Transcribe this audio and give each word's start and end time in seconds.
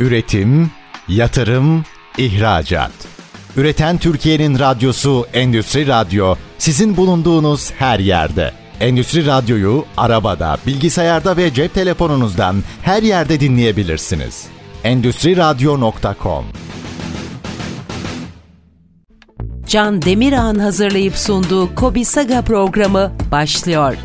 Üretim, 0.00 0.70
yatırım, 1.08 1.84
ihracat. 2.18 2.92
Üreten 3.56 3.98
Türkiye'nin 3.98 4.58
radyosu 4.58 5.26
Endüstri 5.32 5.86
Radyo 5.86 6.34
sizin 6.58 6.96
bulunduğunuz 6.96 7.72
her 7.72 7.98
yerde. 7.98 8.52
Endüstri 8.80 9.26
Radyo'yu 9.26 9.84
arabada, 9.96 10.58
bilgisayarda 10.66 11.36
ve 11.36 11.54
cep 11.54 11.74
telefonunuzdan 11.74 12.62
her 12.82 13.02
yerde 13.02 13.40
dinleyebilirsiniz. 13.40 14.46
Endüstri 14.84 15.36
Radyo.com 15.36 16.44
Can 19.66 20.02
Demirağ'ın 20.02 20.58
hazırlayıp 20.58 21.16
sunduğu 21.16 21.74
Kobi 21.74 22.04
Saga 22.04 22.42
programı 22.42 23.12
başlıyor. 23.30 23.96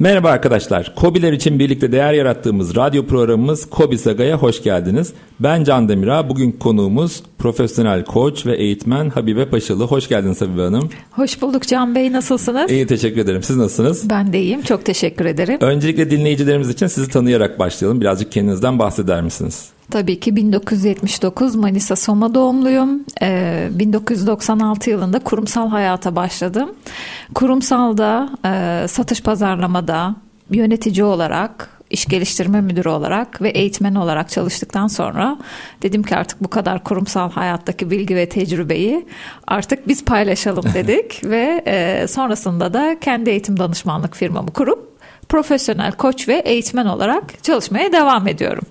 Merhaba 0.00 0.30
arkadaşlar. 0.30 0.94
Kobiler 0.94 1.32
için 1.32 1.58
birlikte 1.58 1.92
değer 1.92 2.12
yarattığımız 2.12 2.76
radyo 2.76 3.06
programımız 3.06 3.70
Kobi 3.70 3.98
Saga'ya 3.98 4.36
hoş 4.36 4.62
geldiniz. 4.62 5.12
Ben 5.40 5.64
Can 5.64 5.88
Demirağ. 5.88 6.28
Bugün 6.28 6.52
konuğumuz 6.52 7.22
profesyonel 7.38 8.04
koç 8.04 8.46
ve 8.46 8.56
eğitmen 8.56 9.10
Habibe 9.10 9.46
Paşalı. 9.48 9.84
Hoş 9.84 10.08
geldiniz 10.08 10.40
Habibe 10.40 10.62
Hanım. 10.62 10.88
Hoş 11.10 11.42
bulduk 11.42 11.62
Can 11.68 11.94
Bey. 11.94 12.12
Nasılsınız? 12.12 12.70
İyi 12.70 12.86
teşekkür 12.86 13.20
ederim. 13.20 13.42
Siz 13.42 13.56
nasılsınız? 13.56 14.10
Ben 14.10 14.32
de 14.32 14.40
iyiyim. 14.40 14.62
Çok 14.62 14.84
teşekkür 14.84 15.24
ederim. 15.24 15.58
Öncelikle 15.60 16.10
dinleyicilerimiz 16.10 16.68
için 16.70 16.86
sizi 16.86 17.08
tanıyarak 17.10 17.58
başlayalım. 17.58 18.00
Birazcık 18.00 18.32
kendinizden 18.32 18.78
bahseder 18.78 19.22
misiniz? 19.22 19.68
Tabii 19.90 20.20
ki 20.20 20.36
1979 20.36 21.54
Manisa 21.54 21.96
Soma 21.96 22.34
doğumluyum. 22.34 23.04
Ee, 23.22 23.68
1996 23.70 24.90
yılında 24.90 25.18
kurumsal 25.18 25.68
hayata 25.68 26.16
başladım. 26.16 26.74
Kurumsalda 27.34 28.30
e, 28.44 28.88
satış 28.88 29.22
pazarlamada 29.22 30.14
yönetici 30.50 31.04
olarak 31.04 31.78
iş 31.90 32.06
geliştirme 32.06 32.60
müdürü 32.60 32.88
olarak 32.88 33.42
ve 33.42 33.48
eğitmen 33.48 33.94
olarak 33.94 34.30
çalıştıktan 34.30 34.86
sonra 34.86 35.38
dedim 35.82 36.02
ki 36.02 36.16
artık 36.16 36.44
bu 36.44 36.48
kadar 36.48 36.84
kurumsal 36.84 37.30
hayattaki 37.30 37.90
bilgi 37.90 38.16
ve 38.16 38.28
tecrübeyi 38.28 39.06
artık 39.46 39.88
biz 39.88 40.04
paylaşalım 40.04 40.64
dedik 40.74 41.24
ve 41.24 41.62
e, 41.66 42.06
sonrasında 42.08 42.74
da 42.74 42.96
kendi 43.00 43.30
eğitim 43.30 43.58
danışmanlık 43.58 44.16
firmamı 44.16 44.50
kurup 44.50 44.98
profesyonel 45.28 45.92
koç 45.92 46.28
ve 46.28 46.34
eğitmen 46.34 46.86
olarak 46.86 47.44
çalışmaya 47.44 47.92
devam 47.92 48.28
ediyorum. 48.28 48.64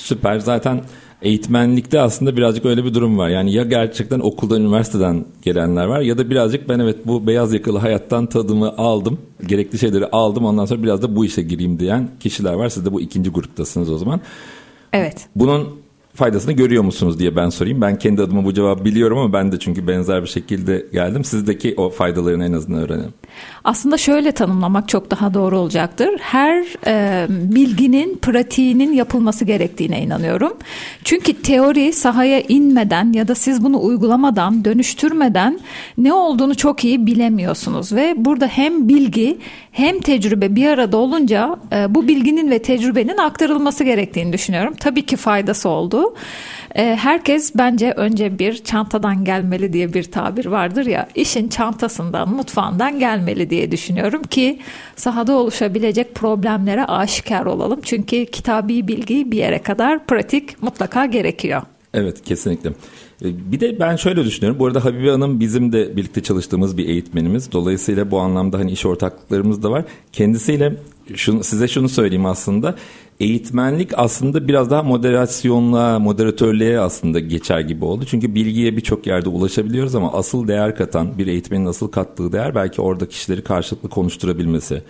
Süper. 0.00 0.38
Zaten 0.38 0.80
eğitmenlikte 1.22 2.00
aslında 2.00 2.36
birazcık 2.36 2.64
öyle 2.64 2.84
bir 2.84 2.94
durum 2.94 3.18
var. 3.18 3.28
Yani 3.28 3.52
ya 3.52 3.62
gerçekten 3.62 4.20
okuldan, 4.20 4.60
üniversiteden 4.60 5.24
gelenler 5.42 5.86
var 5.86 6.00
ya 6.00 6.18
da 6.18 6.30
birazcık 6.30 6.68
ben 6.68 6.78
evet 6.78 6.96
bu 7.06 7.26
beyaz 7.26 7.52
yakalı 7.52 7.78
hayattan 7.78 8.26
tadımı 8.26 8.68
aldım. 8.78 9.18
Gerekli 9.46 9.78
şeyleri 9.78 10.06
aldım 10.06 10.44
ondan 10.44 10.64
sonra 10.64 10.82
biraz 10.82 11.02
da 11.02 11.16
bu 11.16 11.24
işe 11.24 11.42
gireyim 11.42 11.78
diyen 11.78 12.08
kişiler 12.20 12.52
var. 12.52 12.68
Siz 12.68 12.86
de 12.86 12.92
bu 12.92 13.00
ikinci 13.00 13.30
gruptasınız 13.30 13.90
o 13.90 13.98
zaman. 13.98 14.20
Evet. 14.92 15.26
Bunun 15.36 15.68
faydasını 16.14 16.52
görüyor 16.52 16.82
musunuz 16.82 17.18
diye 17.18 17.36
ben 17.36 17.48
sorayım. 17.48 17.80
Ben 17.80 17.98
kendi 17.98 18.22
adıma 18.22 18.44
bu 18.44 18.54
cevabı 18.54 18.84
biliyorum 18.84 19.18
ama 19.18 19.32
ben 19.32 19.52
de 19.52 19.58
çünkü 19.58 19.86
benzer 19.86 20.22
bir 20.22 20.28
şekilde 20.28 20.86
geldim. 20.92 21.24
Sizdeki 21.24 21.74
o 21.76 21.90
faydalarını 21.90 22.44
en 22.44 22.52
azından 22.52 22.82
öğrenelim. 22.82 23.14
Aslında 23.64 23.98
şöyle 23.98 24.32
tanımlamak 24.32 24.88
çok 24.88 25.10
daha 25.10 25.34
doğru 25.34 25.58
olacaktır. 25.58 26.10
Her 26.20 26.64
e, 26.86 27.26
bilginin 27.28 28.18
pratiğinin 28.22 28.92
yapılması 28.92 29.44
gerektiğine 29.44 30.02
inanıyorum. 30.02 30.52
Çünkü 31.04 31.42
teori 31.42 31.92
sahaya 31.92 32.40
inmeden 32.40 33.12
ya 33.12 33.28
da 33.28 33.34
siz 33.34 33.64
bunu 33.64 33.82
uygulamadan, 33.82 34.64
dönüştürmeden 34.64 35.60
ne 35.98 36.12
olduğunu 36.12 36.54
çok 36.54 36.84
iyi 36.84 37.06
bilemiyorsunuz 37.06 37.92
ve 37.92 38.14
burada 38.16 38.46
hem 38.46 38.88
bilgi 38.88 39.38
hem 39.72 40.00
tecrübe 40.00 40.56
bir 40.56 40.66
arada 40.66 40.96
olunca 40.96 41.56
e, 41.72 41.94
bu 41.94 42.08
bilginin 42.08 42.50
ve 42.50 42.58
tecrübenin 42.58 43.16
aktarılması 43.16 43.84
gerektiğini 43.84 44.32
düşünüyorum. 44.32 44.74
Tabii 44.80 45.06
ki 45.06 45.16
faydası 45.16 45.68
oldu. 45.68 46.14
E, 46.74 46.96
herkes 46.96 47.52
bence 47.54 47.92
önce 47.92 48.38
bir 48.38 48.64
çantadan 48.64 49.24
gelmeli 49.24 49.72
diye 49.72 49.94
bir 49.94 50.04
tabir 50.04 50.46
vardır 50.46 50.86
ya 50.86 51.08
işin 51.14 51.48
çantasından 51.48 52.28
mutfağından 52.28 52.98
gelmeli 52.98 53.50
diye 53.50 53.72
düşünüyorum 53.72 54.22
ki 54.22 54.58
sahada 54.96 55.32
oluşabilecek 55.32 56.14
problemlere 56.14 56.84
aşikar 56.84 57.46
olalım. 57.46 57.80
Çünkü 57.82 58.26
kitabi 58.26 58.88
bilgi 58.88 59.32
bir 59.32 59.38
yere 59.38 59.62
kadar 59.62 60.06
pratik 60.06 60.62
mutlaka 60.62 61.06
gerekiyor. 61.06 61.62
Evet 61.94 62.22
kesinlikle. 62.24 62.70
E, 63.22 63.52
bir 63.52 63.60
de 63.60 63.80
ben 63.80 63.96
şöyle 63.96 64.24
düşünüyorum. 64.24 64.58
Bu 64.58 64.66
arada 64.66 64.84
Habibe 64.84 65.10
Hanım 65.10 65.40
bizim 65.40 65.72
de 65.72 65.96
birlikte 65.96 66.22
çalıştığımız 66.22 66.76
bir 66.76 66.88
eğitmenimiz. 66.88 67.52
Dolayısıyla 67.52 68.10
bu 68.10 68.18
anlamda 68.18 68.58
hani 68.58 68.70
iş 68.70 68.86
ortaklıklarımız 68.86 69.62
da 69.62 69.70
var. 69.70 69.84
Kendisiyle 70.12 70.76
şunu, 71.14 71.44
size 71.44 71.68
şunu 71.68 71.88
söyleyeyim 71.88 72.26
aslında. 72.26 72.74
Eğitmenlik 73.20 73.90
aslında 73.96 74.48
biraz 74.48 74.70
daha 74.70 74.82
moderasyonla, 74.82 75.98
moderatörlüğe 75.98 76.80
aslında 76.80 77.20
geçer 77.20 77.60
gibi 77.60 77.84
oldu. 77.84 78.04
Çünkü 78.06 78.34
bilgiye 78.34 78.76
birçok 78.76 79.06
yerde 79.06 79.28
ulaşabiliyoruz 79.28 79.94
ama 79.94 80.12
asıl 80.12 80.48
değer 80.48 80.76
katan, 80.76 81.18
bir 81.18 81.26
eğitmenin 81.26 81.66
asıl 81.66 81.88
kattığı 81.88 82.32
değer 82.32 82.54
belki 82.54 82.82
orada 82.82 83.08
kişileri 83.08 83.44
karşılıklı 83.44 83.88
konuşturabilmesi. 83.88 84.82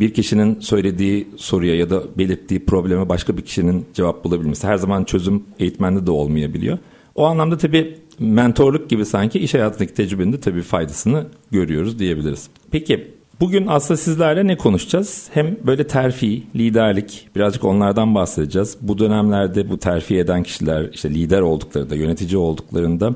Bir 0.00 0.14
kişinin 0.14 0.60
söylediği 0.60 1.28
soruya 1.36 1.74
ya 1.74 1.90
da 1.90 2.02
belirttiği 2.18 2.64
probleme 2.64 3.08
başka 3.08 3.36
bir 3.36 3.42
kişinin 3.42 3.86
cevap 3.94 4.24
bulabilmesi. 4.24 4.66
Her 4.66 4.76
zaman 4.76 5.04
çözüm 5.04 5.42
eğitmende 5.58 6.06
de 6.06 6.10
olmayabiliyor. 6.10 6.78
O 7.14 7.24
anlamda 7.24 7.58
tabii 7.58 7.98
mentorluk 8.18 8.90
gibi 8.90 9.04
sanki 9.04 9.38
iş 9.38 9.54
hayatındaki 9.54 9.94
tecrübenin 9.94 10.32
de 10.32 10.40
tabii 10.40 10.62
faydasını 10.62 11.26
görüyoruz 11.50 11.98
diyebiliriz. 11.98 12.48
Peki 12.70 13.14
bugün 13.40 13.66
aslında 13.66 13.98
sizlerle 13.98 14.46
ne 14.46 14.56
konuşacağız? 14.56 15.28
Hem 15.34 15.56
böyle 15.66 15.86
terfi, 15.86 16.42
liderlik 16.54 17.28
birazcık 17.36 17.64
onlardan 17.64 18.14
bahsedeceğiz. 18.14 18.76
Bu 18.80 18.98
dönemlerde 18.98 19.70
bu 19.70 19.78
terfi 19.78 20.18
eden 20.18 20.42
kişiler 20.42 20.90
işte 20.92 21.10
lider 21.10 21.40
olduklarında, 21.40 21.94
yönetici 21.94 22.36
olduklarında 22.36 23.14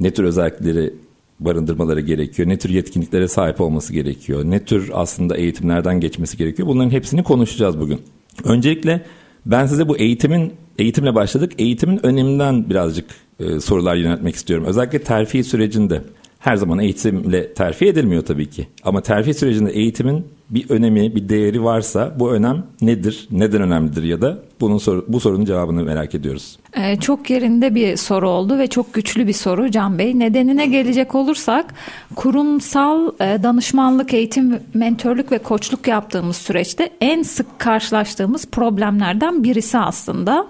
ne 0.00 0.10
tür 0.10 0.24
özellikleri 0.24 0.94
barındırmaları 1.40 2.00
gerekiyor? 2.00 2.48
Ne 2.48 2.58
tür 2.58 2.70
yetkinliklere 2.70 3.28
sahip 3.28 3.60
olması 3.60 3.92
gerekiyor? 3.92 4.44
Ne 4.44 4.64
tür 4.64 4.90
aslında 4.92 5.36
eğitimlerden 5.36 6.00
geçmesi 6.00 6.36
gerekiyor? 6.36 6.68
Bunların 6.68 6.90
hepsini 6.90 7.22
konuşacağız 7.22 7.80
bugün. 7.80 8.00
Öncelikle 8.44 9.04
ben 9.46 9.66
size 9.66 9.88
bu 9.88 9.96
eğitimin 9.96 10.52
eğitimle 10.78 11.14
başladık. 11.14 11.52
Eğitimin 11.58 12.06
öneminden 12.06 12.70
birazcık 12.70 13.06
e, 13.40 13.60
sorular 13.60 13.96
yöneltmek 13.96 14.34
istiyorum. 14.34 14.66
Özellikle 14.66 15.02
terfi 15.02 15.44
sürecinde 15.44 16.02
her 16.44 16.56
zaman 16.56 16.78
eğitimle 16.78 17.54
terfi 17.54 17.86
edilmiyor 17.86 18.24
tabii 18.24 18.50
ki. 18.50 18.66
Ama 18.84 19.00
terfi 19.00 19.34
sürecinde 19.34 19.70
eğitimin 19.70 20.26
bir 20.50 20.70
önemi, 20.70 21.14
bir 21.14 21.28
değeri 21.28 21.64
varsa 21.64 22.16
bu 22.18 22.32
önem 22.32 22.64
nedir? 22.80 23.28
Neden 23.30 23.62
önemlidir 23.62 24.02
ya 24.02 24.22
da 24.22 24.38
bunun 24.60 24.78
soru, 24.78 25.04
bu 25.08 25.20
sorunun 25.20 25.44
cevabını 25.44 25.84
merak 25.84 26.14
ediyoruz. 26.14 26.58
Ee, 26.76 26.96
çok 26.96 27.30
yerinde 27.30 27.74
bir 27.74 27.96
soru 27.96 28.28
oldu 28.28 28.58
ve 28.58 28.66
çok 28.66 28.94
güçlü 28.94 29.26
bir 29.26 29.32
soru 29.32 29.70
Can 29.70 29.98
Bey. 29.98 30.18
Nedenine 30.18 30.66
gelecek 30.66 31.14
olursak 31.14 31.74
kurumsal 32.14 33.12
e, 33.20 33.42
danışmanlık, 33.42 34.14
eğitim, 34.14 34.60
mentörlük 34.74 35.32
ve 35.32 35.38
koçluk 35.38 35.88
yaptığımız 35.88 36.36
süreçte 36.36 36.90
en 37.00 37.22
sık 37.22 37.58
karşılaştığımız 37.58 38.46
problemlerden 38.46 39.44
birisi 39.44 39.78
aslında 39.78 40.46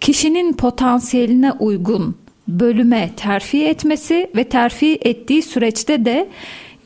kişinin 0.00 0.52
potansiyeline 0.52 1.52
uygun 1.52 2.21
bölüme 2.48 3.10
terfi 3.16 3.64
etmesi 3.64 4.30
ve 4.36 4.44
terfi 4.44 4.98
ettiği 5.02 5.42
süreçte 5.42 6.04
de 6.04 6.28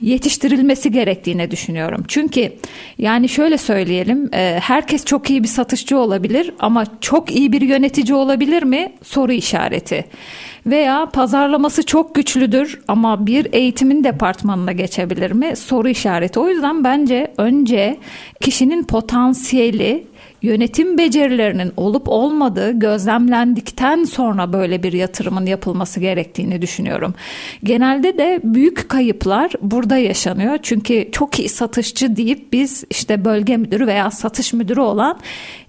yetiştirilmesi 0.00 0.92
gerektiğini 0.92 1.50
düşünüyorum. 1.50 2.04
Çünkü 2.08 2.52
yani 2.98 3.28
şöyle 3.28 3.58
söyleyelim 3.58 4.30
e, 4.34 4.58
herkes 4.62 5.04
çok 5.04 5.30
iyi 5.30 5.42
bir 5.42 5.48
satışçı 5.48 5.98
olabilir 5.98 6.52
ama 6.58 6.84
çok 7.00 7.36
iyi 7.36 7.52
bir 7.52 7.60
yönetici 7.60 8.14
olabilir 8.14 8.62
mi? 8.62 8.92
Soru 9.02 9.32
işareti. 9.32 10.04
Veya 10.66 11.06
pazarlaması 11.12 11.86
çok 11.86 12.14
güçlüdür 12.14 12.80
ama 12.88 13.26
bir 13.26 13.46
eğitimin 13.52 14.04
departmanına 14.04 14.72
geçebilir 14.72 15.30
mi? 15.32 15.56
Soru 15.56 15.88
işareti. 15.88 16.40
O 16.40 16.48
yüzden 16.48 16.84
bence 16.84 17.32
önce 17.38 17.96
kişinin 18.40 18.84
potansiyeli 18.84 20.06
yönetim 20.42 20.98
becerilerinin 20.98 21.72
olup 21.76 22.08
olmadığı 22.08 22.78
gözlemlendikten 22.78 24.04
sonra 24.04 24.52
böyle 24.52 24.82
bir 24.82 24.92
yatırımın 24.92 25.46
yapılması 25.46 26.00
gerektiğini 26.00 26.62
düşünüyorum. 26.62 27.14
Genelde 27.64 28.18
de 28.18 28.40
büyük 28.44 28.88
kayıplar 28.88 29.52
burada 29.62 29.96
yaşanıyor. 29.96 30.58
Çünkü 30.62 31.08
çok 31.12 31.38
iyi 31.38 31.48
satışçı 31.48 32.16
deyip 32.16 32.52
biz 32.52 32.84
işte 32.90 33.24
bölge 33.24 33.56
müdürü 33.56 33.86
veya 33.86 34.10
satış 34.10 34.52
müdürü 34.52 34.80
olan 34.80 35.18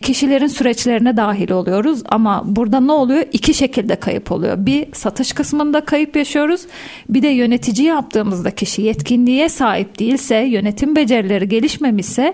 kişilerin 0.01 0.47
süreçlerine 0.47 1.17
dahil 1.17 1.51
oluyoruz. 1.51 2.03
Ama 2.09 2.43
burada 2.45 2.79
ne 2.79 2.91
oluyor? 2.91 3.23
İki 3.33 3.53
şekilde 3.53 3.95
kayıp 3.95 4.31
oluyor. 4.31 4.65
Bir 4.65 4.85
satış 4.93 5.33
kısmında 5.33 5.81
kayıp 5.81 6.15
yaşıyoruz. 6.15 6.61
Bir 7.09 7.21
de 7.21 7.27
yönetici 7.27 7.87
yaptığımızda 7.87 8.51
kişi 8.51 8.81
yetkinliğe 8.81 9.49
sahip 9.49 9.99
değilse, 9.99 10.35
yönetim 10.35 10.95
becerileri 10.95 11.49
gelişmemişse 11.49 12.33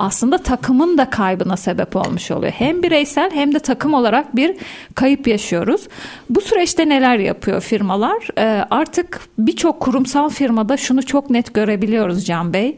aslında 0.00 0.38
takımın 0.38 0.98
da 0.98 1.10
kaybına 1.10 1.56
sebep 1.56 1.96
olmuş 1.96 2.30
oluyor. 2.30 2.52
Hem 2.52 2.82
bireysel 2.82 3.30
hem 3.30 3.54
de 3.54 3.58
takım 3.58 3.94
olarak 3.94 4.36
bir 4.36 4.56
kayıp 4.94 5.28
yaşıyoruz. 5.28 5.88
Bu 6.30 6.40
süreçte 6.40 6.88
neler 6.88 7.18
yapıyor 7.18 7.60
firmalar? 7.60 8.28
Ee, 8.38 8.64
artık 8.70 9.20
birçok 9.38 9.80
kurumsal 9.80 10.28
firmada 10.28 10.76
şunu 10.76 11.06
çok 11.06 11.30
net 11.30 11.54
görebiliyoruz 11.54 12.26
Can 12.26 12.52
Bey. 12.52 12.76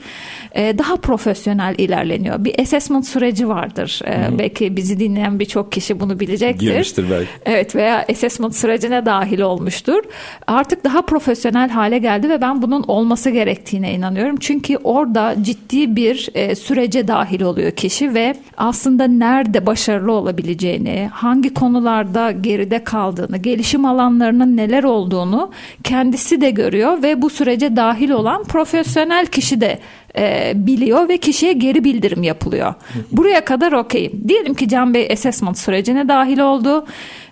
Ee, 0.55 0.79
daha 0.79 0.97
profesyonel 0.97 1.75
ilerleniyor. 1.79 2.45
Bir 2.45 2.61
assessment 2.61 3.07
süreci 3.07 3.49
vardır. 3.49 4.01
Ee, 4.07 4.39
belki 4.39 4.77
bizi 4.77 5.01
dinleyen 5.01 5.41
birçok 5.41 5.73
kişi 5.73 6.01
bunu 6.01 6.21
bilecektir. 6.21 6.67
Girmiştir 6.67 7.11
belki. 7.11 7.29
Evet 7.47 7.77
veya 7.77 8.07
assessment 8.11 8.57
sürecine 8.57 9.07
dahil 9.07 9.41
olmuştur. 9.41 10.03
Artık 10.47 10.85
daha 10.85 11.03
profesyonel 11.03 11.71
hale 11.71 11.99
geldi 11.99 12.29
ve 12.29 12.41
ben 12.41 12.63
bunun 12.63 12.83
olması 12.83 13.31
gerektiğine 13.31 13.95
inanıyorum. 13.95 14.37
Çünkü 14.41 14.77
orada 14.77 15.35
ciddi 15.43 15.97
bir 15.97 16.29
e, 16.35 16.55
sürece 16.55 17.09
dahil 17.13 17.43
oluyor 17.43 17.71
kişi 17.71 18.15
ve 18.15 18.35
aslında 18.57 19.05
nerede 19.07 19.67
başarılı 19.67 20.13
olabileceğini, 20.13 21.09
hangi 21.13 21.55
konularda 21.55 22.31
geride 22.31 22.85
kaldığını, 22.85 23.37
gelişim 23.37 23.85
alanlarının 23.85 24.57
neler 24.57 24.85
olduğunu 24.85 25.51
kendisi 25.85 26.41
de 26.41 26.51
görüyor 26.51 27.03
ve 27.03 27.23
bu 27.23 27.31
sürece 27.31 27.77
dahil 27.77 28.11
olan 28.11 28.45
profesyonel 28.45 29.27
kişi 29.27 29.61
de 29.61 29.79
e, 30.19 30.53
biliyor 30.55 31.09
ve 31.09 31.19
kişiye 31.19 31.53
geri 31.53 31.85
bildirim 31.85 32.23
yapılıyor. 32.23 32.75
Buraya 33.13 33.45
kadar 33.45 33.73
okeyim. 33.73 34.13
Diyelim 34.29 34.55
ki 34.55 34.69
Can 34.69 34.95
Bey 34.95 35.09
assessment 35.13 35.59
sürecine 35.59 36.09
dahil 36.09 36.39
oldu 36.39 36.87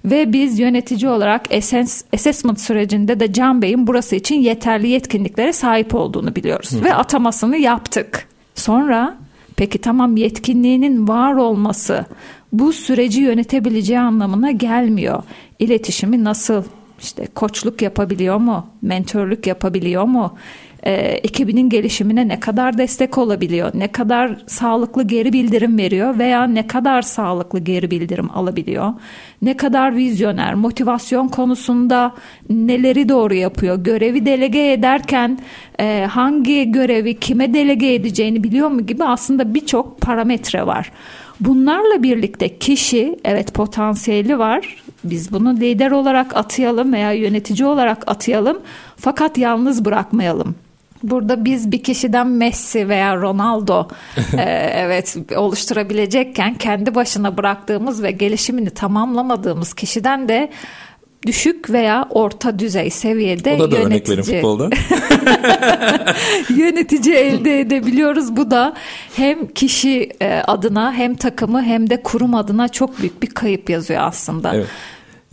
ve 0.05 0.33
biz 0.33 0.59
yönetici 0.59 1.11
olarak 1.11 1.43
assessment 2.15 2.61
sürecinde 2.61 3.21
de 3.21 3.33
Can 3.33 3.63
Bey'in 3.63 3.87
burası 3.87 4.17
için 4.17 4.41
yeterli 4.41 4.89
yetkinliklere 4.89 5.53
sahip 5.53 5.95
olduğunu 5.95 6.37
biliyoruz 6.37 6.85
ve 6.85 6.95
atamasını 6.95 7.57
yaptık. 7.57 8.29
Sonra 8.55 9.17
peki 9.61 9.79
tamam 9.79 10.17
yetkinliğinin 10.17 11.09
var 11.09 11.35
olması 11.35 12.07
bu 12.53 12.73
süreci 12.73 13.21
yönetebileceği 13.21 14.01
anlamına 14.01 14.51
gelmiyor. 14.51 15.23
İletişimi 15.59 16.25
nasıl 16.25 16.65
işte 17.01 17.27
koçluk 17.35 17.83
yapabiliyor 17.83 18.37
mu? 18.37 18.67
Mentörlük 18.83 19.47
yapabiliyor 19.47 20.05
mu? 20.05 20.37
E, 20.83 20.93
ekibinin 20.93 21.69
gelişimine 21.69 22.29
ne 22.29 22.41
kadar 22.41 22.79
destek 22.79 23.19
olabiliyor, 23.19 23.71
ne 23.75 23.89
kadar 23.89 24.37
sağlıklı 24.47 25.03
geri 25.03 25.33
bildirim 25.33 25.79
veriyor 25.79 26.19
veya 26.19 26.45
ne 26.45 26.67
kadar 26.67 27.03
sağlıklı 27.03 27.59
geri 27.59 27.91
bildirim 27.91 28.31
alabiliyor, 28.35 28.93
ne 29.43 29.57
kadar 29.57 29.97
vizyoner, 29.97 30.55
motivasyon 30.55 31.29
konusunda 31.29 32.15
neleri 32.51 33.09
doğru 33.09 33.35
yapıyor, 33.35 33.77
görevi 33.85 34.27
delege 34.27 34.73
ederken 34.73 35.39
e, 35.81 36.07
hangi 36.11 36.73
görevi 36.73 37.21
kime 37.21 37.55
delege 37.55 37.95
edeceğini 37.95 38.45
biliyor 38.45 38.69
mu 38.69 38.87
gibi 38.87 39.05
aslında 39.05 39.55
birçok 39.55 40.01
parametre 40.01 40.67
var. 40.67 40.93
Bunlarla 41.41 42.03
birlikte 42.03 42.59
kişi 42.59 43.19
evet 43.25 43.55
potansiyeli 43.55 44.39
var. 44.39 44.83
Biz 45.05 45.33
bunu 45.33 45.57
lider 45.57 45.91
olarak 45.91 46.37
atayalım 46.37 46.93
veya 46.93 47.13
yönetici 47.13 47.69
olarak 47.69 48.11
atayalım 48.11 48.59
fakat 48.97 49.39
yalnız 49.39 49.85
bırakmayalım. 49.85 50.55
Burada 51.03 51.45
biz 51.45 51.73
bir 51.73 51.83
kişiden 51.83 52.27
Messi 52.27 52.89
veya 52.89 53.17
Ronaldo 53.17 53.89
e, 54.39 54.43
evet 54.77 55.17
oluşturabilecekken 55.37 56.55
kendi 56.55 56.95
başına 56.95 57.37
bıraktığımız 57.37 58.03
ve 58.03 58.11
gelişimini 58.11 58.71
tamamlamadığımız 58.71 59.75
kişiden 59.75 60.29
de 60.29 60.51
düşük 61.27 61.71
veya 61.71 62.07
orta 62.11 62.59
düzey 62.59 62.91
seviyede 62.91 63.55
O 63.55 63.59
da, 63.59 63.71
da 63.71 63.77
örnek 63.77 64.09
yönetici 64.09 64.19
verin 64.19 64.43
futbolda. 64.43 64.71
yönetici 66.57 67.15
elde 67.15 67.61
edebiliyoruz. 67.61 68.37
Bu 68.37 68.51
da 68.51 68.75
hem 69.17 69.47
kişi 69.47 70.11
e, 70.23 70.43
adına 70.47 70.93
hem 70.93 71.15
takımı 71.15 71.63
hem 71.63 71.91
de 71.91 72.03
kurum 72.03 72.35
adına 72.35 72.69
çok 72.69 72.99
büyük 72.99 73.23
bir 73.23 73.27
kayıp 73.27 73.71
yazıyor 73.71 74.01
aslında. 74.03 74.55
Evet. 74.55 74.67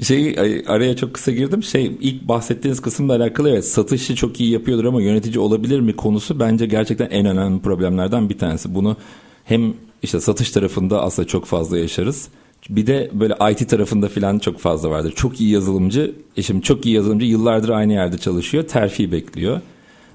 Şey 0.04 0.36
ay- 0.40 0.64
araya 0.68 0.96
çok 0.96 1.14
kısa 1.14 1.32
girdim. 1.32 1.64
Şey 1.64 1.92
ilk 2.02 2.28
bahsettiğiniz 2.28 2.82
kısımla 2.82 3.16
alakalı 3.16 3.50
evet 3.50 3.68
satışı 3.68 4.16
çok 4.16 4.40
iyi 4.40 4.52
yapıyordur 4.52 4.86
ama 4.86 5.02
yönetici 5.02 5.40
olabilir 5.40 5.80
mi 5.80 5.96
konusu 5.96 6.40
bence 6.40 6.66
gerçekten 6.66 7.10
en 7.10 7.26
önemli 7.26 7.62
problemlerden 7.62 8.30
bir 8.30 8.38
tanesi. 8.38 8.76
Bunu 8.76 8.98
hem 9.46 9.74
işte 10.04 10.20
satış 10.20 10.52
tarafında 10.52 11.02
aslında 11.02 11.28
çok 11.28 11.46
fazla 11.46 11.78
yaşarız. 11.78 12.28
Bir 12.70 12.88
de 12.88 13.10
böyle 13.14 13.36
IT 13.52 13.70
tarafında 13.70 14.10
falan 14.10 14.40
çok 14.40 14.60
fazla 14.60 14.90
vardır. 14.90 15.14
Çok 15.16 15.42
iyi 15.42 15.50
yazılımcı, 15.50 16.16
e 16.38 16.42
şimdi 16.42 16.62
çok 16.62 16.86
iyi 16.86 16.96
yazılımcı 16.96 17.26
yıllardır 17.26 17.70
aynı 17.70 17.94
yerde 17.94 18.18
çalışıyor, 18.18 18.64
terfi 18.64 19.12
bekliyor. 19.12 19.62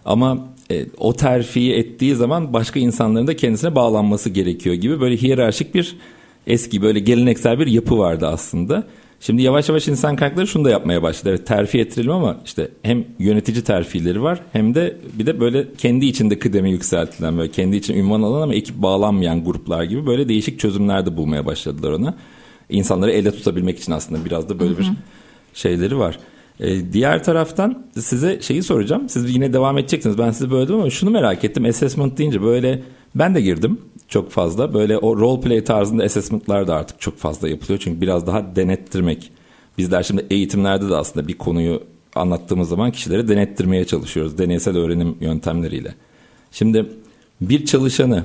Ama 0.04 0.48
e, 0.70 0.86
o 0.98 1.12
terfiyi 1.16 1.72
ettiği 1.72 2.14
zaman 2.14 2.52
başka 2.52 2.80
insanların 2.80 3.26
da 3.26 3.36
kendisine 3.36 3.74
bağlanması 3.74 4.30
gerekiyor 4.30 4.74
gibi 4.74 5.00
böyle 5.00 5.16
hiyerarşik 5.16 5.74
bir 5.74 5.96
eski 6.46 6.82
böyle 6.82 7.00
geleneksel 7.00 7.58
bir 7.58 7.66
yapı 7.66 7.98
vardı 7.98 8.26
aslında. 8.26 8.86
Şimdi 9.22 9.42
yavaş 9.42 9.68
yavaş 9.68 9.88
insan 9.88 10.16
kaynakları 10.16 10.46
şunu 10.46 10.64
da 10.64 10.70
yapmaya 10.70 11.02
başladı. 11.02 11.28
Evet 11.30 11.46
terfi 11.46 11.80
ettirelim 11.80 12.10
ama 12.10 12.36
işte 12.44 12.68
hem 12.82 13.04
yönetici 13.18 13.64
terfileri 13.64 14.22
var 14.22 14.40
hem 14.52 14.74
de 14.74 14.96
bir 15.12 15.26
de 15.26 15.40
böyle 15.40 15.74
kendi 15.78 16.06
içinde 16.06 16.38
kıdemi 16.38 16.70
yükseltilen 16.70 17.38
böyle 17.38 17.50
kendi 17.50 17.76
için 17.76 17.94
ünvan 17.94 18.22
alan 18.22 18.42
ama 18.42 18.54
ekip 18.54 18.76
bağlanmayan 18.76 19.44
gruplar 19.44 19.82
gibi 19.82 20.06
böyle 20.06 20.28
değişik 20.28 20.60
çözümler 20.60 21.06
de 21.06 21.16
bulmaya 21.16 21.46
başladılar 21.46 21.90
ona. 21.90 22.14
İnsanları 22.68 23.10
elde 23.10 23.30
tutabilmek 23.30 23.78
için 23.78 23.92
aslında 23.92 24.24
biraz 24.24 24.48
da 24.48 24.60
böyle 24.60 24.78
bir 24.78 24.90
şeyleri 25.54 25.98
var. 25.98 26.18
Ee, 26.60 26.92
diğer 26.92 27.24
taraftan 27.24 27.86
size 27.98 28.40
şeyi 28.40 28.62
soracağım. 28.62 29.08
Siz 29.08 29.34
yine 29.34 29.52
devam 29.52 29.78
edeceksiniz. 29.78 30.18
Ben 30.18 30.30
sizi 30.30 30.50
böldüm 30.50 30.74
ama 30.74 30.90
şunu 30.90 31.10
merak 31.10 31.44
ettim. 31.44 31.64
Assessment 31.64 32.18
deyince 32.18 32.42
böyle 32.42 32.82
ben 33.14 33.34
de 33.34 33.40
girdim 33.40 33.78
çok 34.12 34.30
fazla. 34.30 34.74
Böyle 34.74 34.98
o 34.98 35.16
role 35.16 35.40
play 35.40 35.64
tarzında 35.64 36.04
assessment'lar 36.04 36.66
da 36.66 36.74
artık 36.74 37.00
çok 37.00 37.18
fazla 37.18 37.48
yapılıyor. 37.48 37.80
Çünkü 37.84 38.00
biraz 38.00 38.26
daha 38.26 38.56
denettirmek. 38.56 39.30
Bizler 39.78 40.02
şimdi 40.02 40.26
eğitimlerde 40.30 40.88
de 40.88 40.96
aslında 40.96 41.28
bir 41.28 41.38
konuyu 41.38 41.82
anlattığımız 42.14 42.68
zaman 42.68 42.90
kişilere 42.90 43.28
denettirmeye 43.28 43.84
çalışıyoruz. 43.84 44.38
Deneysel 44.38 44.76
öğrenim 44.76 45.16
yöntemleriyle. 45.20 45.94
Şimdi 46.50 46.86
bir 47.40 47.64
çalışanı 47.64 48.24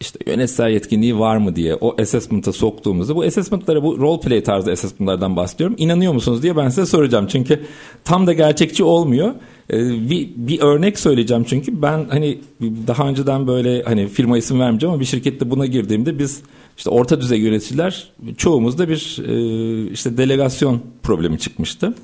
işte 0.00 0.18
yönetsel 0.26 0.70
yetkinliği 0.70 1.18
var 1.18 1.36
mı 1.36 1.56
diye 1.56 1.74
o 1.74 2.02
assessment'a 2.02 2.52
soktuğumuzda 2.52 3.16
bu 3.16 3.22
assessment'lara 3.22 3.82
bu 3.82 3.98
role 3.98 4.20
play 4.20 4.42
tarzı 4.42 4.72
assessment'lardan 4.72 5.36
bahsediyorum. 5.36 5.76
İnanıyor 5.78 6.12
musunuz 6.12 6.42
diye 6.42 6.56
ben 6.56 6.68
size 6.68 6.86
soracağım. 6.86 7.26
Çünkü 7.26 7.60
tam 8.04 8.26
da 8.26 8.32
gerçekçi 8.32 8.84
olmuyor. 8.84 9.34
Ee, 9.72 10.10
bir, 10.10 10.28
bir 10.36 10.60
örnek 10.60 10.98
söyleyeceğim 10.98 11.44
çünkü 11.48 11.82
ben 11.82 12.06
hani 12.10 12.38
daha 12.86 13.08
önceden 13.08 13.46
böyle 13.46 13.82
hani 13.82 14.08
firma 14.08 14.38
isim 14.38 14.60
vermeyeceğim 14.60 14.92
ama 14.92 15.00
bir 15.00 15.06
şirkette 15.06 15.50
buna 15.50 15.66
girdiğimde 15.66 16.18
biz 16.18 16.42
işte 16.78 16.90
orta 16.90 17.20
düzey 17.20 17.40
yöneticiler 17.40 18.12
çoğumuzda 18.36 18.88
bir 18.88 19.22
e, 19.28 19.90
işte 19.90 20.16
delegasyon 20.16 20.80
problemi 21.02 21.38
çıkmıştı. 21.38 21.94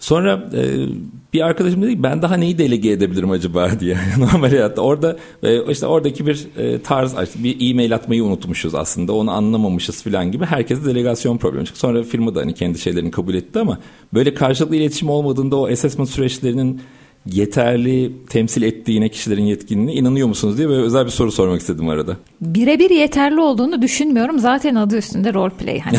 Sonra 0.00 0.50
e, 0.54 0.86
bir 1.32 1.40
arkadaşım 1.40 1.82
dedi 1.82 1.96
ki 1.96 2.02
ben 2.02 2.22
daha 2.22 2.36
neyi 2.36 2.58
delege 2.58 2.90
edebilirim 2.90 3.30
acaba 3.30 3.70
diye 3.80 3.96
normal 4.18 4.50
hayatta. 4.50 4.82
Orada 4.82 5.16
e, 5.42 5.72
işte 5.72 5.86
oradaki 5.86 6.26
bir 6.26 6.46
e, 6.56 6.82
tarz 6.82 7.12
işte 7.12 7.44
bir 7.44 7.70
e-mail 7.70 7.94
atmayı 7.94 8.24
unutmuşuz 8.24 8.74
aslında 8.74 9.12
onu 9.12 9.30
anlamamışız 9.30 10.02
falan 10.02 10.32
gibi 10.32 10.44
herkese 10.44 10.84
delegasyon 10.84 11.38
problemi 11.38 11.66
çıktı. 11.66 11.80
Sonra 11.80 12.02
firma 12.02 12.34
da 12.34 12.40
hani 12.40 12.54
kendi 12.54 12.78
şeylerini 12.78 13.10
kabul 13.10 13.34
etti 13.34 13.58
ama 13.58 13.78
böyle 14.14 14.34
karşılıklı 14.34 14.76
iletişim 14.76 15.10
olmadığında 15.10 15.56
o 15.56 15.68
assessment 15.70 16.08
süreçlerinin 16.10 16.80
yeterli 17.26 18.12
temsil 18.28 18.62
ettiğine 18.62 19.08
kişilerin 19.08 19.44
yetkinliğine 19.44 19.94
inanıyor 19.94 20.28
musunuz 20.28 20.58
diye 20.58 20.68
böyle 20.68 20.82
özel 20.82 21.04
bir 21.04 21.10
soru 21.10 21.32
sormak 21.32 21.60
istedim 21.60 21.88
arada. 21.88 22.16
Birebir 22.40 22.90
yeterli 22.90 23.40
olduğunu 23.40 23.82
düşünmüyorum. 23.82 24.38
Zaten 24.38 24.74
adı 24.74 24.96
üstünde 24.96 25.34
role 25.34 25.54
play. 25.54 25.80
Hani 25.80 25.98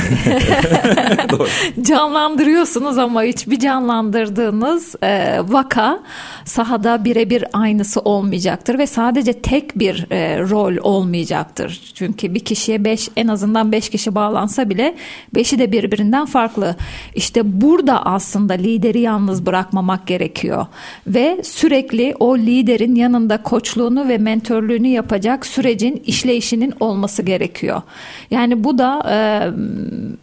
canlandırıyorsunuz 1.81 2.97
ama 2.97 3.23
hiçbir 3.23 3.59
canlandırdığınız 3.59 4.95
e, 5.03 5.39
vaka 5.43 5.99
sahada 6.45 7.05
birebir 7.05 7.45
aynısı 7.53 7.99
olmayacaktır 7.99 8.77
ve 8.77 8.87
sadece 8.87 9.33
tek 9.33 9.79
bir 9.79 10.07
e, 10.11 10.39
rol 10.39 10.77
olmayacaktır. 10.83 11.91
Çünkü 11.95 12.33
bir 12.33 12.39
kişiye 12.39 12.85
beş 12.85 13.09
en 13.17 13.27
azından 13.27 13.71
beş 13.71 13.89
kişi 13.89 14.15
bağlansa 14.15 14.69
bile 14.69 14.95
beşi 15.35 15.59
de 15.59 15.71
birbirinden 15.71 16.25
farklı. 16.25 16.75
İşte 17.15 17.61
burada 17.61 18.05
aslında 18.05 18.53
lideri 18.53 18.99
yalnız 18.99 19.45
bırakmamak 19.45 20.07
gerekiyor 20.07 20.65
ve 21.07 21.41
sürekli 21.43 22.15
o 22.19 22.37
liderin 22.37 22.95
yanında 22.95 23.43
koçluğunu 23.43 24.07
ve 24.07 24.17
mentörlüğünü 24.17 24.87
yapacak 24.87 25.45
sürecin 25.45 26.03
işleyişinin 26.31 26.73
olması 26.79 27.23
gerekiyor. 27.23 27.81
Yani 28.31 28.63
bu 28.63 28.77
da 28.77 29.03
e, 29.09 29.17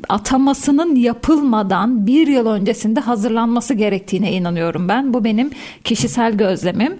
atamasının 0.08 0.96
yapılmadan 0.96 2.06
bir 2.06 2.26
yıl 2.26 2.46
öncesinde 2.46 3.00
hazırlanması 3.00 3.74
gerektiğine 3.74 4.32
inanıyorum 4.32 4.88
ben. 4.88 5.14
Bu 5.14 5.24
benim 5.24 5.50
kişisel 5.84 6.32
gözlemim. 6.36 6.98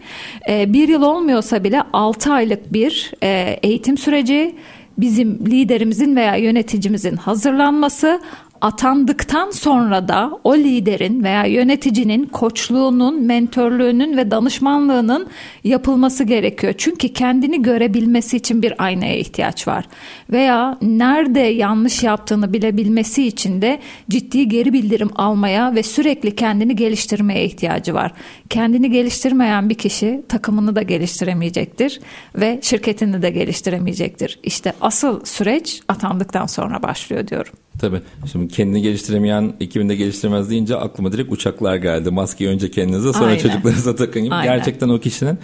E, 0.49 0.73
bir 0.73 0.89
yıl 0.89 1.03
olmuyorsa 1.03 1.65
bile 1.65 1.83
6 1.93 2.33
aylık 2.33 2.73
bir 2.73 3.13
e, 3.23 3.59
eğitim 3.63 3.99
süreci 3.99 4.55
bizim 4.99 5.47
liderimizin 5.47 6.17
veya 6.17 6.37
yöneticimizin 6.37 7.17
hazırlanması 7.17 8.21
atandıktan 8.61 9.51
sonra 9.51 10.09
da 10.09 10.31
o 10.45 10.57
liderin 10.57 11.25
veya 11.25 11.45
yöneticinin 11.45 12.27
koçluğunun, 12.27 13.23
mentörlüğünün 13.23 14.17
ve 14.17 14.31
danışmanlığının 14.31 15.29
yapılması 15.65 16.25
gerekiyor. 16.25 16.75
Çünkü 16.79 17.09
kendini 17.09 17.63
görebilmesi 17.63 18.37
için 18.37 18.63
bir 18.63 18.85
aynaya 18.85 19.17
ihtiyaç 19.17 19.69
var. 19.69 19.85
Veya 20.31 20.79
nerede 20.83 21.41
yanlış 21.41 22.03
yaptığını 22.03 22.53
bilebilmesi 22.53 23.27
için 23.27 23.63
de 23.63 23.79
ciddi 24.11 24.49
geri 24.49 24.73
bildirim 24.73 25.11
almaya 25.17 25.75
ve 25.75 25.83
sürekli 25.83 26.37
kendini 26.37 26.77
geliştirmeye 26.77 27.45
ihtiyacı 27.45 27.95
var. 27.95 28.13
Kendini 28.51 28.91
geliştirmeyen 28.91 29.71
bir 29.71 29.75
kişi 29.75 30.23
takımını 30.29 30.77
da 30.77 30.83
geliştiremeyecektir 30.83 32.01
ve 32.35 32.59
şirketini 32.63 33.23
de 33.23 33.31
geliştiremeyecektir. 33.31 34.39
İşte 34.43 34.73
asıl 34.81 35.25
süreç 35.25 35.81
atandıktan 35.89 36.47
sonra 36.47 36.83
başlıyor 36.83 37.29
diyorum. 37.29 37.53
Tabii. 37.79 38.01
Şimdi 38.33 38.49
kendini 38.49 38.83
geliştiremeyen 38.83 39.55
ekibinde 39.61 39.97
geliştiremez 39.97 40.51
deyince 40.51 40.77
aklıma 40.77 41.13
direkt 41.13 41.33
uçaklar 41.33 41.77
geldi. 41.77 42.11
Maskeyi 42.11 42.51
önce 42.51 42.71
kendinize 42.71 43.13
sonra 43.13 43.27
Aynen. 43.27 43.39
çocuklarınıza 43.39 43.97
takın 43.97 44.25
gibi. 44.25 44.35
Aynen. 44.35 44.57
Gerçekten 44.57 44.89
o 44.89 45.01
kişinin 45.01 45.39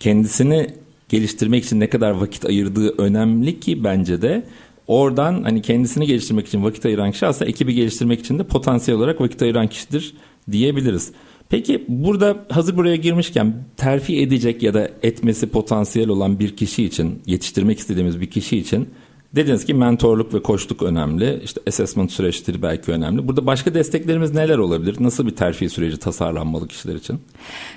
kendisini 0.00 0.66
geliştirmek 1.08 1.64
için 1.64 1.80
ne 1.80 1.90
kadar 1.90 2.10
vakit 2.10 2.44
ayırdığı 2.44 2.94
önemli 2.98 3.60
ki 3.60 3.84
bence 3.84 4.22
de 4.22 4.46
oradan 4.86 5.42
hani 5.42 5.62
kendisini 5.62 6.06
geliştirmek 6.06 6.46
için 6.46 6.64
vakit 6.64 6.86
ayıran 6.86 7.12
kişi 7.12 7.26
aslında 7.26 7.50
ekibi 7.50 7.74
geliştirmek 7.74 8.20
için 8.20 8.38
de 8.38 8.44
potansiyel 8.44 8.98
olarak 8.98 9.20
vakit 9.20 9.42
ayıran 9.42 9.68
kişidir 9.68 10.14
diyebiliriz. 10.50 11.12
Peki 11.48 11.84
burada 11.88 12.46
hazır 12.48 12.76
buraya 12.76 12.96
girmişken 12.96 13.54
terfi 13.76 14.20
edecek 14.20 14.62
ya 14.62 14.74
da 14.74 14.90
etmesi 15.02 15.46
potansiyel 15.46 16.08
olan 16.08 16.38
bir 16.38 16.56
kişi 16.56 16.84
için 16.84 17.22
yetiştirmek 17.26 17.78
istediğimiz 17.78 18.20
bir 18.20 18.26
kişi 18.26 18.58
için 18.58 18.88
Dediniz 19.36 19.64
ki 19.64 19.74
mentorluk 19.74 20.34
ve 20.34 20.42
koçluk 20.42 20.82
önemli. 20.82 21.40
İşte 21.44 21.60
assessment 21.68 22.12
süreçleri 22.12 22.62
belki 22.62 22.92
önemli. 22.92 23.28
Burada 23.28 23.46
başka 23.46 23.74
desteklerimiz 23.74 24.34
neler 24.34 24.58
olabilir? 24.58 24.96
Nasıl 25.00 25.26
bir 25.26 25.36
terfi 25.36 25.68
süreci 25.68 25.96
tasarlanmalı 25.96 26.68
kişiler 26.68 26.94
için? 26.94 27.20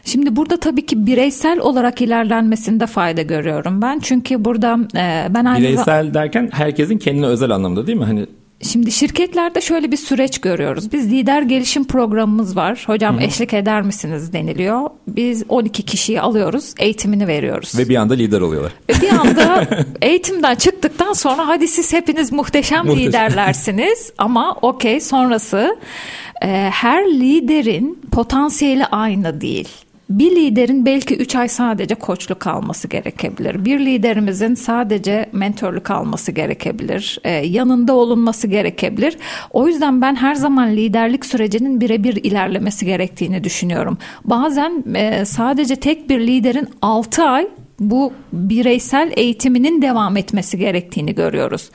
Şimdi 0.06 0.36
burada 0.36 0.60
tabii 0.60 0.86
ki 0.86 1.08
bireysel 1.08 1.60
olarak 1.60 2.02
ilerlenmesinde 2.02 2.88
fayda 2.88 3.22
görüyorum 3.22 3.82
ben. 3.82 4.00
Çünkü 4.00 4.46
burada 4.46 4.80
e, 4.96 5.34
ben 5.34 5.46
aynı 5.46 5.60
Bireysel 5.60 6.14
derken 6.14 6.50
herkesin 6.52 6.98
kendine 6.98 7.26
özel 7.26 7.52
anlamda 7.52 7.88
değil 7.88 7.98
mi? 7.98 8.06
Hani 8.06 8.26
Şimdi 8.62 8.92
şirketlerde 8.92 9.62
şöyle 9.62 9.92
bir 9.92 9.98
süreç 9.98 10.42
görüyoruz. 10.42 10.92
Biz 10.92 11.12
lider 11.12 11.42
gelişim 11.42 11.88
programımız 11.88 12.56
var. 12.56 12.84
Hocam 12.88 13.16
Hı-hı. 13.16 13.24
eşlik 13.24 13.54
eder 13.54 13.82
misiniz 13.82 14.34
deniliyor. 14.34 14.90
Biz 15.08 15.44
12 15.50 15.84
kişiyi 15.84 16.22
alıyoruz, 16.22 16.74
eğitimini 16.80 17.28
veriyoruz. 17.28 17.78
Ve 17.78 17.90
bir 17.90 17.96
anda 17.96 18.14
lider 18.14 18.42
oluyorlar. 18.42 18.72
Ve 18.90 18.94
bir 19.02 19.10
anda 19.10 19.68
eğitimden 20.02 20.56
çıktıktan 20.56 21.14
sonra 21.14 21.48
hadi 21.48 21.68
siz 21.68 21.94
hepiniz 21.94 22.32
muhteşem, 22.32 22.86
muhteşem. 22.86 23.08
liderlersiniz. 23.08 24.12
Ama 24.18 24.58
okey 24.62 25.02
sonrası 25.02 25.78
e, 26.42 26.70
her 26.74 27.06
liderin 27.06 28.02
potansiyeli 28.12 28.86
aynı 28.86 29.42
değil. 29.42 29.70
Bir 30.10 30.36
liderin 30.36 30.86
belki 30.86 31.16
3 31.16 31.36
ay 31.36 31.48
sadece 31.48 31.96
koçluk 31.96 32.48
alması 32.48 32.88
gerekebilir. 32.88 33.66
Bir 33.66 33.80
liderimizin 33.80 34.56
sadece 34.56 35.30
mentorluk 35.32 35.92
alması 35.92 36.32
gerekebilir. 36.32 37.20
Ee, 37.24 37.32
yanında 37.32 37.94
olunması 37.94 38.48
gerekebilir. 38.48 39.18
O 39.52 39.68
yüzden 39.68 40.02
ben 40.02 40.16
her 40.16 40.36
zaman 40.36 40.70
liderlik 40.70 41.26
sürecinin 41.26 41.82
birebir 41.82 42.16
ilerlemesi 42.16 42.86
gerektiğini 42.86 43.44
düşünüyorum. 43.44 43.98
Bazen 44.26 44.84
e, 44.96 45.26
sadece 45.26 45.76
tek 45.76 46.10
bir 46.10 46.20
liderin 46.20 46.68
6 46.82 47.24
ay 47.24 47.48
bu 47.80 48.14
bireysel 48.34 49.14
eğitiminin 49.16 49.82
devam 49.82 50.18
etmesi 50.18 50.58
gerektiğini 50.58 51.16
görüyoruz. 51.16 51.72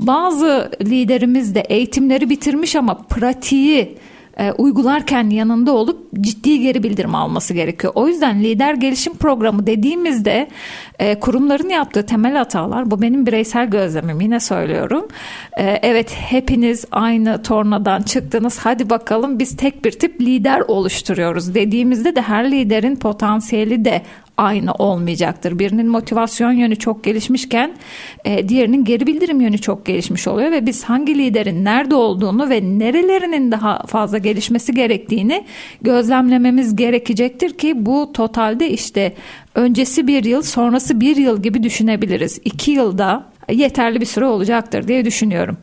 Bazı 0.00 0.70
liderimiz 0.82 1.54
de 1.54 1.60
eğitimleri 1.60 2.30
bitirmiş 2.30 2.76
ama 2.76 2.98
pratiği 2.98 3.96
e, 4.38 4.52
uygularken 4.52 5.30
yanında 5.30 5.72
olup 5.72 6.12
ciddi 6.20 6.60
geri 6.60 6.82
bildirim 6.82 7.14
alması 7.14 7.54
gerekiyor. 7.54 7.92
O 7.96 8.08
yüzden 8.08 8.44
lider 8.44 8.74
gelişim 8.74 9.14
programı 9.14 9.66
dediğimizde 9.66 10.48
e, 10.98 11.20
kurumların 11.20 11.68
yaptığı 11.68 12.06
temel 12.06 12.36
hatalar 12.36 12.90
bu 12.90 13.02
benim 13.02 13.26
bireysel 13.26 13.70
gözlemim 13.70 14.20
yine 14.20 14.40
söylüyorum. 14.40 15.08
E, 15.58 15.64
evet 15.82 16.14
hepiniz 16.14 16.84
aynı 16.90 17.42
tornadan 17.42 18.02
çıktınız 18.02 18.58
hadi 18.58 18.90
bakalım 18.90 19.38
biz 19.38 19.56
tek 19.56 19.84
bir 19.84 19.92
tip 19.92 20.20
lider 20.20 20.60
oluşturuyoruz 20.60 21.54
dediğimizde 21.54 22.16
de 22.16 22.20
her 22.20 22.50
liderin 22.50 22.96
potansiyeli 22.96 23.84
de 23.84 24.02
aynı 24.38 24.72
olmayacaktır. 24.72 25.58
Birinin 25.58 25.88
motivasyon 25.88 26.52
yönü 26.52 26.76
çok 26.76 27.04
gelişmişken 27.04 27.72
e, 28.24 28.48
diğerinin 28.48 28.84
geri 28.84 29.06
bildirim 29.06 29.40
yönü 29.40 29.58
çok 29.58 29.86
gelişmiş 29.86 30.28
oluyor 30.28 30.52
ve 30.52 30.66
biz 30.66 30.84
hangi 30.84 31.18
liderin 31.18 31.64
nerede 31.64 31.94
olduğunu 31.94 32.50
ve 32.50 32.62
nerelerinin 32.62 33.52
daha 33.52 33.82
fazla 33.86 34.18
gelişmesi 34.18 34.74
gerektiğini 34.74 35.44
gözlemlememiz 35.82 36.76
gerekecektir 36.76 37.58
ki 37.58 37.86
bu 37.86 38.12
totalde 38.12 38.70
işte 38.70 39.14
öncesi 39.54 40.06
bir 40.06 40.24
yıl 40.24 40.42
sonrası 40.42 41.00
bir 41.00 41.16
yıl 41.16 41.42
gibi 41.42 41.62
düşünebiliriz. 41.62 42.40
İki 42.44 42.70
yılda 42.70 43.26
yeterli 43.52 44.00
bir 44.00 44.06
süre 44.06 44.24
olacaktır 44.24 44.88
diye 44.88 45.04
düşünüyorum. 45.04 45.56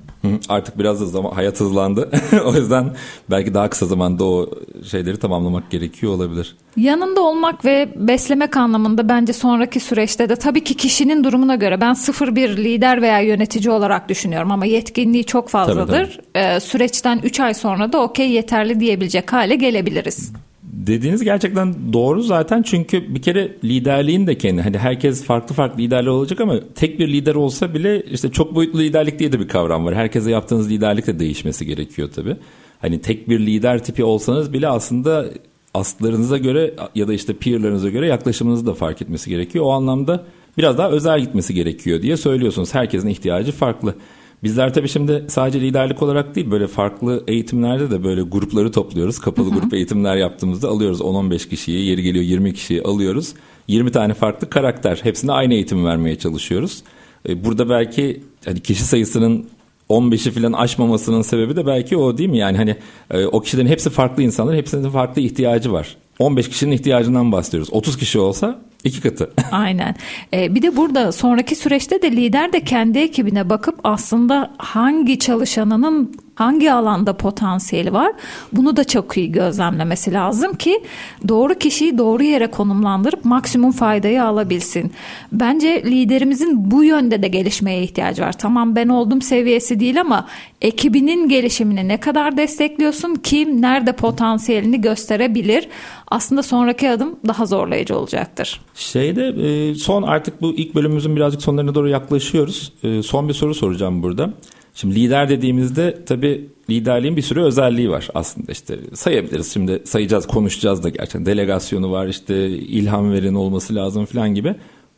Artık 0.50 0.80
biraz 0.80 1.02
da 1.02 1.06
zaman 1.06 1.32
hayat 1.32 1.60
hızlandı. 1.60 2.10
o 2.46 2.54
yüzden 2.54 2.96
belki 3.30 3.54
daha 3.54 3.70
kısa 3.70 3.86
zamanda 3.86 4.26
o 4.26 4.50
şeyleri 4.92 5.18
tamamlamak 5.18 5.72
gerekiyor 5.72 6.14
olabilir. 6.14 6.56
Yanında 6.78 7.22
olmak 7.22 7.66
ve 7.66 7.90
beslemek 7.96 8.58
anlamında 8.58 9.10
bence 9.10 9.34
sonraki 9.34 9.80
süreçte 9.80 10.30
de 10.30 10.36
tabii 10.36 10.64
ki 10.64 10.74
kişinin 10.74 11.24
durumuna 11.24 11.56
göre 11.56 11.82
ben 11.82 11.94
sıfır 11.94 12.36
bir 12.36 12.58
lider 12.58 13.02
veya 13.02 13.20
yönetici 13.20 13.70
olarak 13.70 14.10
düşünüyorum 14.10 14.52
ama 14.52 14.66
yetkinliği 14.66 15.24
çok 15.24 15.50
fazladır. 15.50 15.88
Tabii, 15.88 16.28
tabii. 16.34 16.46
Ee, 16.46 16.60
süreçten 16.60 17.20
3 17.24 17.40
ay 17.40 17.54
sonra 17.54 17.94
da 17.94 18.02
okey 18.02 18.32
yeterli 18.32 18.80
diyebilecek 18.80 19.34
hale 19.34 19.56
gelebiliriz. 19.56 20.32
Dediğiniz 20.76 21.24
gerçekten 21.24 21.94
doğru 21.94 22.22
zaten 22.22 22.62
çünkü 22.62 23.16
bir 23.16 23.22
kere 23.22 23.58
liderliğin 23.64 24.28
de 24.28 24.38
kendi 24.38 24.62
hani 24.62 24.78
herkes 24.78 25.24
farklı 25.24 25.56
farklı 25.56 25.82
liderler 25.82 26.08
olacak 26.08 26.42
ama 26.42 26.60
tek 26.76 27.00
bir 27.00 27.08
lider 27.08 27.36
olsa 27.36 27.74
bile 27.74 28.02
işte 28.02 28.32
çok 28.32 28.56
boyutlu 28.56 28.80
liderlik 28.80 29.20
diye 29.20 29.32
de 29.32 29.40
bir 29.40 29.48
kavram 29.48 29.86
var. 29.86 29.96
Herkese 29.96 30.32
yaptığınız 30.32 30.70
liderlik 30.70 31.08
de 31.08 31.20
değişmesi 31.20 31.66
gerekiyor 31.66 32.10
tabii. 32.16 32.38
Hani 32.80 33.02
tek 33.02 33.30
bir 33.30 33.40
lider 33.40 33.84
tipi 33.84 34.04
olsanız 34.04 34.54
bile 34.54 34.68
aslında 34.68 35.26
astlarınıza 35.74 36.38
göre 36.38 36.74
ya 36.96 37.08
da 37.08 37.14
işte 37.14 37.34
peerlarınıza 37.34 37.90
göre 37.90 38.08
yaklaşımınızı 38.08 38.66
da 38.66 38.74
fark 38.74 39.02
etmesi 39.02 39.30
gerekiyor. 39.30 39.66
O 39.66 39.72
anlamda 39.72 40.24
biraz 40.58 40.78
daha 40.78 40.90
özel 40.90 41.20
gitmesi 41.20 41.54
gerekiyor 41.54 42.02
diye 42.02 42.18
söylüyorsunuz. 42.18 42.74
Herkesin 42.74 43.08
ihtiyacı 43.08 43.52
farklı. 43.52 43.96
Bizler 44.46 44.74
tabii 44.74 44.88
şimdi 44.88 45.26
sadece 45.28 45.62
liderlik 45.62 46.02
olarak 46.02 46.36
değil 46.36 46.52
böyle 46.52 46.68
farklı 46.68 47.24
eğitimlerde 47.28 47.92
de 47.92 48.04
böyle 48.04 48.22
grupları 48.22 48.72
topluyoruz. 48.72 49.20
Kapalı 49.20 49.50
grup 49.50 49.74
eğitimler 49.74 50.16
yaptığımızda 50.16 50.70
alıyoruz 50.70 51.02
10-15 51.02 51.50
kişiyi, 51.50 51.86
yeri 51.86 52.04
geliyor 52.04 52.26
20 52.26 52.54
kişiyi 52.54 52.84
alıyoruz. 52.84 53.34
20 53.68 53.92
tane 53.92 54.14
farklı 54.14 54.50
karakter. 54.50 55.00
Hepsine 55.04 55.32
aynı 55.32 55.54
eğitim 55.54 55.86
vermeye 55.86 56.16
çalışıyoruz. 56.16 56.84
E, 57.30 57.46
burada 57.46 57.70
belki 57.70 58.24
hani 58.46 58.60
kişi 58.60 58.84
sayısının 58.84 59.46
15'i 59.90 60.32
falan 60.32 60.54
aşmamasının 60.54 61.22
sebebi 61.22 61.56
de 61.56 61.66
belki 61.66 61.98
o 61.98 62.18
değil 62.18 62.30
mi? 62.30 62.38
Yani 62.38 62.58
hani 62.58 62.76
e, 63.12 63.26
o 63.26 63.42
kişilerin 63.42 63.68
hepsi 63.68 63.90
farklı 63.90 64.24
insanlar, 64.24 64.56
hepsinin 64.56 64.90
farklı 64.90 65.22
ihtiyacı 65.22 65.72
var. 65.72 65.98
15 66.20 66.50
kişinin 66.50 66.72
ihtiyacından 66.72 67.32
bahsediyoruz. 67.32 67.70
30 67.72 67.98
kişi 67.98 68.20
olsa 68.20 68.62
iki 68.86 69.02
katı. 69.02 69.34
Aynen. 69.52 69.96
Ee, 70.34 70.56
bir 70.56 70.62
de 70.62 70.78
burada 70.78 71.12
sonraki 71.12 71.56
süreçte 71.56 72.02
de 72.02 72.12
lider 72.12 72.54
de 72.54 72.64
kendi 72.64 73.00
ekibine 73.00 73.50
bakıp 73.50 73.80
aslında 73.84 74.52
hangi 74.58 75.20
çalışanının 75.20 76.12
hangi 76.36 76.72
alanda 76.72 77.18
potansiyeli 77.18 77.94
var 77.94 78.12
bunu 78.54 78.78
da 78.78 78.84
çok 78.84 79.18
iyi 79.18 79.32
gözlemlemesi 79.32 80.14
lazım 80.14 80.54
ki 80.54 80.84
doğru 81.28 81.56
kişiyi 81.56 81.98
doğru 81.98 82.24
yere 82.24 82.48
konumlandırıp 82.48 83.26
maksimum 83.26 83.72
faydayı 83.72 84.24
alabilsin. 84.24 84.92
Bence 85.32 85.84
liderimizin 85.86 86.72
bu 86.72 86.84
yönde 86.84 87.22
de 87.22 87.28
gelişmeye 87.28 87.84
ihtiyacı 87.84 88.22
var. 88.22 88.34
Tamam 88.34 88.76
ben 88.76 88.90
oldum 88.90 89.22
seviyesi 89.22 89.80
değil 89.80 90.02
ama 90.02 90.28
ekibinin 90.62 91.30
gelişimini 91.30 91.88
ne 91.88 92.00
kadar 92.00 92.38
destekliyorsun? 92.38 93.16
Kim 93.16 93.62
nerede 93.62 93.92
potansiyelini 93.92 94.82
gösterebilir? 94.82 95.68
Aslında 96.08 96.44
sonraki 96.44 96.90
adım 96.90 97.20
daha 97.28 97.46
zorlayıcı 97.46 97.98
olacaktır. 97.98 98.62
Şeyde 98.76 99.28
e, 99.28 99.76
son 99.76 100.04
artık 100.04 100.42
bu 100.42 100.54
ilk 100.54 100.76
bölümümüzün 100.76 101.16
birazcık 101.16 101.42
sonlarına 101.42 101.76
doğru 101.76 101.90
yaklaşıyoruz. 101.90 102.74
E, 102.84 103.04
son 103.04 103.28
bir 103.28 103.34
soru 103.34 103.56
soracağım 103.56 104.04
burada. 104.04 104.34
Şimdi 104.76 104.96
lider 104.96 105.30
dediğimizde 105.30 106.06
tabii 106.06 106.50
liderliğin 106.70 107.18
bir 107.18 107.22
sürü 107.22 107.42
özelliği 107.42 107.90
var 107.90 108.08
aslında 108.14 108.52
işte 108.52 108.80
sayabiliriz. 108.94 109.54
Şimdi 109.54 109.82
sayacağız, 109.86 110.28
konuşacağız 110.28 110.84
da 110.84 110.90
gerçekten. 110.90 111.26
Delegasyonu 111.26 111.92
var, 111.92 112.08
işte 112.08 112.50
ilham 112.50 113.12
veren 113.12 113.34
olması 113.34 113.76
lazım 113.76 114.06
falan 114.06 114.36
gibi. 114.36 114.56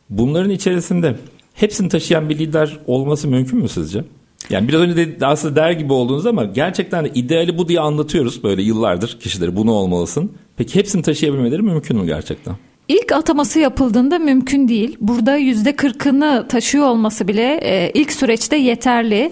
Bunların 0.09 0.49
içerisinde 0.49 1.15
hepsini 1.53 1.89
taşıyan 1.89 2.29
bir 2.29 2.39
lider 2.39 2.79
olması 2.87 3.27
mümkün 3.27 3.59
mü 3.59 3.69
sizce? 3.69 4.03
Yani 4.49 4.67
biraz 4.67 4.81
önce 4.81 5.19
de 5.19 5.25
aslında 5.25 5.55
der 5.55 5.71
gibi 5.71 5.93
olduğunuz 5.93 6.25
ama 6.25 6.45
gerçekten 6.45 7.05
de 7.05 7.09
ideali 7.09 7.57
bu 7.57 7.67
diye 7.67 7.79
anlatıyoruz 7.79 8.43
böyle 8.43 8.61
yıllardır 8.61 9.17
kişileri 9.19 9.55
bunu 9.55 9.71
olmalısın. 9.71 10.31
Peki 10.57 10.79
hepsini 10.79 11.01
taşıyabilmeleri 11.01 11.61
mümkün 11.61 11.97
mü 11.97 12.05
gerçekten? 12.05 12.55
İlk 12.87 13.11
ataması 13.11 13.59
yapıldığında 13.59 14.19
mümkün 14.19 14.67
değil. 14.67 14.97
Burada 15.01 15.35
yüzde 15.35 15.75
kırkını 15.75 16.45
taşıyor 16.49 16.85
olması 16.85 17.27
bile 17.27 17.59
e, 17.63 17.91
ilk 17.93 18.11
süreçte 18.11 18.55
yeterli. 18.55 19.31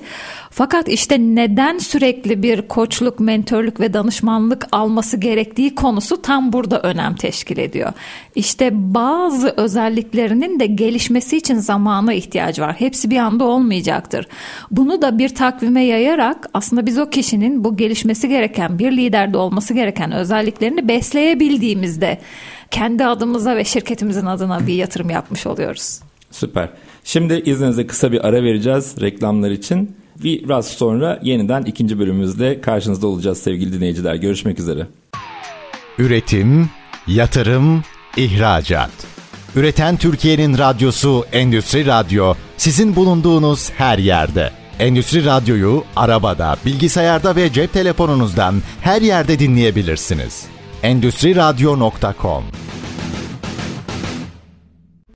Fakat 0.49 0.89
işte 0.89 1.17
neden 1.19 1.77
sürekli 1.77 2.43
bir 2.43 2.61
koçluk, 2.61 3.19
mentörlük 3.19 3.79
ve 3.79 3.93
danışmanlık 3.93 4.67
alması 4.71 5.17
gerektiği 5.17 5.75
konusu 5.75 6.21
tam 6.21 6.53
burada 6.53 6.81
önem 6.81 7.15
teşkil 7.15 7.57
ediyor. 7.57 7.93
İşte 8.35 8.69
bazı 8.73 9.53
özelliklerinin 9.57 10.59
de 10.59 10.65
gelişmesi 10.65 11.37
için 11.37 11.55
zamana 11.55 12.13
ihtiyaç 12.13 12.59
var. 12.59 12.75
Hepsi 12.79 13.09
bir 13.09 13.17
anda 13.17 13.43
olmayacaktır. 13.43 14.27
Bunu 14.71 15.01
da 15.01 15.17
bir 15.19 15.29
takvime 15.29 15.83
yayarak 15.83 16.49
aslında 16.53 16.85
biz 16.85 16.99
o 16.99 17.09
kişinin 17.09 17.63
bu 17.63 17.77
gelişmesi 17.77 18.29
gereken 18.29 18.79
bir 18.79 18.91
liderde 18.91 19.37
olması 19.37 19.73
gereken 19.73 20.11
özelliklerini 20.11 20.87
besleyebildiğimizde 20.87 22.19
kendi 22.71 23.05
adımıza 23.05 23.55
ve 23.55 23.63
şirketimizin 23.65 24.25
adına 24.25 24.67
bir 24.67 24.73
yatırım 24.73 25.09
yapmış 25.09 25.47
oluyoruz. 25.47 25.99
Süper. 26.31 26.69
Şimdi 27.03 27.33
izninizle 27.45 27.87
kısa 27.87 28.11
bir 28.11 28.27
ara 28.27 28.43
vereceğiz 28.43 28.95
reklamlar 29.01 29.51
için. 29.51 29.95
Biraz 30.23 30.67
sonra 30.67 31.19
yeniden 31.23 31.63
ikinci 31.63 31.99
bölümümüzde 31.99 32.61
karşınızda 32.61 33.07
olacağız 33.07 33.37
sevgili 33.37 33.73
dinleyiciler. 33.73 34.15
Görüşmek 34.15 34.59
üzere. 34.59 34.87
Üretim, 35.97 36.69
yatırım, 37.07 37.83
ihracat. 38.17 38.91
Üreten 39.55 39.97
Türkiye'nin 39.97 40.57
radyosu 40.57 41.25
Endüstri 41.31 41.85
Radyo 41.85 42.33
sizin 42.57 42.95
bulunduğunuz 42.95 43.71
her 43.71 43.97
yerde. 43.97 44.51
Endüstri 44.79 45.25
Radyo'yu 45.25 45.83
arabada, 45.95 46.55
bilgisayarda 46.65 47.35
ve 47.35 47.53
cep 47.53 47.73
telefonunuzdan 47.73 48.55
her 48.81 49.01
yerde 49.01 49.39
dinleyebilirsiniz. 49.39 50.54
Endüstri 50.85 51.35
Radyo.com 51.35 52.43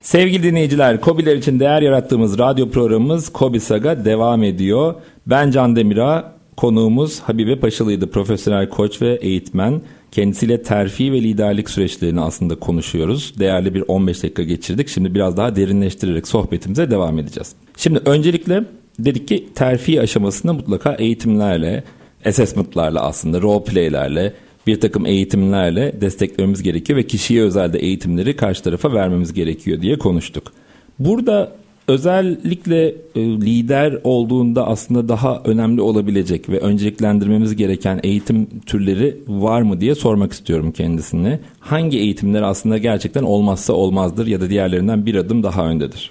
Sevgili 0.00 0.42
dinleyiciler, 0.42 1.00
Kobiler 1.00 1.36
için 1.36 1.60
değer 1.60 1.82
yarattığımız 1.82 2.38
radyo 2.38 2.70
programımız 2.70 3.28
Kobi 3.28 3.60
Saga 3.60 4.04
devam 4.04 4.42
ediyor. 4.42 4.94
Ben 5.26 5.50
Can 5.50 5.76
Demira, 5.76 6.32
konuğumuz 6.56 7.20
Habibe 7.20 7.60
Paşalı'ydı. 7.60 8.10
Profesyonel 8.10 8.68
koç 8.68 9.02
ve 9.02 9.18
eğitmen. 9.22 9.82
Kendisiyle 10.12 10.62
terfi 10.62 11.12
ve 11.12 11.22
liderlik 11.22 11.70
süreçlerini 11.70 12.20
aslında 12.20 12.54
konuşuyoruz. 12.58 13.34
Değerli 13.38 13.74
bir 13.74 13.84
15 13.88 14.22
dakika 14.22 14.42
geçirdik. 14.42 14.88
Şimdi 14.88 15.14
biraz 15.14 15.36
daha 15.36 15.56
derinleştirerek 15.56 16.28
sohbetimize 16.28 16.90
devam 16.90 17.18
edeceğiz. 17.18 17.52
Şimdi 17.76 18.00
öncelikle 18.04 18.64
dedik 18.98 19.28
ki 19.28 19.48
terfi 19.54 20.00
aşamasında 20.00 20.52
mutlaka 20.52 20.94
eğitimlerle, 20.94 21.84
assessment'larla 22.24 23.00
aslında 23.00 23.42
role 23.42 23.64
play'lerle, 23.64 24.32
bir 24.66 24.80
takım 24.80 25.06
eğitimlerle 25.06 26.00
desteklememiz 26.00 26.62
gerekiyor 26.62 26.98
ve 26.98 27.06
kişiye 27.06 27.42
özelde 27.42 27.78
eğitimleri 27.78 28.36
karşı 28.36 28.62
tarafa 28.62 28.92
vermemiz 28.92 29.32
gerekiyor 29.32 29.80
diye 29.80 29.98
konuştuk. 29.98 30.52
Burada 30.98 31.52
özellikle 31.88 32.88
e, 32.88 33.20
lider 33.20 33.98
olduğunda 34.04 34.66
aslında 34.66 35.08
daha 35.08 35.42
önemli 35.44 35.80
olabilecek 35.80 36.48
ve 36.48 36.58
önceliklendirmemiz 36.58 37.56
gereken 37.56 38.00
eğitim 38.02 38.48
türleri 38.66 39.16
var 39.28 39.62
mı 39.62 39.80
diye 39.80 39.94
sormak 39.94 40.32
istiyorum 40.32 40.72
kendisine. 40.72 41.40
Hangi 41.60 41.98
eğitimler 41.98 42.42
aslında 42.42 42.78
gerçekten 42.78 43.22
olmazsa 43.22 43.72
olmazdır 43.72 44.26
ya 44.26 44.40
da 44.40 44.50
diğerlerinden 44.50 45.06
bir 45.06 45.14
adım 45.14 45.42
daha 45.42 45.66
öndedir? 45.66 46.10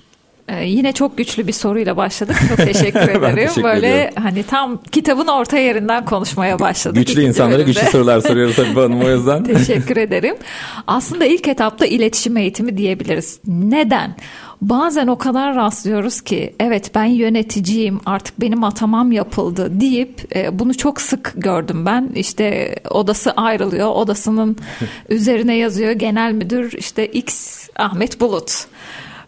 Ee, 0.50 0.66
yine 0.66 0.92
çok 0.92 1.18
güçlü 1.18 1.48
bir 1.48 1.54
soruyla 1.54 1.98
başladık. 1.98 2.36
Çok 2.50 2.58
teşekkür 2.74 3.00
ederim. 3.00 3.36
teşekkür 3.36 3.64
Böyle 3.64 3.88
ediyorum. 3.94 4.14
hani 4.24 4.44
tam 4.44 4.84
kitabın 4.92 5.28
orta 5.28 5.58
yerinden 5.58 6.06
konuşmaya 6.06 6.60
başladık. 6.60 6.98
Güçlü 7.08 7.22
insanlara 7.24 7.58
bölümde. 7.58 7.72
güçlü 7.72 7.88
sorular 7.92 8.20
soruyoruz 8.22 8.56
tabii 8.56 8.74
hanım 8.74 9.02
o 9.02 9.10
yüzden. 9.16 9.44
Teşekkür 9.44 9.98
ederim. 9.98 10.36
Aslında 10.88 11.26
ilk 11.26 11.48
etapta 11.48 11.86
iletişim 11.86 12.38
eğitimi 12.38 12.78
diyebiliriz. 12.78 13.40
Neden? 13.48 14.16
Bazen 14.62 15.08
o 15.08 15.18
kadar 15.18 15.56
rastlıyoruz 15.56 16.22
ki 16.22 16.56
evet 16.60 16.92
ben 16.96 17.06
yöneticiyim 17.06 18.00
artık 18.06 18.42
benim 18.42 18.64
atamam 18.64 19.12
yapıldı 19.12 19.80
deyip 19.80 20.36
e, 20.36 20.60
bunu 20.60 20.78
çok 20.78 21.02
sık 21.02 21.34
gördüm 21.36 21.86
ben. 21.86 22.10
İşte 22.16 22.76
odası 22.90 23.32
ayrılıyor 23.32 23.88
odasının 23.90 24.58
üzerine 25.10 25.56
yazıyor 25.56 25.92
genel 25.92 26.32
müdür 26.34 26.74
işte 26.78 27.06
X 27.08 27.60
Ahmet 27.76 28.20
Bulut 28.20 28.66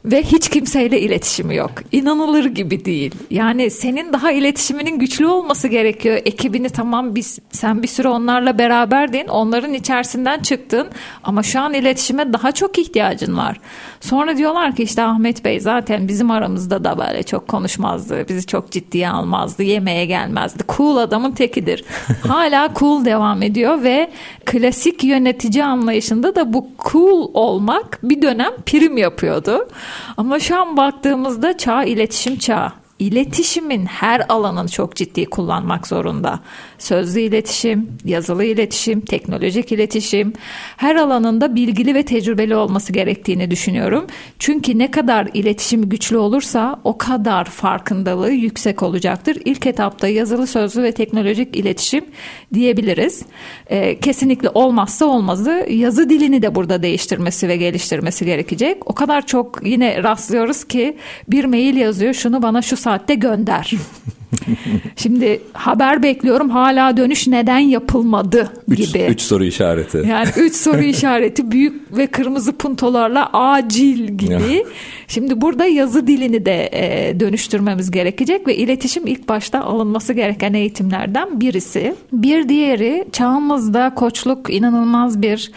ve 0.05 0.23
hiç 0.23 0.49
kimseyle 0.49 1.01
iletişimi 1.01 1.55
yok. 1.55 1.71
İnanılır 1.91 2.45
gibi 2.45 2.85
değil. 2.85 3.15
Yani 3.29 3.69
senin 3.69 4.13
daha 4.13 4.31
iletişiminin 4.31 4.99
güçlü 4.99 5.27
olması 5.27 5.67
gerekiyor. 5.67 6.19
Ekibini 6.25 6.69
tamam 6.69 7.15
biz 7.15 7.39
sen 7.51 7.83
bir 7.83 7.87
süre 7.87 8.07
onlarla 8.07 8.57
beraberdin. 8.57 9.27
Onların 9.27 9.73
içerisinden 9.73 10.39
çıktın 10.39 10.87
ama 11.23 11.43
şu 11.43 11.59
an 11.59 11.73
iletişime 11.73 12.33
daha 12.33 12.51
çok 12.51 12.79
ihtiyacın 12.79 13.37
var. 13.37 13.59
Sonra 14.01 14.37
diyorlar 14.37 14.75
ki 14.75 14.83
işte 14.83 15.03
Ahmet 15.03 15.45
Bey 15.45 15.59
zaten 15.59 16.07
bizim 16.07 16.31
aramızda 16.31 16.83
da 16.83 16.97
böyle 16.97 17.23
çok 17.23 17.47
konuşmazdı. 17.47 18.25
Bizi 18.29 18.47
çok 18.47 18.71
ciddiye 18.71 19.09
almazdı. 19.09 19.63
Yemeğe 19.63 20.05
gelmezdi. 20.05 20.63
Cool 20.77 20.97
adamın 20.97 21.31
tekidir. 21.31 21.85
Hala 22.27 22.69
cool 22.75 23.05
devam 23.05 23.43
ediyor 23.43 23.83
ve 23.83 24.11
klasik 24.45 25.03
yönetici 25.03 25.63
anlayışında 25.63 26.35
da 26.35 26.53
bu 26.53 26.67
cool 26.91 27.31
olmak 27.33 27.99
bir 28.03 28.21
dönem 28.21 28.51
prim 28.65 28.97
yapıyordu. 28.97 29.67
Ama 30.17 30.39
şu 30.39 30.59
an 30.59 30.77
baktığımızda 30.77 31.57
çağ 31.57 31.83
iletişim 31.83 32.37
çağı. 32.37 32.80
İletişimin 33.01 33.85
her 33.85 34.21
alanını 34.29 34.69
çok 34.69 34.95
ciddi 34.95 35.25
kullanmak 35.25 35.87
zorunda. 35.87 36.39
Sözlü 36.79 37.19
iletişim, 37.19 37.89
yazılı 38.05 38.43
iletişim, 38.43 39.01
teknolojik 39.01 39.71
iletişim 39.71 40.33
her 40.77 40.95
alanında 40.95 41.55
bilgili 41.55 41.95
ve 41.95 42.03
tecrübeli 42.03 42.55
olması 42.55 42.93
gerektiğini 42.93 43.51
düşünüyorum. 43.51 44.07
Çünkü 44.39 44.77
ne 44.77 44.91
kadar 44.91 45.27
iletişim 45.33 45.89
güçlü 45.89 46.17
olursa 46.17 46.79
o 46.83 46.97
kadar 46.97 47.45
farkındalığı 47.45 48.31
yüksek 48.31 48.83
olacaktır. 48.83 49.37
İlk 49.45 49.65
etapta 49.67 50.07
yazılı, 50.07 50.47
sözlü 50.47 50.83
ve 50.83 50.91
teknolojik 50.91 51.55
iletişim 51.55 52.05
diyebiliriz. 52.53 53.25
Ee, 53.67 53.99
kesinlikle 53.99 54.49
olmazsa 54.49 55.05
olmazı 55.05 55.67
yazı 55.69 56.09
dilini 56.09 56.41
de 56.41 56.55
burada 56.55 56.83
değiştirmesi 56.83 57.47
ve 57.47 57.57
geliştirmesi 57.57 58.25
gerekecek. 58.25 58.89
O 58.89 58.93
kadar 58.93 59.25
çok 59.25 59.59
yine 59.63 60.03
rastlıyoruz 60.03 60.63
ki 60.63 60.97
bir 61.27 61.45
mail 61.45 61.77
yazıyor 61.77 62.13
şunu 62.13 62.41
bana 62.41 62.61
şu 62.61 62.77
saatte 62.91 63.15
gönder. 63.15 63.71
Şimdi 64.95 65.41
haber 65.53 66.03
bekliyorum 66.03 66.49
hala 66.49 66.97
dönüş 66.97 67.27
neden 67.27 67.59
yapılmadı 67.59 68.51
Üç, 68.67 68.77
gibi. 68.77 69.05
üç 69.09 69.21
soru 69.21 69.43
işareti. 69.43 70.03
Yani 70.09 70.29
üç 70.37 70.55
soru 70.55 70.81
işareti 70.95 71.51
büyük 71.51 71.97
ve 71.97 72.07
kırmızı 72.07 72.57
puntolarla 72.57 73.29
acil 73.33 74.07
gibi. 74.07 74.65
Şimdi 75.07 75.41
burada 75.41 75.65
yazı 75.65 76.07
dilini 76.07 76.45
de 76.45 76.69
e, 76.73 77.19
dönüştürmemiz 77.19 77.91
gerekecek 77.91 78.47
ve 78.47 78.55
iletişim 78.55 79.07
ilk 79.07 79.29
başta 79.29 79.61
alınması 79.61 80.13
gereken 80.13 80.53
eğitimlerden 80.53 81.41
birisi. 81.41 81.95
Bir 82.13 82.49
diğeri 82.49 83.05
çağımızda 83.11 83.93
koçluk 83.95 84.53
inanılmaz 84.53 85.21
bir 85.21 85.51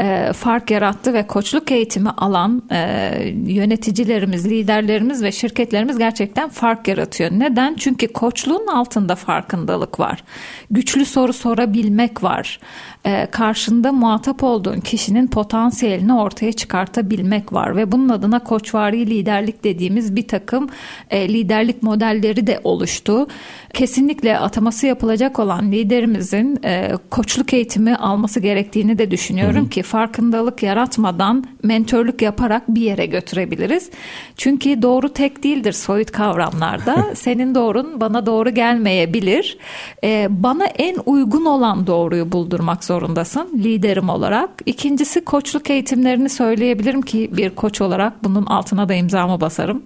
e, 0.00 0.32
fark 0.32 0.70
yarattı 0.70 1.14
ve 1.14 1.26
koçluk 1.26 1.70
eğitimi 1.70 2.10
alan 2.10 2.62
e, 2.70 3.10
yöneticilerimiz, 3.46 4.50
liderlerimiz 4.50 5.22
ve 5.22 5.32
şirketlerimiz 5.32 5.98
gerçekten 5.98 6.48
fark 6.48 6.88
yaratıyor. 6.88 7.30
Neden? 7.30 7.74
Çünkü 7.74 8.08
koçluğun 8.08 8.66
altında 8.66 9.14
farkındalık 9.14 10.00
var. 10.00 10.24
Güçlü 10.70 11.04
soru 11.04 11.32
sorabilmek 11.32 12.22
var. 12.22 12.60
E, 13.06 13.26
karşında 13.30 13.92
muhatap 13.92 14.42
olduğun 14.42 14.80
kişinin 14.80 15.26
potansiyelini 15.26 16.14
ortaya 16.14 16.52
çıkartabilmek 16.52 17.52
var 17.52 17.76
ve 17.76 17.92
bunun 17.92 18.08
adına 18.08 18.38
koçvari 18.38 19.06
liderlik 19.06 19.64
dediğimiz 19.64 20.16
bir 20.16 20.28
takım 20.28 20.68
e, 21.10 21.28
liderlik 21.28 21.82
modelleri 21.82 22.46
de 22.46 22.60
oluştu. 22.64 23.26
Kesinlikle 23.74 24.38
ataması 24.38 24.86
yapılacak 24.86 25.38
olan 25.38 25.72
liderimizin 25.72 26.58
e, 26.64 26.92
koçluk 27.10 27.52
eğitimi 27.52 27.96
alması 27.96 28.40
gerektiğini 28.40 28.98
de 28.98 29.10
düşünüyorum 29.10 29.68
ki 29.68 29.82
farkındalık 29.82 30.62
yaratmadan 30.62 31.44
mentörlük 31.62 32.22
yaparak 32.22 32.68
bir 32.68 32.80
yere 32.80 33.06
götürebiliriz. 33.06 33.90
Çünkü 34.36 34.82
doğru 34.82 35.08
tek 35.08 35.44
değildir 35.44 35.72
soyut 35.72 36.10
kavramlarda. 36.10 37.06
Senin 37.14 37.54
doğrun 37.54 38.00
bana 38.00 38.26
doğru 38.26 38.50
gelmeyebilir. 38.50 39.58
E, 40.04 40.26
bana 40.30 40.66
en 40.66 40.96
uygun 41.06 41.44
olan 41.44 41.86
doğruyu 41.86 42.32
buldurmak 42.32 42.84
zorundasın 42.96 43.48
liderim 43.54 44.08
olarak. 44.08 44.50
İkincisi 44.66 45.24
koçluk 45.24 45.70
eğitimlerini 45.70 46.28
söyleyebilirim 46.28 47.02
ki 47.02 47.30
bir 47.32 47.50
koç 47.50 47.80
olarak 47.80 48.24
bunun 48.24 48.46
altına 48.46 48.88
da 48.88 48.94
imzamı 48.94 49.40
basarım. 49.40 49.82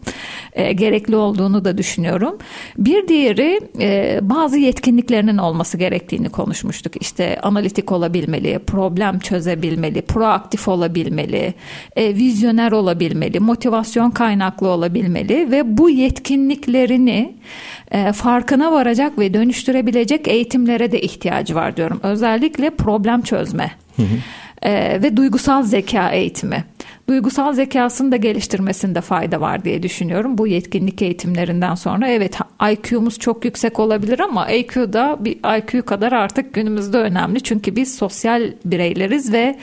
E, 0.53 0.73
gerekli 0.73 1.17
olduğunu 1.17 1.65
da 1.65 1.79
düşünüyorum. 1.79 2.39
Bir 2.79 3.09
diğeri 3.09 3.61
e, 3.81 4.19
bazı 4.23 4.59
yetkinliklerinin 4.59 5.39
olması 5.39 5.79
gerektiğini 5.79 6.29
konuşmuştuk. 6.29 7.03
İşte 7.03 7.41
analitik 7.41 7.93
olabilmeli, 7.93 8.59
problem 8.59 9.19
çözebilmeli, 9.19 10.03
proaktif 10.03 10.69
olabilmeli, 10.69 11.55
e, 11.97 12.15
vizyoner 12.15 12.73
olabilmeli, 12.73 13.41
motivasyon 13.41 14.11
kaynaklı 14.11 14.69
olabilmeli 14.69 15.51
ve 15.51 15.79
bu 15.79 15.91
yetkinliklerini 15.91 17.35
e, 17.91 18.13
farkına 18.13 18.73
varacak 18.73 19.19
ve 19.19 19.35
dönüştürebilecek 19.35 20.29
eğitimlere 20.29 20.93
de 20.93 21.01
ihtiyacı 21.01 21.55
var 21.55 21.77
diyorum. 21.77 22.01
Özellikle 22.03 22.71
problem 22.71 23.00
çözme. 23.23 23.71
e, 24.63 25.03
ve 25.03 25.17
duygusal 25.17 25.63
zeka 25.63 26.11
eğitimi. 26.11 26.65
Duygusal 27.11 27.53
zekasını 27.53 28.13
da 28.13 28.17
geliştirmesinde 28.17 29.01
fayda 29.01 29.41
var 29.41 29.65
diye 29.65 29.83
düşünüyorum 29.83 30.39
bu 30.39 30.47
yetkinlik 30.47 31.03
eğitimlerinden 31.03 31.75
sonra. 31.75 32.09
Evet 32.09 32.39
IQ'muz 32.73 33.19
çok 33.19 33.45
yüksek 33.45 33.79
olabilir 33.79 34.21
ama 34.21 34.51
IQ 34.51 34.93
da 34.93 35.17
bir 35.21 35.59
IQ 35.59 35.83
kadar 35.83 36.13
artık 36.13 36.55
günümüzde 36.55 36.99
önemli. 36.99 37.41
Çünkü 37.41 37.77
biz 37.77 37.97
sosyal 37.97 38.53
bireyleriz 38.65 39.33
ve 39.33 39.57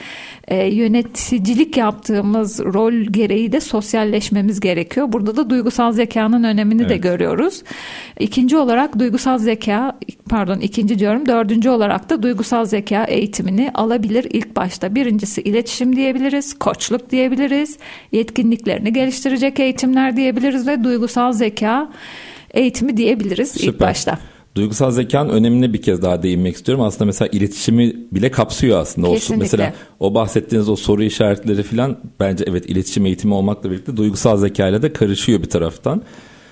e, 0.47 0.65
yöneticilik 0.65 1.77
yaptığımız 1.77 2.59
rol 2.59 2.93
gereği 2.93 3.51
de 3.51 3.59
sosyalleşmemiz 3.59 4.59
gerekiyor. 4.59 5.11
Burada 5.11 5.35
da 5.35 5.49
duygusal 5.49 5.91
zekanın 5.91 6.43
önemini 6.43 6.81
evet. 6.81 6.89
de 6.89 6.97
görüyoruz. 6.97 7.63
İkinci 8.19 8.57
olarak 8.57 8.99
duygusal 8.99 9.37
zeka 9.37 9.97
pardon 10.29 10.59
ikinci 10.59 10.99
diyorum 10.99 11.25
dördüncü 11.25 11.69
olarak 11.69 12.09
da 12.09 12.23
duygusal 12.23 12.65
zeka 12.65 13.03
eğitimini 13.03 13.71
alabilir 13.73 14.27
ilk 14.29 14.55
başta. 14.55 14.95
Birincisi 14.95 15.41
iletişim 15.41 15.95
diyebiliriz, 15.95 16.53
koçluk 16.53 17.09
diyebiliriz, 17.09 17.36
yetkinliklerini 18.11 18.93
geliştirecek 18.93 19.59
eğitimler 19.59 20.17
diyebiliriz 20.17 20.67
ve 20.67 20.83
duygusal 20.83 21.31
zeka 21.31 21.91
eğitimi 22.51 22.97
diyebiliriz 22.97 23.51
Süper. 23.51 23.67
ilk 23.67 23.79
başta. 23.79 24.19
Duygusal 24.55 24.91
zekanın 24.91 25.29
önemine 25.29 25.73
bir 25.73 25.81
kez 25.81 26.01
daha 26.01 26.23
değinmek 26.23 26.55
istiyorum. 26.55 26.83
Aslında 26.83 27.05
mesela 27.05 27.29
iletişimi 27.31 27.93
bile 28.11 28.31
kapsıyor 28.31 28.79
aslında. 28.79 29.07
Kesinlikle. 29.07 29.35
O, 29.35 29.39
mesela 29.39 29.73
o 29.99 30.13
bahsettiğiniz 30.13 30.69
o 30.69 30.75
soru 30.75 31.03
işaretleri 31.03 31.63
falan 31.63 31.97
bence 32.19 32.45
evet 32.47 32.69
iletişim 32.69 33.05
eğitimi 33.05 33.33
olmakla 33.33 33.71
birlikte 33.71 33.97
duygusal 33.97 34.37
zekayla 34.37 34.81
da 34.81 34.93
karışıyor 34.93 35.41
bir 35.41 35.49
taraftan. 35.49 36.01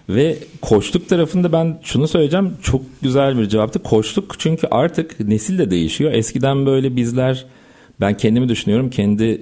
Ve 0.10 0.38
koçluk 0.62 1.10
tarafında 1.10 1.52
ben 1.52 1.80
şunu 1.84 2.08
söyleyeceğim 2.08 2.54
çok 2.62 2.82
güzel 3.02 3.38
bir 3.38 3.50
cevaptı. 3.50 3.84
Koçluk 3.84 4.36
çünkü 4.40 4.68
artık 4.72 5.20
nesil 5.20 5.58
de 5.58 5.72
değişiyor. 5.72 6.14
Eskiden 6.14 6.66
böyle 6.66 6.96
bizler 6.96 7.46
ben 8.02 8.18
kendimi 8.18 8.50
düşünüyorum 8.50 8.90
kendi 8.90 9.42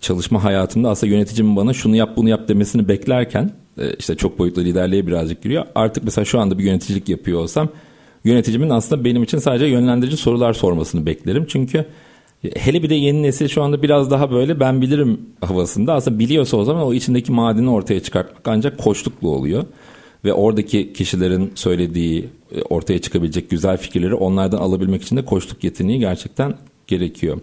çalışma 0.00 0.44
hayatımda 0.44 0.90
aslında 0.90 1.12
yöneticimin 1.12 1.56
bana 1.56 1.72
şunu 1.72 1.96
yap 1.96 2.16
bunu 2.16 2.28
yap 2.28 2.48
demesini 2.48 2.88
beklerken 2.88 3.50
e, 3.78 3.94
işte 3.94 4.14
çok 4.14 4.38
boyutlu 4.38 4.64
liderliğe 4.64 5.06
birazcık 5.06 5.42
giriyor. 5.42 5.64
Artık 5.74 6.04
mesela 6.04 6.24
şu 6.24 6.40
anda 6.40 6.58
bir 6.58 6.64
yöneticilik 6.64 7.08
yapıyor 7.08 7.40
olsam 7.40 7.68
yöneticimin 8.24 8.70
aslında 8.70 9.04
benim 9.04 9.22
için 9.22 9.38
sadece 9.38 9.66
yönlendirici 9.66 10.16
sorular 10.16 10.52
sormasını 10.52 11.06
beklerim. 11.06 11.46
Çünkü 11.48 11.86
hele 12.54 12.82
bir 12.82 12.90
de 12.90 12.94
yeni 12.94 13.22
nesil 13.22 13.48
şu 13.48 13.62
anda 13.62 13.82
biraz 13.82 14.10
daha 14.10 14.30
böyle 14.30 14.60
ben 14.60 14.82
bilirim 14.82 15.20
havasında. 15.40 15.94
Aslında 15.94 16.18
biliyorsa 16.18 16.56
o 16.56 16.64
zaman 16.64 16.82
o 16.82 16.94
içindeki 16.94 17.32
madeni 17.32 17.70
ortaya 17.70 18.00
çıkartmak 18.00 18.48
ancak 18.48 18.78
koçlukla 18.78 19.28
oluyor. 19.28 19.64
Ve 20.24 20.32
oradaki 20.32 20.92
kişilerin 20.92 21.52
söylediği 21.54 22.28
e, 22.52 22.62
ortaya 22.62 22.98
çıkabilecek 22.98 23.50
güzel 23.50 23.76
fikirleri 23.76 24.14
onlardan 24.14 24.58
alabilmek 24.58 25.02
için 25.02 25.16
de 25.16 25.24
koçluk 25.24 25.64
yeteneği 25.64 25.98
gerçekten 25.98 26.54
gerekiyor. 26.86 27.40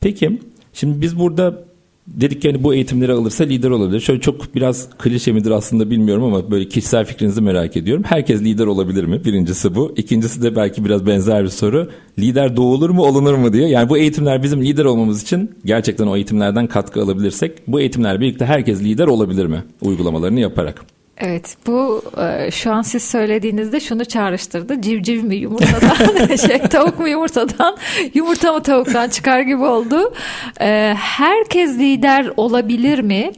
Peki 0.00 0.40
şimdi 0.72 1.00
biz 1.00 1.18
burada 1.18 1.64
dedik 2.06 2.42
ki 2.42 2.48
hani 2.50 2.64
bu 2.64 2.74
eğitimleri 2.74 3.12
alırsa 3.12 3.44
lider 3.44 3.70
olabilir. 3.70 4.00
Şöyle 4.00 4.20
çok 4.20 4.54
biraz 4.54 4.88
klişe 4.98 5.32
midir 5.32 5.50
aslında 5.50 5.90
bilmiyorum 5.90 6.24
ama 6.24 6.50
böyle 6.50 6.68
kişisel 6.68 7.04
fikrinizi 7.04 7.40
merak 7.40 7.76
ediyorum. 7.76 8.04
Herkes 8.06 8.42
lider 8.42 8.66
olabilir 8.66 9.04
mi? 9.04 9.24
Birincisi 9.24 9.74
bu. 9.74 9.94
İkincisi 9.96 10.42
de 10.42 10.56
belki 10.56 10.84
biraz 10.84 11.06
benzer 11.06 11.44
bir 11.44 11.48
soru. 11.48 11.90
Lider 12.18 12.56
doğulur 12.56 12.90
mu 12.90 13.02
olunur 13.02 13.34
mu 13.34 13.52
diye. 13.52 13.68
Yani 13.68 13.88
bu 13.88 13.98
eğitimler 13.98 14.42
bizim 14.42 14.62
lider 14.62 14.84
olmamız 14.84 15.22
için 15.22 15.50
gerçekten 15.64 16.06
o 16.06 16.16
eğitimlerden 16.16 16.66
katkı 16.66 17.02
alabilirsek 17.02 17.52
bu 17.66 17.80
eğitimler 17.80 18.20
birlikte 18.20 18.44
herkes 18.44 18.82
lider 18.82 19.06
olabilir 19.06 19.46
mi? 19.46 19.64
Uygulamalarını 19.82 20.40
yaparak. 20.40 20.86
Evet 21.18 21.56
bu 21.66 22.02
e, 22.20 22.50
şu 22.50 22.72
an 22.72 22.82
siz 22.82 23.02
söylediğinizde 23.02 23.80
şunu 23.80 24.04
çağrıştırdı. 24.04 24.80
Civciv 24.80 25.24
mi 25.24 25.36
yumurtadan 25.36 26.36
şey 26.46 26.58
tavuk 26.58 26.98
mu 26.98 27.08
yumurtadan 27.08 27.76
yumurta 28.14 28.52
mı 28.52 28.62
tavuktan 28.62 29.08
çıkar 29.08 29.40
gibi 29.40 29.64
oldu. 29.64 30.14
E, 30.60 30.94
herkes 30.98 31.78
lider 31.78 32.30
olabilir 32.36 32.98
mi? 32.98 33.32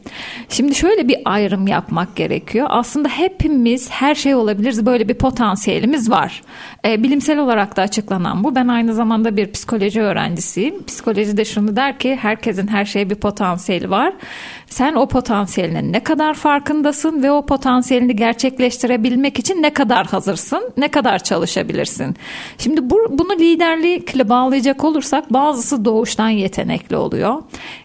Şimdi 0.48 0.74
şöyle 0.74 1.08
bir 1.08 1.16
ayrım 1.24 1.66
yapmak 1.66 2.16
gerekiyor. 2.16 2.66
Aslında 2.70 3.08
hepimiz 3.08 3.90
her 3.90 4.14
şey 4.14 4.34
olabiliriz. 4.34 4.86
Böyle 4.86 5.08
bir 5.08 5.14
potansiyelimiz 5.14 6.10
var. 6.10 6.42
E, 6.84 7.02
bilimsel 7.02 7.38
olarak 7.38 7.76
da 7.76 7.82
açıklanan 7.82 8.44
bu. 8.44 8.54
Ben 8.54 8.68
aynı 8.68 8.94
zamanda 8.94 9.36
bir 9.36 9.52
psikoloji 9.52 10.00
öğrencisiyim. 10.00 10.84
Psikoloji 10.84 11.36
de 11.36 11.44
şunu 11.44 11.76
der 11.76 11.98
ki 11.98 12.16
herkesin 12.16 12.66
her 12.66 12.84
şeye 12.84 13.10
bir 13.10 13.14
potansiyeli 13.14 13.90
var. 13.90 14.12
Sen 14.70 14.94
o 14.94 15.08
potansiyelinin 15.08 15.92
ne 15.92 16.04
kadar 16.04 16.34
farkındasın 16.34 17.22
ve 17.22 17.30
o 17.30 17.46
potansiyelini 17.46 18.16
gerçekleştirebilmek 18.16 19.38
için 19.38 19.62
ne 19.62 19.74
kadar 19.74 20.06
hazırsın, 20.06 20.72
ne 20.76 20.88
kadar 20.88 21.18
çalışabilirsin. 21.18 22.16
Şimdi 22.58 22.90
bu, 22.90 23.06
bunu 23.10 23.32
liderlikle 23.32 24.28
bağlayacak 24.28 24.84
olursak 24.84 25.32
bazısı 25.32 25.84
doğuştan 25.84 26.28
yetenekli 26.28 26.96
oluyor. 26.96 27.42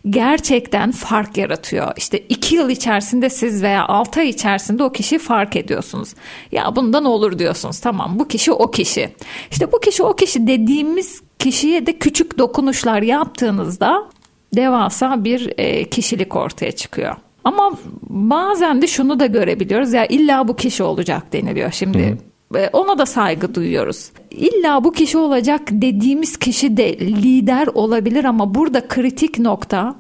Gerçekten 0.10 0.92
fark 0.92 1.38
yaratıyor. 1.38 1.92
İşte 1.98 2.18
iki 2.18 2.56
yıl 2.56 2.70
içerisinde 2.70 3.30
siz 3.30 3.64
veya 3.64 3.86
altı 3.88 4.20
ay 4.20 4.30
içerisinde 4.30 4.84
o 4.84 4.92
kişi 4.92 5.20
fark 5.20 5.56
ediyorsunuz. 5.56 6.14
Ya 6.52 6.76
bundan 6.76 7.06
olur 7.06 7.40
diyorsunuz. 7.40 7.80
Tamam 7.80 8.20
bu 8.20 8.28
kişi 8.28 8.52
o 8.52 8.72
kişi. 8.72 9.10
İşte 9.52 9.72
bu 9.72 9.80
kişi 9.80 10.04
o 10.04 10.16
kişi 10.16 10.48
dediğimiz 10.48 11.22
kişiye 11.40 11.86
de 11.86 12.00
küçük 12.00 12.38
dokunuşlar 12.38 13.02
yaptığınızda 13.02 14.10
devasa 14.56 15.24
bir 15.24 15.54
e, 15.58 15.90
kişilik 15.90 16.36
ortaya 16.36 16.72
çıkıyor. 16.72 17.16
Ama 17.44 17.78
bazen 18.10 18.82
de 18.82 18.88
şunu 18.88 19.20
da 19.20 19.26
görebiliyoruz 19.26 19.94
ya 19.94 20.06
illa 20.06 20.48
bu 20.48 20.56
kişi 20.56 20.84
olacak 20.84 21.34
deniliyor 21.34 21.72
şimdi. 21.72 22.18
Hı. 22.54 22.60
E, 22.60 22.70
ona 22.74 22.98
da 22.98 23.06
saygı 23.06 23.56
duyuyoruz. 23.56 24.12
İlla 24.32 24.84
bu 24.84 24.92
kişi 24.92 25.18
olacak 25.18 25.62
dediğimiz 25.72 26.38
kişi 26.38 26.78
de 26.78 27.00
lider 27.00 27.68
olabilir 27.68 28.26
ama 28.26 28.56
burada 28.56 28.88
kritik 28.88 29.40
nokta 29.40 29.96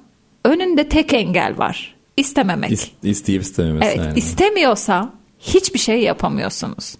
önünde 0.45 0.89
tek 0.89 1.13
engel 1.13 1.57
var. 1.57 1.95
İstememek. 2.17 2.71
İst, 2.71 2.91
isteyip 3.03 3.41
istememesi. 3.41 3.85
Evet, 3.85 3.97
yani. 3.97 4.19
istemiyorsa 4.19 5.09
hiçbir 5.39 5.79
şey 5.79 6.01
yapamıyorsunuz. 6.01 6.95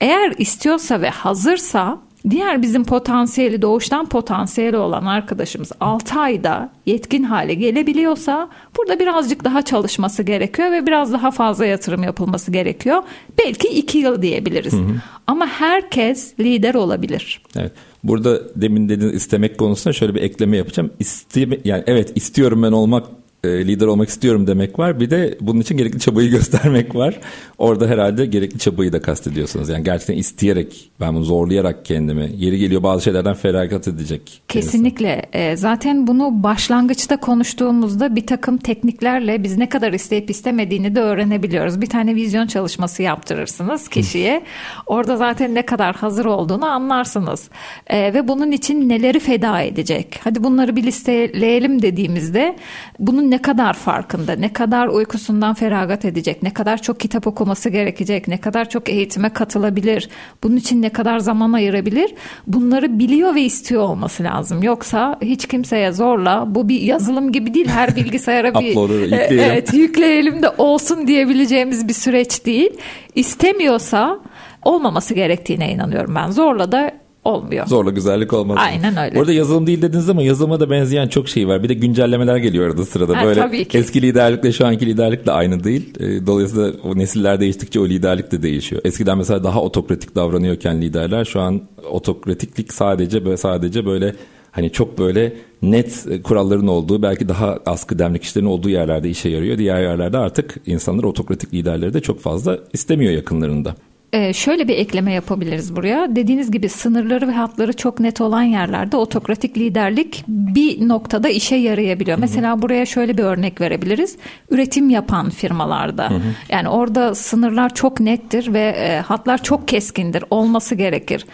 Eğer 0.00 0.34
istiyorsa 0.38 1.00
ve 1.00 1.10
hazırsa 1.10 1.98
Diğer 2.30 2.62
bizim 2.62 2.84
potansiyeli 2.84 3.62
doğuştan 3.62 4.08
potansiyeli 4.08 4.76
olan 4.76 5.06
arkadaşımız 5.06 5.72
6 5.80 6.20
ayda 6.20 6.70
yetkin 6.86 7.22
hale 7.22 7.54
gelebiliyorsa 7.54 8.48
burada 8.76 9.00
birazcık 9.00 9.44
daha 9.44 9.62
çalışması 9.62 10.22
gerekiyor 10.22 10.72
ve 10.72 10.86
biraz 10.86 11.12
daha 11.12 11.30
fazla 11.30 11.66
yatırım 11.66 12.02
yapılması 12.02 12.52
gerekiyor. 12.52 13.02
Belki 13.38 13.68
2 13.68 13.98
yıl 13.98 14.22
diyebiliriz. 14.22 14.72
Hı 14.72 14.76
hı. 14.76 14.94
Ama 15.26 15.46
herkes 15.46 16.34
lider 16.40 16.74
olabilir. 16.74 17.42
Evet. 17.56 17.72
Burada 18.04 18.60
demin 18.60 18.88
dediğiniz 18.88 19.16
istemek 19.16 19.58
konusunda 19.58 19.92
şöyle 19.92 20.14
bir 20.14 20.22
ekleme 20.22 20.56
yapacağım. 20.56 20.90
İsteme, 20.98 21.58
yani 21.64 21.84
evet 21.86 22.12
istiyorum 22.14 22.62
ben 22.62 22.72
olmak 22.72 23.06
lider 23.44 23.86
olmak 23.86 24.08
istiyorum 24.08 24.46
demek 24.46 24.78
var. 24.78 25.00
Bir 25.00 25.10
de 25.10 25.38
bunun 25.40 25.60
için 25.60 25.76
gerekli 25.76 25.98
çabayı 25.98 26.30
göstermek 26.40 26.94
var. 26.94 27.20
Orada 27.58 27.86
herhalde 27.86 28.26
gerekli 28.26 28.58
çabayı 28.58 28.92
da 28.92 29.02
kastediyorsunuz. 29.02 29.68
Yani 29.68 29.84
gerçekten 29.84 30.16
isteyerek, 30.16 30.90
ben 31.00 31.14
bunu 31.14 31.24
zorlayarak 31.24 31.84
kendimi, 31.84 32.30
yeri 32.36 32.58
geliyor 32.58 32.82
bazı 32.82 33.04
şeylerden 33.04 33.34
feragat 33.34 33.88
edecek. 33.88 34.42
Kesinlikle. 34.48 35.22
E, 35.32 35.56
zaten 35.56 36.06
bunu 36.06 36.42
başlangıçta 36.42 37.16
konuştuğumuzda 37.16 38.16
bir 38.16 38.26
takım 38.26 38.56
tekniklerle 38.56 39.44
biz 39.44 39.56
ne 39.56 39.68
kadar 39.68 39.92
isteyip 39.92 40.30
istemediğini 40.30 40.94
de 40.94 41.00
öğrenebiliyoruz. 41.00 41.80
Bir 41.80 41.86
tane 41.86 42.14
vizyon 42.14 42.46
çalışması 42.46 43.02
yaptırırsınız 43.02 43.88
kişiye. 43.88 44.42
Orada 44.86 45.16
zaten 45.16 45.54
ne 45.54 45.62
kadar 45.62 45.96
hazır 45.96 46.24
olduğunu 46.24 46.66
anlarsınız. 46.66 47.48
E, 47.86 48.14
ve 48.14 48.28
bunun 48.28 48.50
için 48.50 48.88
neleri 48.88 49.20
feda 49.20 49.60
edecek? 49.62 50.20
Hadi 50.24 50.44
bunları 50.44 50.76
bir 50.76 50.82
listeleyelim 50.82 51.82
dediğimizde 51.82 52.56
bunun 52.98 53.29
ne 53.30 53.42
kadar 53.42 53.74
farkında, 53.74 54.32
ne 54.32 54.52
kadar 54.52 54.88
uykusundan 54.88 55.54
feragat 55.54 56.04
edecek, 56.04 56.42
ne 56.42 56.52
kadar 56.52 56.82
çok 56.82 57.00
kitap 57.00 57.26
okuması 57.26 57.68
gerekecek, 57.68 58.28
ne 58.28 58.40
kadar 58.40 58.68
çok 58.68 58.88
eğitime 58.88 59.30
katılabilir, 59.30 60.08
bunun 60.42 60.56
için 60.56 60.82
ne 60.82 60.90
kadar 60.90 61.18
zaman 61.18 61.52
ayırabilir 61.52 62.14
bunları 62.46 62.98
biliyor 62.98 63.34
ve 63.34 63.42
istiyor 63.42 63.82
olması 63.82 64.22
lazım. 64.22 64.62
Yoksa 64.62 65.18
hiç 65.22 65.48
kimseye 65.48 65.92
zorla 65.92 66.44
bu 66.54 66.68
bir 66.68 66.80
yazılım 66.80 67.32
gibi 67.32 67.54
değil 67.54 67.68
her 67.68 67.96
bilgisayara 67.96 68.54
bir 68.54 68.66
yükleyelim. 68.66 69.38
evet, 69.40 69.74
yükleyelim 69.74 70.42
de 70.42 70.48
olsun 70.58 71.06
diyebileceğimiz 71.06 71.88
bir 71.88 71.94
süreç 71.94 72.46
değil. 72.46 72.70
İstemiyorsa 73.14 74.18
olmaması 74.62 75.14
gerektiğine 75.14 75.72
inanıyorum 75.72 76.14
ben. 76.14 76.30
Zorla 76.30 76.72
da 76.72 76.99
olmuyor. 77.24 77.66
Zorla 77.66 77.90
güzellik 77.90 78.32
olmaz. 78.32 78.58
Aynen 78.60 78.96
öyle. 78.96 79.18
Orada 79.20 79.32
yazılım 79.32 79.66
değil 79.66 79.82
dediniz 79.82 80.10
ama 80.10 80.22
yazılıma 80.22 80.60
da 80.60 80.70
benzeyen 80.70 81.08
çok 81.08 81.28
şey 81.28 81.48
var. 81.48 81.62
Bir 81.62 81.68
de 81.68 81.74
güncellemeler 81.74 82.36
geliyor 82.36 82.66
arada 82.66 82.84
sırada. 82.84 83.16
Ha, 83.20 83.24
Böyle 83.24 83.40
tabii 83.40 83.64
ki. 83.64 83.78
eski 83.78 84.02
liderlikle 84.02 84.52
şu 84.52 84.66
anki 84.66 84.86
liderlik 84.86 85.26
de 85.26 85.32
aynı 85.32 85.64
değil. 85.64 85.94
E, 86.00 86.26
dolayısıyla 86.26 86.72
o 86.84 86.98
nesiller 86.98 87.40
değiştikçe 87.40 87.80
o 87.80 87.86
liderlik 87.88 88.32
de 88.32 88.42
değişiyor. 88.42 88.82
Eskiden 88.84 89.18
mesela 89.18 89.44
daha 89.44 89.60
otokratik 89.62 90.14
davranıyorken 90.14 90.80
liderler 90.82 91.24
şu 91.24 91.40
an 91.40 91.60
otokratiklik 91.90 92.72
sadece 92.72 93.24
böyle 93.24 93.36
sadece 93.36 93.86
böyle 93.86 94.14
hani 94.50 94.70
çok 94.72 94.98
böyle 94.98 95.32
net 95.62 96.06
kuralların 96.24 96.66
olduğu 96.66 97.02
belki 97.02 97.28
daha 97.28 97.58
az 97.66 97.84
kıdemli 97.84 98.18
kişilerin 98.18 98.46
olduğu 98.46 98.68
yerlerde 98.68 99.10
işe 99.10 99.28
yarıyor. 99.28 99.58
Diğer 99.58 99.82
yerlerde 99.82 100.18
artık 100.18 100.56
insanlar 100.66 101.04
otokratik 101.04 101.54
liderleri 101.54 101.94
de 101.94 102.00
çok 102.00 102.20
fazla 102.20 102.58
istemiyor 102.72 103.12
yakınlarında. 103.12 103.74
Ee, 104.12 104.32
şöyle 104.32 104.68
bir 104.68 104.76
ekleme 104.76 105.12
yapabiliriz 105.12 105.76
buraya. 105.76 106.16
Dediğiniz 106.16 106.50
gibi 106.50 106.68
sınırları 106.68 107.28
ve 107.28 107.32
hatları 107.32 107.72
çok 107.72 108.00
net 108.00 108.20
olan 108.20 108.42
yerlerde 108.42 108.96
otokratik 108.96 109.58
liderlik 109.58 110.24
bir 110.28 110.88
noktada 110.88 111.28
işe 111.28 111.56
yarayabiliyor. 111.56 112.16
Hı 112.16 112.20
hı. 112.20 112.20
Mesela 112.20 112.62
buraya 112.62 112.86
şöyle 112.86 113.18
bir 113.18 113.22
örnek 113.22 113.60
verebiliriz. 113.60 114.16
Üretim 114.50 114.90
yapan 114.90 115.30
firmalarda. 115.30 116.10
Hı 116.10 116.14
hı. 116.14 116.20
Yani 116.48 116.68
orada 116.68 117.14
sınırlar 117.14 117.74
çok 117.74 118.00
nettir 118.00 118.52
ve 118.52 118.60
e, 118.60 119.00
hatlar 119.00 119.42
çok 119.42 119.68
keskindir. 119.68 120.24
Olması 120.30 120.74
gerekir 120.74 121.26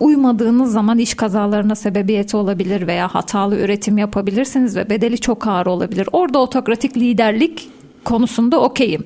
uymadığınız 0.00 0.72
zaman 0.72 0.98
iş 0.98 1.14
kazalarına 1.14 1.74
sebebiyeti 1.74 2.36
olabilir 2.36 2.86
veya 2.86 3.08
hatalı 3.08 3.56
üretim 3.58 3.98
yapabilirsiniz 3.98 4.76
ve 4.76 4.90
bedeli 4.90 5.18
çok 5.18 5.46
ağır 5.46 5.66
olabilir. 5.66 6.08
Orada 6.12 6.38
otokratik 6.38 6.96
liderlik 6.96 7.68
konusunda 8.04 8.60
okeyim 8.60 9.04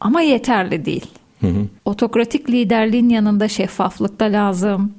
ama 0.00 0.20
yeterli 0.20 0.84
değil. 0.84 1.06
Hı 1.40 1.46
hı. 1.46 1.66
Otokratik 1.84 2.50
liderliğin 2.50 3.08
yanında 3.08 3.48
şeffaflık 3.48 4.20
da 4.20 4.24
lazım 4.24 4.94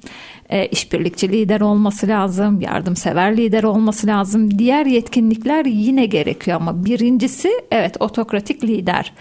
e, 0.50 0.66
işbirlikçi 0.66 1.30
lider 1.30 1.62
olması 1.62 2.08
lazım, 2.08 2.62
yardımsever 2.62 3.38
lider 3.38 3.64
olması 3.64 4.08
lazım. 4.08 4.60
Diğer 4.60 4.86
yetkinlikler 4.86 5.66
yine 5.66 6.06
gerekiyor 6.06 6.58
ama 6.58 6.86
birincisi 6.86 7.50
evet 7.72 7.96
otokratik 8.00 8.64
lider. 8.64 9.14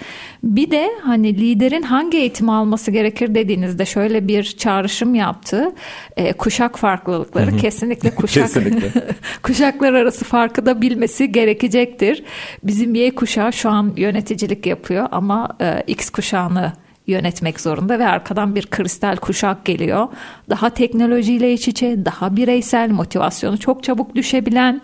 Bir 0.43 0.71
de 0.71 0.91
hani 1.03 1.39
liderin 1.39 1.83
hangi 1.83 2.19
eğitimi 2.19 2.53
alması 2.53 2.91
gerekir 2.91 3.35
dediğinizde 3.35 3.85
şöyle 3.85 4.29
bir 4.29 4.45
çağrışım 4.45 5.15
yaptı. 5.15 5.73
E, 6.17 6.33
kuşak 6.33 6.79
farklılıkları 6.79 7.51
Hı-hı. 7.51 7.57
kesinlikle 7.57 8.11
kuşak 8.15 8.45
kesinlikle. 8.45 8.91
kuşaklar 9.43 9.93
arası 9.93 10.25
farkı 10.25 10.67
da 10.67 10.83
bilmesi 10.83 11.33
gerekecektir. 11.33 12.25
Bizim 12.65 12.95
Y 12.95 13.15
kuşağı 13.15 13.53
şu 13.53 13.71
an 13.71 13.93
yöneticilik 13.97 14.67
yapıyor 14.67 15.09
ama 15.11 15.49
e, 15.61 15.83
X 15.87 16.11
kuşağını 16.11 16.73
yönetmek 17.07 17.61
zorunda 17.61 17.99
ve 17.99 18.07
arkadan 18.07 18.55
bir 18.55 18.67
kristal 18.67 19.17
kuşak 19.17 19.65
geliyor. 19.65 20.09
Daha 20.51 20.71
teknolojiyle 20.71 21.53
iç 21.53 21.69
içe, 21.69 22.05
daha 22.05 22.37
bireysel, 22.37 22.91
motivasyonu 22.91 23.59
çok 23.59 23.83
çabuk 23.83 24.15
düşebilen, 24.15 24.81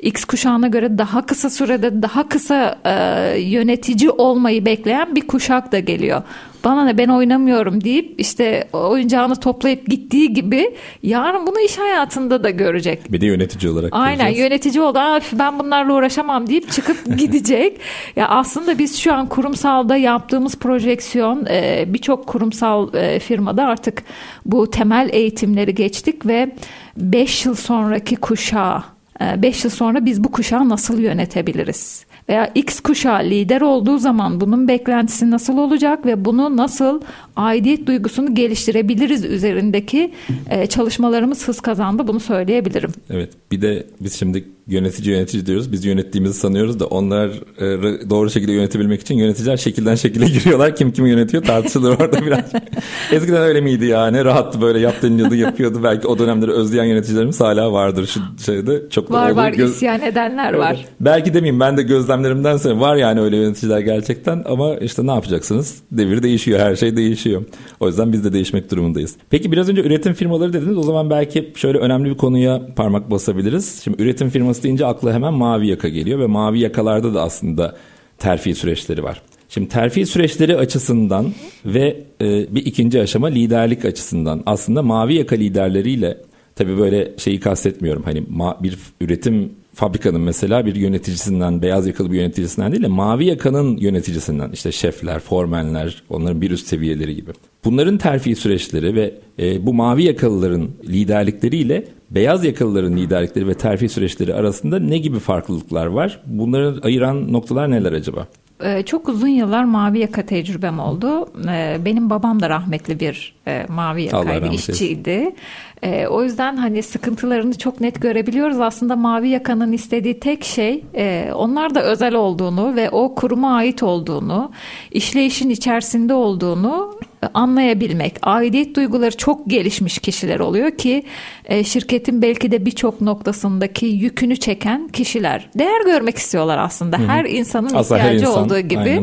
X 0.00 0.24
kuşağına 0.24 0.68
göre 0.68 0.98
daha 0.98 1.26
kısa 1.26 1.50
sürede 1.50 2.02
daha 2.02 2.28
kısa 2.28 2.78
e, 2.84 2.92
yönetici 3.40 4.10
olmayı 4.10 4.64
bekleyen 4.64 5.16
bir 5.16 5.26
kuşak 5.26 5.72
da 5.72 5.78
geliyor 5.78 6.22
bana 6.66 6.84
ne 6.84 6.98
ben 6.98 7.08
oynamıyorum 7.08 7.84
deyip 7.84 8.14
işte 8.18 8.68
oyuncağını 8.72 9.36
toplayıp 9.36 9.86
gittiği 9.86 10.32
gibi 10.32 10.74
yarın 11.02 11.46
bunu 11.46 11.60
iş 11.60 11.78
hayatında 11.78 12.44
da 12.44 12.50
görecek. 12.50 13.12
Bir 13.12 13.20
de 13.20 13.26
yönetici 13.26 13.72
olarak. 13.72 13.88
Aynen 13.92 14.26
göreceğiz. 14.26 14.38
yönetici 14.38 14.82
oldu. 14.82 14.98
ben 15.32 15.58
bunlarla 15.58 15.94
uğraşamam 15.94 16.46
deyip 16.46 16.70
çıkıp 16.70 16.96
gidecek. 17.18 17.80
Ya 18.16 18.28
aslında 18.28 18.78
biz 18.78 18.98
şu 18.98 19.14
an 19.14 19.28
kurumsalda 19.28 19.96
yaptığımız 19.96 20.56
projeksiyon 20.56 21.46
e, 21.50 21.84
birçok 21.86 22.26
kurumsal 22.26 22.94
e, 22.94 23.18
firmada 23.18 23.64
artık 23.64 24.02
bu 24.46 24.70
temel 24.70 25.08
eğitimleri 25.12 25.74
geçtik 25.74 26.26
ve 26.26 26.56
5 26.96 27.46
yıl 27.46 27.54
sonraki 27.54 28.16
kuşağı 28.16 28.82
5 29.20 29.64
e, 29.64 29.68
yıl 29.68 29.70
sonra 29.70 30.04
biz 30.04 30.24
bu 30.24 30.32
kuşağı 30.32 30.68
nasıl 30.68 30.98
yönetebiliriz? 30.98 32.05
Veya 32.28 32.50
X 32.54 32.80
kuşağı 32.80 33.24
lider 33.24 33.60
olduğu 33.60 33.98
zaman 33.98 34.40
bunun 34.40 34.68
beklentisi 34.68 35.30
nasıl 35.30 35.58
olacak 35.58 36.06
ve 36.06 36.24
bunu 36.24 36.56
nasıl 36.56 37.00
aidiyet 37.36 37.86
duygusunu 37.86 38.34
geliştirebiliriz 38.34 39.24
üzerindeki 39.24 40.12
e, 40.50 40.66
çalışmalarımız 40.66 41.48
hız 41.48 41.60
kazandı 41.60 42.08
bunu 42.08 42.20
söyleyebilirim. 42.20 42.92
Evet 43.10 43.32
bir 43.52 43.62
de 43.62 43.86
biz 44.00 44.18
şimdi 44.18 44.44
yönetici 44.66 45.14
yönetici 45.14 45.46
diyoruz. 45.46 45.72
Biz 45.72 45.84
yönettiğimizi 45.84 46.34
sanıyoruz 46.34 46.80
da 46.80 46.86
onlar 46.86 47.28
e, 47.28 48.10
doğru 48.10 48.30
şekilde 48.30 48.52
yönetebilmek 48.52 49.00
için 49.00 49.14
yöneticiler 49.14 49.56
şekilden 49.56 49.94
şekile 49.94 50.26
giriyorlar. 50.28 50.76
Kim 50.76 50.92
kimi 50.92 51.10
yönetiyor 51.10 51.42
tartışılır 51.42 51.90
orada 51.90 52.26
biraz. 52.26 52.52
Eskiden 53.12 53.42
öyle 53.42 53.60
miydi 53.60 53.86
ya 53.86 54.06
ne 54.06 54.24
rahattı 54.24 54.60
böyle 54.60 54.78
yaptığını 54.78 55.36
yapıyordu. 55.36 55.80
Belki 55.84 56.06
o 56.06 56.18
dönemleri 56.18 56.50
özleyen 56.50 56.84
yöneticilerimiz 56.84 57.40
hala 57.40 57.72
vardır 57.72 58.06
şu 58.06 58.20
şeyde. 58.44 58.90
Çok 58.90 59.10
var 59.10 59.30
var 59.30 59.52
Göz... 59.52 59.70
isyan 59.70 60.00
edenler 60.00 60.46
öyle. 60.46 60.58
var. 60.58 60.84
Belki 61.00 61.34
demeyeyim 61.34 61.60
ben 61.60 61.76
de 61.76 61.82
gözlemlerimden 61.82 62.56
sonra 62.56 62.80
var 62.80 62.96
yani 62.96 63.20
öyle 63.20 63.36
yöneticiler 63.36 63.80
gerçekten 63.80 64.42
ama 64.48 64.76
işte 64.76 65.06
ne 65.06 65.10
yapacaksınız? 65.10 65.82
Devir 65.92 66.22
değişiyor 66.22 66.60
her 66.60 66.76
şey 66.76 66.96
değişiyor. 66.96 67.42
O 67.80 67.86
yüzden 67.88 68.12
biz 68.12 68.24
de 68.24 68.32
değişmek 68.32 68.70
durumundayız. 68.70 69.16
Peki 69.30 69.52
biraz 69.52 69.68
önce 69.68 69.82
üretim 69.82 70.14
firmaları 70.14 70.52
dediniz. 70.52 70.78
O 70.78 70.82
zaman 70.82 71.10
belki 71.10 71.52
şöyle 71.56 71.78
önemli 71.78 72.10
bir 72.10 72.16
konuya 72.16 72.62
parmak 72.76 73.10
basabiliriz. 73.10 73.80
Şimdi 73.84 74.02
üretim 74.02 74.30
firması 74.30 74.55
firması 74.56 74.62
deyince 74.62 74.86
akla 74.86 75.12
hemen 75.12 75.34
mavi 75.34 75.66
yaka 75.66 75.88
geliyor 75.88 76.18
ve 76.18 76.26
mavi 76.26 76.60
yakalarda 76.60 77.14
da 77.14 77.22
aslında 77.22 77.76
terfi 78.18 78.54
süreçleri 78.54 79.02
var. 79.02 79.22
Şimdi 79.48 79.68
terfi 79.68 80.06
süreçleri 80.06 80.56
açısından 80.56 81.32
ve 81.64 82.04
e, 82.20 82.54
bir 82.54 82.66
ikinci 82.66 83.00
aşama 83.00 83.26
liderlik 83.26 83.84
açısından 83.84 84.42
aslında 84.46 84.82
mavi 84.82 85.14
yaka 85.14 85.36
liderleriyle 85.36 86.16
tabii 86.54 86.78
böyle 86.78 87.12
şeyi 87.18 87.40
kastetmiyorum. 87.40 88.02
Hani 88.02 88.22
ma- 88.22 88.62
bir 88.62 88.78
üretim 89.00 89.52
fabrikanın 89.76 90.20
mesela 90.20 90.66
bir 90.66 90.74
yöneticisinden, 90.74 91.62
beyaz 91.62 91.86
yakalı 91.86 92.12
bir 92.12 92.16
yöneticisinden 92.16 92.72
değil 92.72 92.82
de 92.82 92.88
mavi 92.88 93.24
yakanın 93.24 93.76
yöneticisinden 93.76 94.50
işte 94.50 94.72
şefler, 94.72 95.18
formenler, 95.18 96.02
onların 96.10 96.40
bir 96.40 96.50
üst 96.50 96.66
seviyeleri 96.66 97.14
gibi. 97.16 97.30
Bunların 97.64 97.98
terfi 97.98 98.36
süreçleri 98.36 98.94
ve 98.94 99.14
e, 99.38 99.66
bu 99.66 99.74
mavi 99.74 100.04
yakalıların 100.04 100.68
liderlikleriyle 100.88 101.84
beyaz 102.10 102.44
yakalıların 102.44 102.96
liderlikleri 102.96 103.48
ve 103.48 103.54
terfi 103.54 103.88
süreçleri 103.88 104.34
arasında 104.34 104.78
ne 104.78 104.98
gibi 104.98 105.18
farklılıklar 105.18 105.86
var? 105.86 106.20
Bunları 106.26 106.80
ayıran 106.82 107.32
noktalar 107.32 107.70
neler 107.70 107.92
acaba? 107.92 108.26
Ee, 108.64 108.82
çok 108.82 109.08
uzun 109.08 109.28
yıllar 109.28 109.64
mavi 109.64 109.98
yaka 109.98 110.26
tecrübem 110.26 110.78
oldu. 110.78 111.28
Ee, 111.48 111.76
benim 111.84 112.10
babam 112.10 112.40
da 112.40 112.50
rahmetli 112.50 113.00
bir 113.00 113.34
e, 113.48 113.66
mavi 113.68 114.02
yakaydı, 114.02 114.48
işçiydi. 114.48 115.34
E, 115.82 116.06
o 116.06 116.22
yüzden 116.22 116.56
hani 116.56 116.82
sıkıntılarını 116.82 117.58
çok 117.58 117.80
net 117.80 118.02
görebiliyoruz. 118.02 118.60
Aslında 118.60 118.96
mavi 118.96 119.28
yakanın 119.28 119.72
istediği 119.72 120.20
tek 120.20 120.44
şey 120.44 120.84
e, 120.94 121.30
onlar 121.34 121.74
da 121.74 121.82
özel 121.82 122.14
olduğunu 122.14 122.76
ve 122.76 122.90
o 122.90 123.14
kuruma 123.14 123.54
ait 123.54 123.82
olduğunu, 123.82 124.50
işleyişin 124.90 125.50
içerisinde 125.50 126.14
olduğunu 126.14 126.98
anlayabilmek. 127.34 128.16
Aidiyet 128.22 128.76
duyguları 128.76 129.16
çok 129.16 129.46
gelişmiş 129.46 129.98
kişiler 129.98 130.40
oluyor 130.40 130.70
ki 130.70 131.02
e, 131.44 131.64
şirketin 131.64 132.22
belki 132.22 132.50
de 132.50 132.66
birçok 132.66 133.00
noktasındaki 133.00 133.86
yükünü 133.86 134.36
çeken 134.36 134.88
kişiler. 134.88 135.48
Değer 135.58 135.84
görmek 135.84 136.16
istiyorlar 136.16 136.58
aslında. 136.58 136.98
Hı-hı. 136.98 137.06
Her 137.06 137.24
insanın 137.24 137.74
aslında 137.74 137.98
ihtiyacı 137.98 138.24
her 138.24 138.30
insan, 138.30 138.44
olduğu 138.44 138.60
gibi 138.60 139.02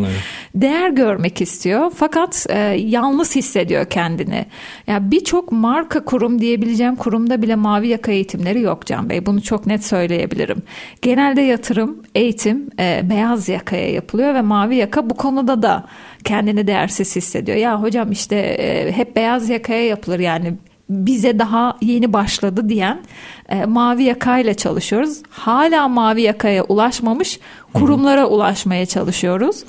değer 0.56 0.90
görmek 0.90 1.42
istiyor. 1.42 1.92
Fakat 1.96 2.46
e, 2.50 2.60
yalnız 2.80 3.36
hissediyor 3.36 3.86
kendini. 3.86 4.36
Ya 4.36 4.46
yani 4.88 5.12
birçok 5.12 5.52
marka 5.52 6.06
kurum 6.06 6.42
diyebileceğim 6.42 6.96
kurumda 6.96 7.42
bile 7.42 7.56
mavi 7.56 7.88
yaka 7.88 8.12
eğitimleri 8.12 8.62
yok 8.62 8.86
Can 8.86 9.10
Bey. 9.10 9.26
Bunu 9.26 9.42
çok 9.42 9.66
net 9.66 9.86
söyleyebilirim. 9.86 10.64
Genelde 11.02 11.42
yatırım, 11.42 12.04
eğitim 12.16 12.70
e, 12.80 13.02
beyaz 13.10 13.50
yakaya 13.50 13.92
yapılıyor 13.92 14.34
ve 14.34 14.42
mavi 14.42 14.76
yaka 14.76 15.10
bu 15.10 15.14
konuda 15.14 15.62
da 15.62 15.86
kendini 16.24 16.68
değersiz 16.68 17.16
hissediyor. 17.16 17.58
Ya 17.58 17.82
hocam 17.82 18.12
işte 18.12 18.36
e, 18.36 18.92
hep 18.92 19.16
beyaz 19.16 19.50
yakaya 19.50 19.86
yapılır 19.86 20.20
yani 20.20 20.54
bize 20.90 21.40
daha 21.40 21.78
yeni 21.82 22.14
başladı 22.14 22.70
diyen 22.70 23.02
e, 23.50 23.66
mavi 23.66 24.04
yakayla 24.04 24.54
çalışıyoruz. 24.54 25.22
Hala 25.30 25.88
mavi 25.88 26.22
yakaya 26.22 26.64
ulaşmamış 26.64 27.40
kurumlara 27.74 28.28
ulaşmaya 28.28 28.86
çalışıyoruz. 28.86 29.64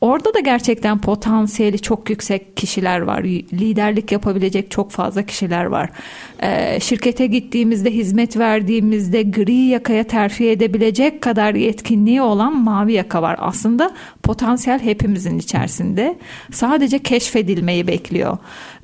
Orada 0.00 0.34
da 0.34 0.40
gerçekten 0.40 0.98
potansiyeli 0.98 1.78
çok 1.78 2.10
yüksek 2.10 2.56
kişiler 2.56 3.00
var. 3.00 3.22
Liderlik 3.22 4.12
yapabilecek 4.12 4.70
çok 4.70 4.90
fazla 4.90 5.22
kişiler 5.22 5.64
var. 5.64 5.90
Ee, 6.42 6.80
şirkete 6.80 7.26
gittiğimizde, 7.26 7.90
hizmet 7.90 8.36
verdiğimizde 8.36 9.22
gri 9.22 9.54
yakaya 9.54 10.04
terfi 10.04 10.48
edebilecek 10.48 11.20
kadar 11.22 11.54
yetkinliği 11.54 12.22
olan 12.22 12.56
mavi 12.56 12.92
yaka 12.92 13.22
var. 13.22 13.36
Aslında 13.38 13.94
potansiyel 14.22 14.80
hepimizin 14.80 15.38
içerisinde. 15.38 16.18
Sadece 16.52 16.98
keşfedilmeyi 16.98 17.86
bekliyor. 17.86 18.38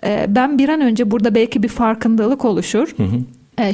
Ee, 0.05 0.27
ben 0.29 0.59
bir 0.59 0.69
an 0.69 0.81
önce 0.81 1.11
burada 1.11 1.35
belki 1.35 1.63
bir 1.63 1.69
farkındalık 1.69 2.45
oluşur. 2.45 2.89
Hı 2.97 3.03
hı 3.03 3.21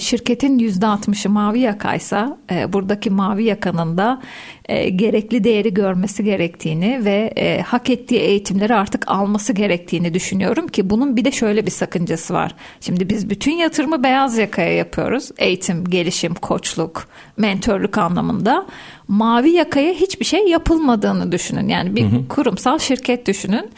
şirketin 0.01 0.59
%60'ı 0.59 1.31
mavi 1.31 1.61
yakaysa 1.61 2.39
e, 2.51 2.73
buradaki 2.73 3.11
mavi 3.11 3.45
yakanın 3.45 3.99
da 3.99 4.23
e, 4.69 4.89
gerekli 4.89 5.45
değeri 5.45 5.75
görmesi 5.75 6.25
gerektiğini 6.25 7.05
ve 7.05 7.33
e, 7.37 7.61
hak 7.61 7.91
ettiği 7.91 8.21
eğitimleri 8.21 8.75
artık 8.75 9.09
alması 9.09 9.53
gerektiğini 9.53 10.15
düşünüyorum 10.15 10.69
ki 10.69 10.91
bunun 10.91 11.17
bir 11.17 11.25
de 11.25 11.33
şöyle 11.33 11.67
bir 11.67 11.71
sakıncası 11.71 12.35
var. 12.35 12.55
Şimdi 12.81 13.11
biz 13.11 13.31
bütün 13.31 13.53
yatırımı 13.53 14.03
beyaz 14.03 14.39
yakaya 14.39 14.73
yapıyoruz. 14.75 15.31
Eğitim, 15.39 15.85
gelişim, 15.85 16.35
koçluk, 16.35 17.09
mentörlük 17.37 17.99
anlamında. 17.99 18.67
Mavi 19.09 19.51
yakaya 19.51 19.93
hiçbir 19.93 20.25
şey 20.25 20.47
yapılmadığını 20.47 21.33
düşünün. 21.33 21.69
Yani 21.69 21.97
bir 21.97 22.03
hı 22.03 22.17
hı. 22.17 22.29
kurumsal 22.29 22.79
şirket 22.79 23.27
düşünün. 23.27 23.71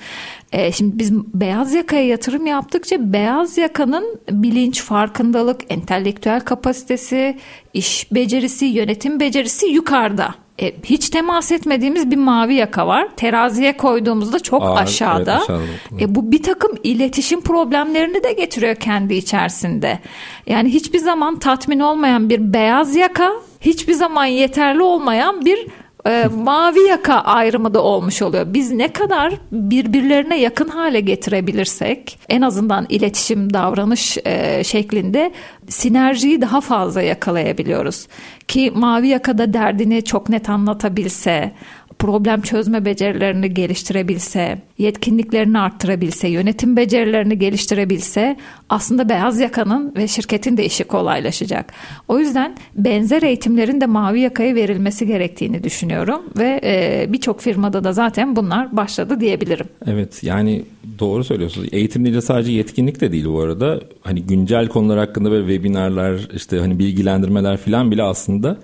E, 0.53 0.73
şimdi 0.73 0.99
biz 0.99 1.13
beyaz 1.15 1.75
yakaya 1.75 2.07
yatırım 2.07 2.47
yaptıkça 2.47 3.13
beyaz 3.13 3.59
yakanın 3.59 4.21
bilinç, 4.31 4.83
farkındalık, 4.83 5.61
entelektüel 5.69 6.41
kapasitesi, 6.41 7.39
iş 7.75 8.13
becerisi, 8.13 8.65
yönetim 8.65 9.21
becerisi 9.21 9.67
yukarıda. 9.67 10.35
E, 10.61 10.73
hiç 10.85 11.11
temas 11.11 11.53
etmediğimiz 11.53 12.11
bir 12.11 12.17
mavi 12.17 12.55
yaka 12.55 12.87
var. 12.87 13.09
Teraziye 13.17 13.77
koyduğumuzda 13.77 14.41
çok 14.41 14.63
Ağır, 14.63 14.83
aşağıda. 14.83 15.33
evet, 15.33 15.43
aşağıda. 15.43 16.05
E, 16.05 16.15
bu 16.15 16.33
bir 16.33 16.43
takım 16.43 16.73
iletişim 16.83 17.41
problemlerini 17.41 18.25
de 18.25 18.33
getiriyor 18.33 18.75
kendi 18.75 19.15
içerisinde. 19.15 19.99
Yani 20.47 20.69
hiçbir 20.69 20.99
zaman 20.99 21.39
tatmin 21.39 21.81
olmayan 21.81 22.29
bir 22.31 22.53
beyaz 22.53 22.97
yaka, 22.97 23.33
hiçbir 23.61 23.93
zaman 23.93 24.25
yeterli 24.25 24.83
olmayan 24.83 25.45
bir 25.45 25.67
e, 26.07 26.29
mavi 26.37 26.81
yaka 26.81 27.15
ayrımı 27.15 27.75
da 27.75 27.83
olmuş 27.83 28.23
oluyor. 28.23 28.47
Biz 28.49 28.73
ne 28.73 28.93
kadar 28.93 29.35
birbirlerine 29.53 30.41
yakın 30.41 30.69
hale 30.69 31.01
getirebilirsek 31.01 32.19
en 32.29 32.43
azından 32.43 32.87
iletişim 32.89 33.55
davranış 33.55 34.19
e, 34.25 34.65
şeklinde 34.65 35.33
sinerjiyi 35.69 36.41
daha 36.41 36.61
fazla 36.61 37.03
yakalayabiliyoruz. 37.03 38.07
Ki 38.49 38.73
mavi 38.75 39.09
yakada 39.09 39.53
derdini 39.53 40.05
çok 40.05 40.29
net 40.29 40.49
anlatabilse, 40.49 41.53
problem 42.03 42.41
çözme 42.41 42.85
becerilerini 42.85 43.55
geliştirebilse, 43.55 44.59
yetkinliklerini 44.79 45.59
arttırabilse, 45.59 46.29
yönetim 46.29 46.77
becerilerini 46.77 47.39
geliştirebilse 47.39 48.37
aslında 48.69 49.09
beyaz 49.09 49.41
yakanın 49.41 49.95
ve 49.97 50.09
şirketin 50.09 50.57
de 50.57 50.65
işi 50.65 50.85
kolaylaşacak. 50.85 51.73
O 52.09 52.19
yüzden 52.19 52.57
benzer 52.77 53.23
eğitimlerin 53.23 53.81
de 53.81 53.87
mavi 53.87 54.21
yakaya 54.21 54.55
verilmesi 54.55 55.07
gerektiğini 55.07 55.65
düşünüyorum 55.65 56.23
ve 56.39 56.61
e, 56.65 57.07
birçok 57.13 57.41
firmada 57.41 57.85
da 57.85 57.93
zaten 57.93 58.37
bunlar 58.37 58.77
başladı 58.77 59.21
diyebilirim. 59.21 59.67
Evet 59.87 60.23
yani 60.25 60.65
doğru 60.99 61.25
söylüyorsunuz. 61.25 61.69
Eğitim 61.73 62.05
değil 62.05 62.17
de 62.17 62.21
sadece 62.21 62.53
yetkinlik 62.53 63.01
de 63.01 63.13
değil 63.13 63.27
bu 63.27 63.41
arada. 63.41 63.81
Hani 64.01 64.23
güncel 64.23 64.69
konular 64.69 64.99
hakkında 64.99 65.31
böyle 65.31 65.55
webinarlar 65.55 66.29
işte 66.37 66.59
hani 66.59 66.79
bilgilendirmeler 66.79 67.57
falan 67.57 67.91
bile 67.91 68.03
aslında 68.03 68.59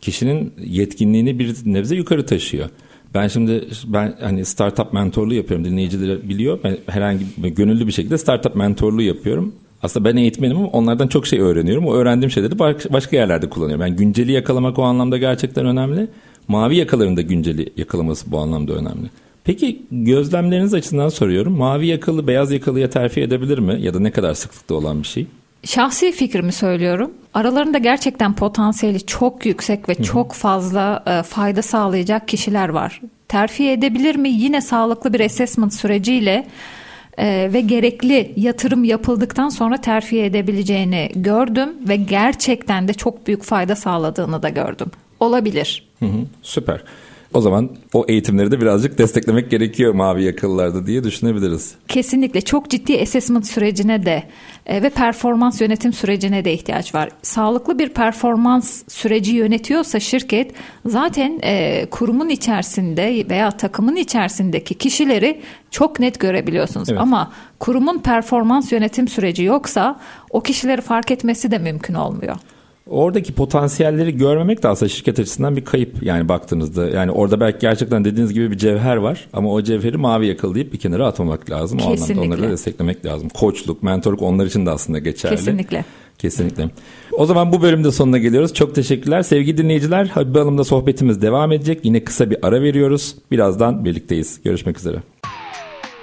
kişinin 0.00 0.52
yetkinliğini 0.64 1.38
bir 1.38 1.56
nebze 1.64 1.96
yukarı 1.96 2.26
taşıyor. 2.26 2.68
Ben 3.14 3.28
şimdi 3.28 3.64
ben 3.86 4.14
hani 4.20 4.44
startup 4.44 4.92
mentorluğu 4.92 5.34
yapıyorum. 5.34 5.64
Dinleyiciler 5.64 6.28
biliyor. 6.28 6.58
Ben 6.64 6.76
herhangi 6.86 7.24
gönüllü 7.36 7.86
bir 7.86 7.92
şekilde 7.92 8.18
startup 8.18 8.56
mentorluğu 8.56 9.02
yapıyorum. 9.02 9.54
Aslında 9.82 10.08
ben 10.08 10.16
eğitmenim 10.16 10.56
ama 10.56 10.66
onlardan 10.66 11.08
çok 11.08 11.26
şey 11.26 11.40
öğreniyorum. 11.40 11.86
O 11.86 11.94
öğrendiğim 11.94 12.30
şeyleri 12.30 12.58
başka 12.92 13.16
yerlerde 13.16 13.48
kullanıyorum. 13.48 13.86
Yani 13.86 13.96
günceli 13.96 14.32
yakalamak 14.32 14.78
o 14.78 14.82
anlamda 14.82 15.18
gerçekten 15.18 15.66
önemli. 15.66 16.08
Mavi 16.48 16.76
yakaların 16.76 17.16
da 17.16 17.20
günceli 17.20 17.72
yakalaması 17.76 18.32
bu 18.32 18.38
anlamda 18.38 18.72
önemli. 18.72 19.10
Peki 19.44 19.82
gözlemleriniz 19.90 20.74
açısından 20.74 21.08
soruyorum. 21.08 21.56
Mavi 21.56 21.86
yakalı 21.86 22.26
beyaz 22.26 22.52
yakalıya 22.52 22.90
terfi 22.90 23.20
edebilir 23.20 23.58
mi? 23.58 23.78
Ya 23.80 23.94
da 23.94 24.00
ne 24.00 24.10
kadar 24.10 24.34
sıklıkta 24.34 24.74
olan 24.74 25.02
bir 25.02 25.06
şey? 25.06 25.26
Şahsi 25.64 26.12
fikrimi 26.12 26.52
söylüyorum. 26.52 27.10
Aralarında 27.34 27.78
gerçekten 27.78 28.34
potansiyeli 28.34 29.06
çok 29.06 29.46
yüksek 29.46 29.88
ve 29.88 29.94
Hı-hı. 29.94 30.02
çok 30.02 30.32
fazla 30.32 31.02
e, 31.06 31.22
fayda 31.22 31.62
sağlayacak 31.62 32.28
kişiler 32.28 32.68
var. 32.68 33.00
Terfi 33.28 33.70
edebilir 33.70 34.16
mi? 34.16 34.28
Yine 34.28 34.60
sağlıklı 34.60 35.12
bir 35.12 35.20
assessment 35.20 35.74
süreciyle 35.74 36.46
e, 37.18 37.50
ve 37.52 37.60
gerekli 37.60 38.32
yatırım 38.36 38.84
yapıldıktan 38.84 39.48
sonra 39.48 39.76
terfi 39.76 40.22
edebileceğini 40.22 41.10
gördüm 41.14 41.68
ve 41.88 41.96
gerçekten 41.96 42.88
de 42.88 42.94
çok 42.94 43.26
büyük 43.26 43.42
fayda 43.42 43.76
sağladığını 43.76 44.42
da 44.42 44.48
gördüm. 44.48 44.90
Olabilir. 45.20 45.88
Hı 45.98 46.06
hı, 46.06 46.24
süper. 46.42 46.82
O 47.34 47.40
zaman 47.40 47.70
o 47.92 48.04
eğitimleri 48.08 48.50
de 48.50 48.60
birazcık 48.60 48.98
desteklemek 48.98 49.50
gerekiyor 49.50 49.94
mavi 49.94 50.24
yakalılarda 50.24 50.86
diye 50.86 51.04
düşünebiliriz. 51.04 51.74
Kesinlikle 51.88 52.40
çok 52.40 52.70
ciddi 52.70 53.00
assessment 53.02 53.46
sürecine 53.46 54.06
de 54.06 54.22
e, 54.66 54.82
ve 54.82 54.90
performans 54.90 55.60
yönetim 55.60 55.92
sürecine 55.92 56.44
de 56.44 56.52
ihtiyaç 56.52 56.94
var. 56.94 57.08
Sağlıklı 57.22 57.78
bir 57.78 57.88
performans 57.88 58.82
süreci 58.88 59.34
yönetiyorsa 59.34 60.00
şirket 60.00 60.52
zaten 60.86 61.40
e, 61.42 61.86
kurumun 61.90 62.28
içerisinde 62.28 63.24
veya 63.30 63.50
takımın 63.50 63.96
içerisindeki 63.96 64.74
kişileri 64.74 65.40
çok 65.70 66.00
net 66.00 66.20
görebiliyorsunuz. 66.20 66.88
Evet. 66.88 67.00
Ama 67.00 67.32
kurumun 67.58 67.98
performans 67.98 68.72
yönetim 68.72 69.08
süreci 69.08 69.42
yoksa 69.42 70.00
o 70.30 70.40
kişileri 70.40 70.80
fark 70.80 71.10
etmesi 71.10 71.50
de 71.50 71.58
mümkün 71.58 71.94
olmuyor 71.94 72.36
oradaki 72.88 73.32
potansiyelleri 73.32 74.16
görmemek 74.16 74.62
de 74.62 74.68
aslında 74.68 74.88
şirket 74.88 75.18
açısından 75.18 75.56
bir 75.56 75.64
kayıp 75.64 76.02
yani 76.02 76.28
baktığınızda. 76.28 76.88
Yani 76.88 77.10
orada 77.10 77.40
belki 77.40 77.58
gerçekten 77.58 78.04
dediğiniz 78.04 78.32
gibi 78.32 78.50
bir 78.50 78.58
cevher 78.58 78.96
var 78.96 79.28
ama 79.32 79.52
o 79.52 79.62
cevheri 79.62 79.96
mavi 79.96 80.26
yakalayıp 80.26 80.72
bir 80.72 80.78
kenara 80.78 81.06
atmamak 81.06 81.50
lazım. 81.50 81.78
Kesinlikle. 81.78 82.14
O 82.14 82.16
anlamda 82.16 82.34
onları 82.34 82.48
da 82.48 82.52
desteklemek 82.52 83.06
lazım. 83.06 83.28
Koçluk, 83.28 83.82
mentorluk 83.82 84.22
onlar 84.22 84.46
için 84.46 84.66
de 84.66 84.70
aslında 84.70 84.98
geçerli. 84.98 85.36
Kesinlikle. 85.36 85.84
Kesinlikle. 86.18 86.70
O 87.12 87.26
zaman 87.26 87.52
bu 87.52 87.62
bölümde 87.62 87.92
sonuna 87.92 88.18
geliyoruz. 88.18 88.54
Çok 88.54 88.74
teşekkürler. 88.74 89.22
Sevgili 89.22 89.58
dinleyiciler, 89.58 90.06
Habibe 90.06 90.38
Hanım'da 90.38 90.64
sohbetimiz 90.64 91.22
devam 91.22 91.52
edecek. 91.52 91.80
Yine 91.84 92.04
kısa 92.04 92.30
bir 92.30 92.38
ara 92.46 92.62
veriyoruz. 92.62 93.14
Birazdan 93.30 93.84
birlikteyiz. 93.84 94.40
Görüşmek 94.44 94.78
üzere. 94.78 94.96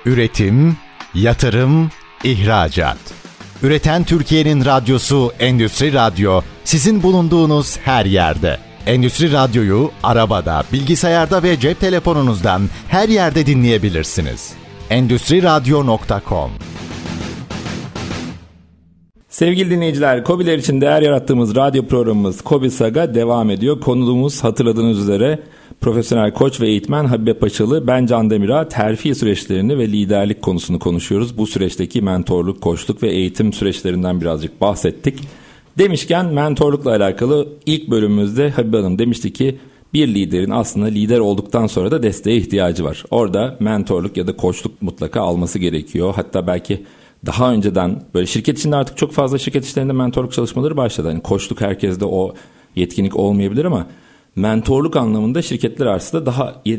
Üretim, 0.05 0.77
yatırım, 1.13 1.89
ihracat. 2.23 2.97
Üreten 3.63 4.03
Türkiye'nin 4.03 4.65
radyosu 4.65 5.31
Endüstri 5.39 5.93
Radyo 5.93 6.41
sizin 6.65 7.03
bulunduğunuz 7.03 7.77
her 7.77 8.05
yerde. 8.05 8.57
Endüstri 8.85 9.31
Radyo'yu 9.31 9.91
arabada, 10.03 10.63
bilgisayarda 10.73 11.43
ve 11.43 11.59
cep 11.59 11.79
telefonunuzdan 11.79 12.61
her 12.87 13.09
yerde 13.09 13.45
dinleyebilirsiniz. 13.45 14.53
Endüstri 14.89 15.43
Radyo.com 15.43 16.51
Sevgili 19.29 19.69
dinleyiciler, 19.69 20.23
Kobiler 20.23 20.57
için 20.57 20.81
değer 20.81 21.01
yarattığımız 21.01 21.55
radyo 21.55 21.85
programımız 21.85 22.41
Kobi 22.41 22.71
Saga 22.71 23.13
devam 23.15 23.49
ediyor. 23.49 23.81
Konuğumuz 23.81 24.43
hatırladığınız 24.43 24.99
üzere 24.99 25.39
profesyonel 25.81 26.33
koç 26.33 26.61
ve 26.61 26.67
eğitmen 26.67 27.05
Habibe 27.05 27.33
Paçalı, 27.33 27.87
ben 27.87 28.05
Can 28.05 28.29
Demir'a 28.29 28.67
terfi 28.67 29.15
süreçlerini 29.15 29.77
ve 29.77 29.87
liderlik 29.87 30.41
konusunu 30.41 30.79
konuşuyoruz. 30.79 31.37
Bu 31.37 31.47
süreçteki 31.47 32.01
mentorluk, 32.01 32.61
koçluk 32.61 33.03
ve 33.03 33.09
eğitim 33.09 33.53
süreçlerinden 33.53 34.21
birazcık 34.21 34.61
bahsettik. 34.61 35.19
Demişken 35.77 36.25
mentorlukla 36.25 36.91
alakalı 36.91 37.47
ilk 37.65 37.89
bölümümüzde 37.89 38.49
Habibe 38.49 38.77
Hanım 38.77 38.99
demişti 38.99 39.33
ki 39.33 39.59
bir 39.93 40.07
liderin 40.07 40.49
aslında 40.49 40.85
lider 40.85 41.19
olduktan 41.19 41.67
sonra 41.67 41.91
da 41.91 42.03
desteğe 42.03 42.37
ihtiyacı 42.37 42.83
var. 42.83 43.03
Orada 43.11 43.57
mentorluk 43.59 44.17
ya 44.17 44.27
da 44.27 44.35
koçluk 44.35 44.81
mutlaka 44.81 45.21
alması 45.21 45.59
gerekiyor. 45.59 46.13
Hatta 46.15 46.47
belki 46.47 46.83
daha 47.25 47.53
önceden 47.53 48.03
böyle 48.13 48.27
şirket 48.27 48.59
içinde 48.59 48.75
artık 48.75 48.97
çok 48.97 49.11
fazla 49.11 49.37
şirket 49.37 49.65
işlerinde 49.65 49.93
mentorluk 49.93 50.33
çalışmaları 50.33 50.77
başladı. 50.77 51.07
Hani 51.07 51.21
koçluk 51.21 51.61
herkeste 51.61 52.05
o 52.05 52.33
yetkinlik 52.75 53.15
olmayabilir 53.15 53.65
ama 53.65 53.87
mentorluk 54.35 54.95
anlamında 54.95 55.41
şirketler 55.41 55.85
arasında 55.85 56.25
daha 56.25 56.61
e, 56.65 56.75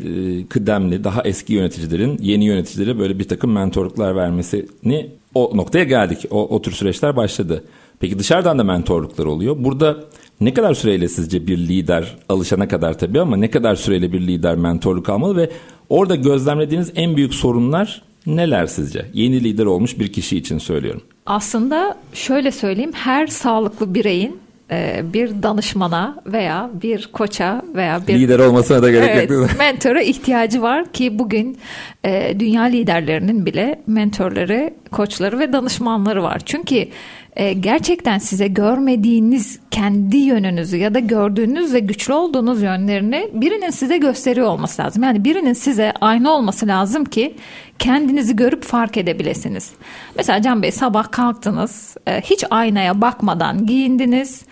kıdemli, 0.49 1.03
daha 1.03 1.21
eski 1.23 1.53
yöneticilerin 1.53 2.17
yeni 2.21 2.45
yöneticilere 2.45 2.99
böyle 2.99 3.19
bir 3.19 3.27
takım 3.27 3.51
mentorluklar 3.51 4.15
vermesini 4.15 5.09
o 5.35 5.51
noktaya 5.57 5.83
geldik. 5.83 6.25
O, 6.31 6.47
o 6.47 6.61
tür 6.61 6.71
süreçler 6.71 7.15
başladı. 7.15 7.63
Peki 7.99 8.19
dışarıdan 8.19 8.59
da 8.59 8.63
mentorluklar 8.63 9.25
oluyor. 9.25 9.55
Burada 9.59 9.97
ne 10.41 10.53
kadar 10.53 10.73
süreyle 10.73 11.07
sizce 11.07 11.47
bir 11.47 11.57
lider 11.57 12.17
alışana 12.29 12.67
kadar 12.67 12.97
tabii 12.97 13.21
ama 13.21 13.37
ne 13.37 13.49
kadar 13.49 13.75
süreyle 13.75 14.13
bir 14.13 14.21
lider 14.21 14.55
mentorluk 14.55 15.09
almalı 15.09 15.37
ve 15.37 15.49
orada 15.89 16.15
gözlemlediğiniz 16.15 16.91
en 16.95 17.17
büyük 17.17 17.33
sorunlar 17.33 18.01
neler 18.25 18.65
sizce? 18.65 19.05
Yeni 19.13 19.43
lider 19.43 19.65
olmuş 19.65 19.99
bir 19.99 20.13
kişi 20.13 20.37
için 20.37 20.57
söylüyorum. 20.57 21.01
Aslında 21.25 21.97
şöyle 22.13 22.51
söyleyeyim 22.51 22.93
her 22.93 23.27
sağlıklı 23.27 23.93
bireyin 23.93 24.39
e, 24.71 25.01
bir 25.13 25.43
danışmana 25.43 26.23
veya 26.25 26.69
bir 26.81 27.09
koça 27.13 27.61
veya 27.75 28.07
bir 28.07 28.13
lider 28.13 28.39
olmasına 28.39 28.83
da 28.83 28.91
gerek 28.91 29.09
evet, 29.13 29.29
yok. 29.29 29.49
mentora 29.59 30.01
ihtiyacı 30.01 30.61
var 30.61 30.91
ki 30.91 31.19
bugün 31.19 31.57
e, 32.05 32.35
dünya 32.39 32.63
liderlerinin 32.63 33.45
bile 33.45 33.81
mentorları, 33.87 34.73
koçları 34.91 35.39
ve 35.39 35.53
danışmanları 35.53 36.23
var. 36.23 36.41
Çünkü 36.45 36.87
e, 37.37 37.53
gerçekten 37.53 38.17
size 38.17 38.47
görmediğiniz 38.47 39.59
kendi 39.71 40.17
yönünüzü 40.17 40.77
ya 40.77 40.93
da 40.93 40.99
gördüğünüz 40.99 41.73
ve 41.73 41.79
güçlü 41.79 42.13
olduğunuz 42.13 42.61
yönlerini 42.61 43.29
birinin 43.33 43.69
size 43.69 43.97
gösteriyor 43.97 44.47
olması 44.47 44.81
lazım. 44.81 45.03
Yani 45.03 45.23
birinin 45.23 45.53
size 45.53 45.93
aynı 46.01 46.31
olması 46.31 46.67
lazım 46.67 47.05
ki 47.05 47.35
kendinizi 47.79 48.35
görüp 48.35 48.63
fark 48.63 48.97
edebilesiniz. 48.97 49.71
Mesela 50.15 50.41
Can 50.41 50.61
Bey 50.61 50.71
sabah 50.71 51.11
kalktınız, 51.11 51.97
e, 52.07 52.21
hiç 52.21 52.43
aynaya 52.49 53.01
bakmadan 53.01 53.65
giyindiniz. 53.65 54.45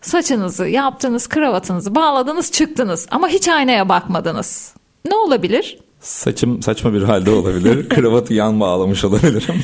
Saçınızı 0.00 0.68
yaptınız, 0.68 1.26
kravatınızı 1.26 1.94
bağladınız, 1.94 2.52
çıktınız 2.52 3.06
ama 3.10 3.28
hiç 3.28 3.48
aynaya 3.48 3.88
bakmadınız. 3.88 4.74
Ne 5.04 5.14
olabilir? 5.14 5.78
Saçım 6.00 6.62
saçma 6.62 6.92
bir 6.92 7.02
halde 7.02 7.30
olabilir. 7.30 7.88
Kravatı 7.94 8.34
yan 8.34 8.60
bağlamış 8.60 9.04
olabilirim. 9.04 9.54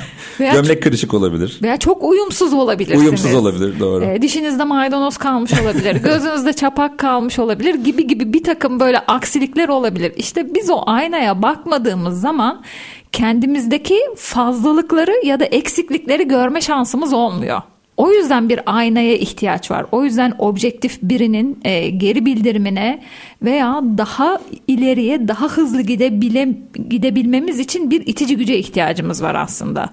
Veya 0.41 0.53
Gömlek 0.53 0.83
kırışık 0.83 1.15
olabilir. 1.15 1.59
Veya 1.63 1.77
çok 1.77 2.03
uyumsuz 2.03 2.53
olabilirsiniz. 2.53 3.03
Uyumsuz 3.03 3.35
olabilir 3.35 3.81
doğru. 3.81 4.05
E, 4.05 4.23
dişinizde 4.23 4.65
maydanoz 4.65 5.17
kalmış 5.17 5.61
olabilir. 5.61 5.97
gözünüzde 6.05 6.53
çapak 6.53 6.99
kalmış 6.99 7.39
olabilir 7.39 7.75
gibi 7.75 8.07
gibi 8.07 8.33
bir 8.33 8.45
takım 8.45 8.81
böyle 8.81 8.99
aksilikler 8.99 9.69
olabilir. 9.69 10.13
İşte 10.17 10.55
biz 10.55 10.71
o 10.71 10.83
aynaya 10.87 11.43
bakmadığımız 11.43 12.21
zaman 12.21 12.63
kendimizdeki 13.13 13.99
fazlalıkları 14.17 15.27
ya 15.27 15.41
da 15.41 15.45
eksiklikleri 15.45 16.29
görme 16.29 16.61
şansımız 16.61 17.13
olmuyor. 17.13 17.63
O 17.97 18.13
yüzden 18.13 18.49
bir 18.49 18.61
aynaya 18.67 19.15
ihtiyaç 19.17 19.71
var. 19.71 19.87
O 19.93 20.05
yüzden 20.05 20.33
objektif 20.39 20.99
birinin 21.03 21.59
e, 21.65 21.91
geri 21.91 22.27
bildirimine 22.27 23.03
veya 23.43 23.83
daha 23.99 24.39
ileriye 24.69 25.29
daha 25.29 25.47
hızlı 25.49 25.83
gidebile, 25.83 26.49
gidebilmemiz 26.89 27.59
için 27.59 27.91
bir 27.91 28.07
itici 28.07 28.37
güce 28.37 28.59
ihtiyacımız 28.59 29.23
var 29.23 29.35
aslında. 29.35 29.91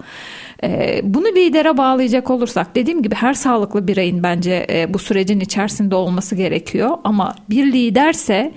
E, 0.64 1.02
bunu 1.04 1.26
lidere 1.26 1.78
bağlayacak 1.78 2.30
olursak 2.30 2.76
dediğim 2.76 3.04
gibi 3.04 3.16
her 3.16 3.34
sağlıklı 3.34 3.88
bireyin 3.88 4.24
bence 4.24 4.68
e, 4.70 4.94
bu 4.94 5.00
sürecin 5.00 5.40
içerisinde 5.40 5.96
olması 5.96 6.36
gerekiyor. 6.36 6.98
Ama 7.04 7.36
bir 7.50 7.72
liderse 7.72 8.52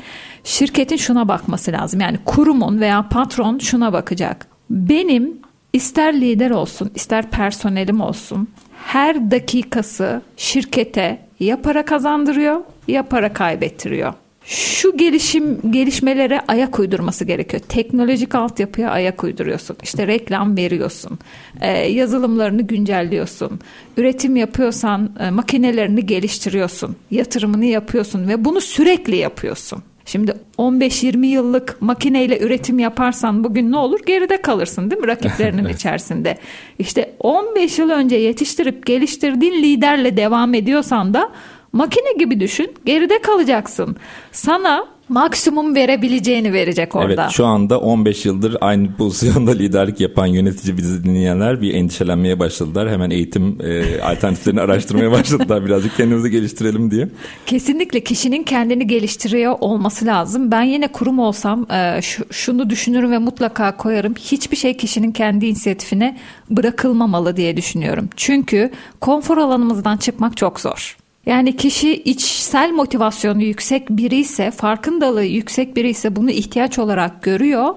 şirketin 0.45 0.97
şuna 0.97 1.28
bakması 1.28 1.72
lazım. 1.72 2.01
Yani 2.01 2.18
kurumun 2.24 2.80
veya 2.80 3.09
patron 3.09 3.59
şuna 3.59 3.92
bakacak. 3.92 4.47
Benim 4.70 5.38
ister 5.72 6.20
lider 6.20 6.51
olsun 6.51 6.90
ister 6.95 7.30
personelim 7.30 8.01
olsun 8.01 8.49
her 8.85 9.30
dakikası 9.30 10.22
şirkete 10.37 11.18
ya 11.41 11.62
para 11.62 11.85
kazandırıyor 11.85 12.61
ya 12.89 13.03
para 13.03 13.32
kaybettiriyor. 13.32 14.12
Şu 14.47 14.97
gelişim 14.97 15.59
gelişmelere 15.70 16.41
ayak 16.49 16.78
uydurması 16.78 17.24
gerekiyor. 17.24 17.62
Teknolojik 17.68 18.35
altyapıya 18.35 18.91
ayak 18.91 19.24
uyduruyorsun. 19.24 19.76
İşte 19.82 20.07
reklam 20.07 20.57
veriyorsun. 20.57 21.18
E, 21.61 21.70
yazılımlarını 21.70 22.62
güncelliyorsun. 22.62 23.61
Üretim 23.97 24.37
yapıyorsan 24.37 25.16
e, 25.20 25.30
makinelerini 25.30 26.07
geliştiriyorsun. 26.07 26.97
Yatırımını 27.11 27.64
yapıyorsun 27.64 28.28
ve 28.28 28.45
bunu 28.45 28.61
sürekli 28.61 29.16
yapıyorsun. 29.16 29.82
Şimdi 30.07 30.34
15-20 30.59 31.26
yıllık 31.26 31.82
makineyle 31.82 32.40
üretim 32.40 32.78
yaparsan 32.78 33.44
bugün 33.44 33.72
ne 33.72 33.76
olur? 33.76 34.00
Geride 34.07 34.42
kalırsın 34.42 34.90
değil 34.90 35.02
mi 35.02 35.09
rakiplerinin 35.09 35.68
içerisinde? 35.74 36.38
İşte 36.78 37.14
15 37.20 37.78
yıl 37.78 37.90
önce 37.90 38.16
yetiştirip 38.16 38.86
geliştirdiğin 38.86 39.62
liderle 39.62 40.16
devam 40.16 40.55
ediyorsan 40.55 41.14
da 41.14 41.30
makine 41.72 42.12
gibi 42.18 42.40
düşün. 42.40 42.74
Geride 42.84 43.18
kalacaksın. 43.22 43.96
Sana 44.32 44.93
maksimum 45.09 45.74
verebileceğini 45.74 46.52
verecek 46.52 46.96
orada. 46.96 47.22
Evet 47.22 47.32
şu 47.32 47.46
anda 47.46 47.80
15 47.80 48.26
yıldır 48.26 48.57
aynı 48.61 48.96
pozisyonda 48.96 49.50
liderlik 49.50 50.00
yapan 50.00 50.26
yönetici 50.26 50.76
bizi 50.76 51.05
dinleyenler 51.05 51.62
bir 51.62 51.74
endişelenmeye 51.74 52.38
başladılar. 52.38 52.90
Hemen 52.90 53.11
eğitim 53.11 53.59
e, 53.62 54.00
alternatiflerini 54.02 54.61
araştırmaya 54.61 55.11
başladılar 55.11 55.64
birazcık 55.66 55.96
kendimizi 55.96 56.30
geliştirelim 56.30 56.90
diye. 56.90 57.09
Kesinlikle 57.46 58.00
kişinin 58.00 58.42
kendini 58.42 58.86
geliştiriyor 58.86 59.57
olması 59.61 60.07
lazım. 60.07 60.50
Ben 60.50 60.62
yine 60.62 60.88
kurum 60.88 61.18
olsam 61.18 61.66
e, 61.72 62.00
şunu 62.30 62.70
düşünürüm 62.70 63.11
ve 63.11 63.18
mutlaka 63.18 63.76
koyarım. 63.76 64.14
Hiçbir 64.14 64.57
şey 64.57 64.76
kişinin 64.76 65.12
kendi 65.12 65.46
inisiyatifine 65.46 66.18
bırakılmamalı 66.50 67.36
diye 67.36 67.57
düşünüyorum. 67.57 68.09
Çünkü 68.16 68.70
konfor 69.00 69.38
alanımızdan 69.38 69.96
çıkmak 69.96 70.36
çok 70.36 70.61
zor. 70.61 70.96
Yani 71.27 71.57
kişi 71.57 71.95
içsel 71.95 72.70
motivasyonu 72.70 73.43
yüksek 73.43 73.91
biri 73.91 74.16
ise, 74.16 74.51
farkındalığı 74.51 75.25
yüksek 75.25 75.77
biri 75.77 75.89
ise 75.89 76.16
bunu 76.16 76.31
ihtiyaç 76.31 76.79
olarak 76.79 77.22
görüyor 77.22 77.75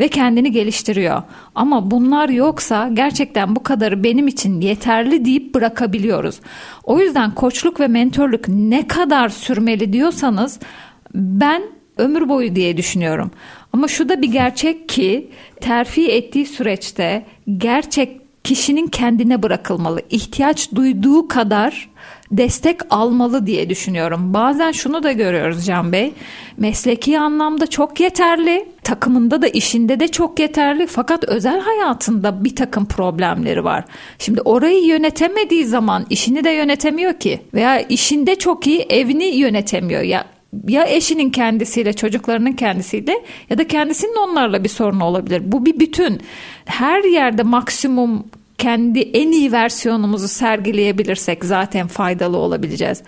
ve 0.00 0.08
kendini 0.08 0.52
geliştiriyor. 0.52 1.22
Ama 1.54 1.90
bunlar 1.90 2.28
yoksa 2.28 2.88
gerçekten 2.92 3.56
bu 3.56 3.62
kadarı 3.62 4.04
benim 4.04 4.28
için 4.28 4.60
yeterli 4.60 5.24
deyip 5.24 5.54
bırakabiliyoruz. 5.54 6.40
O 6.84 7.00
yüzden 7.00 7.34
koçluk 7.34 7.80
ve 7.80 7.88
mentorluk 7.88 8.48
ne 8.48 8.88
kadar 8.88 9.28
sürmeli 9.28 9.92
diyorsanız 9.92 10.60
ben 11.14 11.62
ömür 11.98 12.28
boyu 12.28 12.56
diye 12.56 12.76
düşünüyorum. 12.76 13.30
Ama 13.72 13.88
şu 13.88 14.08
da 14.08 14.22
bir 14.22 14.32
gerçek 14.32 14.88
ki 14.88 15.30
terfi 15.60 16.10
ettiği 16.10 16.46
süreçte 16.46 17.26
gerçek 17.58 18.20
kişinin 18.44 18.86
kendine 18.86 19.42
bırakılmalı. 19.42 20.02
İhtiyaç 20.10 20.74
duyduğu 20.74 21.28
kadar 21.28 21.90
destek 22.30 22.80
almalı 22.90 23.46
diye 23.46 23.70
düşünüyorum. 23.70 24.34
Bazen 24.34 24.72
şunu 24.72 25.02
da 25.02 25.12
görüyoruz 25.12 25.66
Can 25.66 25.92
Bey. 25.92 26.12
Mesleki 26.56 27.18
anlamda 27.18 27.66
çok 27.66 28.00
yeterli, 28.00 28.68
takımında 28.82 29.42
da 29.42 29.48
işinde 29.48 30.00
de 30.00 30.08
çok 30.08 30.40
yeterli 30.40 30.86
fakat 30.86 31.24
özel 31.24 31.60
hayatında 31.60 32.44
bir 32.44 32.56
takım 32.56 32.86
problemleri 32.86 33.64
var. 33.64 33.84
Şimdi 34.18 34.40
orayı 34.40 34.84
yönetemediği 34.84 35.64
zaman 35.64 36.06
işini 36.10 36.44
de 36.44 36.50
yönetemiyor 36.50 37.14
ki 37.14 37.40
veya 37.54 37.80
işinde 37.80 38.34
çok 38.34 38.66
iyi 38.66 38.80
evini 38.80 39.24
yönetemiyor. 39.24 40.02
Ya 40.02 40.24
ya 40.68 40.86
eşinin 40.86 41.30
kendisiyle 41.30 41.92
çocuklarının 41.92 42.52
kendisiyle 42.52 43.24
ya 43.50 43.58
da 43.58 43.66
kendisinin 43.66 44.16
onlarla 44.28 44.64
bir 44.64 44.68
sorunu 44.68 45.04
olabilir. 45.04 45.42
Bu 45.44 45.66
bir 45.66 45.80
bütün. 45.80 46.20
Her 46.64 47.04
yerde 47.04 47.42
maksimum 47.42 48.24
kendi 48.60 49.00
en 49.00 49.32
iyi 49.32 49.52
versiyonumuzu 49.52 50.28
sergileyebilirsek 50.28 51.44
zaten 51.44 51.86
faydalı 51.86 52.36
olabileceğiz. 52.36 53.02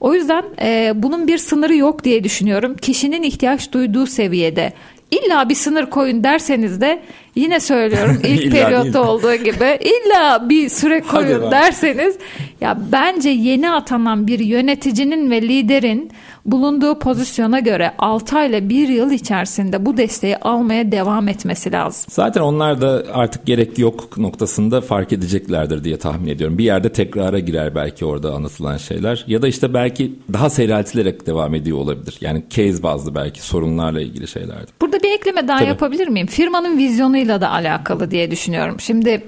O 0.00 0.14
yüzden 0.14 0.44
e, 0.62 0.92
bunun 0.94 1.28
bir 1.28 1.38
sınırı 1.38 1.76
yok 1.76 2.04
diye 2.04 2.24
düşünüyorum. 2.24 2.76
Kişinin 2.76 3.22
ihtiyaç 3.22 3.72
duyduğu 3.72 4.06
seviyede 4.06 4.72
illa 5.10 5.48
bir 5.48 5.54
sınır 5.54 5.90
koyun 5.90 6.24
derseniz 6.24 6.80
de 6.80 7.02
yine 7.38 7.60
söylüyorum 7.60 8.20
ilk 8.24 8.52
periyotta 8.52 9.10
olduğu 9.10 9.34
gibi 9.34 9.78
illa 9.80 10.48
bir 10.48 10.68
süre 10.68 11.00
koyun 11.00 11.50
derseniz 11.50 12.16
ya 12.60 12.78
bence 12.92 13.28
yeni 13.30 13.70
atanan 13.70 14.26
bir 14.26 14.38
yöneticinin 14.38 15.30
ve 15.30 15.42
liderin 15.42 16.12
bulunduğu 16.52 16.98
pozisyona 16.98 17.58
göre 17.58 17.92
6 17.98 18.38
ayla 18.38 18.68
1 18.68 18.88
yıl 18.88 19.10
içerisinde 19.10 19.86
bu 19.86 19.96
desteği 19.96 20.36
almaya 20.36 20.92
devam 20.92 21.28
etmesi 21.28 21.72
lazım. 21.72 22.04
Zaten 22.10 22.40
onlar 22.40 22.80
da 22.80 23.04
artık 23.12 23.46
gerek 23.46 23.78
yok 23.78 24.18
noktasında 24.18 24.80
fark 24.80 25.12
edeceklerdir 25.12 25.84
diye 25.84 25.98
tahmin 25.98 26.28
ediyorum. 26.28 26.58
Bir 26.58 26.64
yerde 26.64 26.92
tekrara 26.92 27.38
girer 27.38 27.74
belki 27.74 28.04
orada 28.04 28.32
anlatılan 28.32 28.76
şeyler 28.76 29.24
ya 29.26 29.42
da 29.42 29.48
işte 29.48 29.74
belki 29.74 30.14
daha 30.32 30.50
seyreltilerek 30.50 31.26
devam 31.26 31.54
ediyor 31.54 31.78
olabilir. 31.78 32.18
Yani 32.20 32.42
case 32.50 32.82
bazlı 32.82 33.14
belki 33.14 33.42
sorunlarla 33.42 34.00
ilgili 34.00 34.28
şeylerdir. 34.28 34.68
Burada 34.80 35.02
bir 35.02 35.12
ekleme 35.12 35.48
daha 35.48 35.58
Tabii. 35.58 35.68
yapabilir 35.68 36.08
miyim? 36.08 36.26
Firmanın 36.26 36.78
vizyonuyla 36.78 37.27
da 37.28 37.50
alakalı 37.50 38.10
diye 38.10 38.30
düşünüyorum. 38.30 38.80
Şimdi 38.80 39.22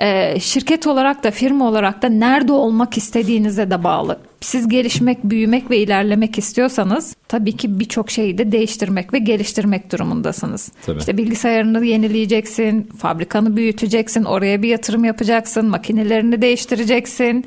e, 0.00 0.40
şirket 0.40 0.86
olarak 0.86 1.24
da 1.24 1.30
firma 1.30 1.68
olarak 1.68 2.02
da 2.02 2.08
nerede 2.08 2.52
olmak 2.52 2.96
istediğinize 2.96 3.70
de 3.70 3.84
bağlı. 3.84 4.18
Siz 4.40 4.68
gelişmek, 4.68 5.24
büyümek 5.24 5.70
ve 5.70 5.78
ilerlemek 5.78 6.38
istiyorsanız 6.38 7.16
tabii 7.28 7.56
ki 7.56 7.80
birçok 7.80 8.10
şeyi 8.10 8.38
de 8.38 8.52
değiştirmek 8.52 9.12
ve 9.12 9.18
geliştirmek 9.18 9.92
durumundasınız. 9.92 10.72
Tabii. 10.86 10.98
İşte 10.98 11.16
bilgisayarını 11.16 11.84
yenileyeceksin, 11.84 12.82
fabrikanı 12.82 13.56
büyüteceksin, 13.56 14.24
oraya 14.24 14.62
bir 14.62 14.68
yatırım 14.68 15.04
yapacaksın, 15.04 15.66
makinelerini 15.66 16.42
değiştireceksin 16.42 17.44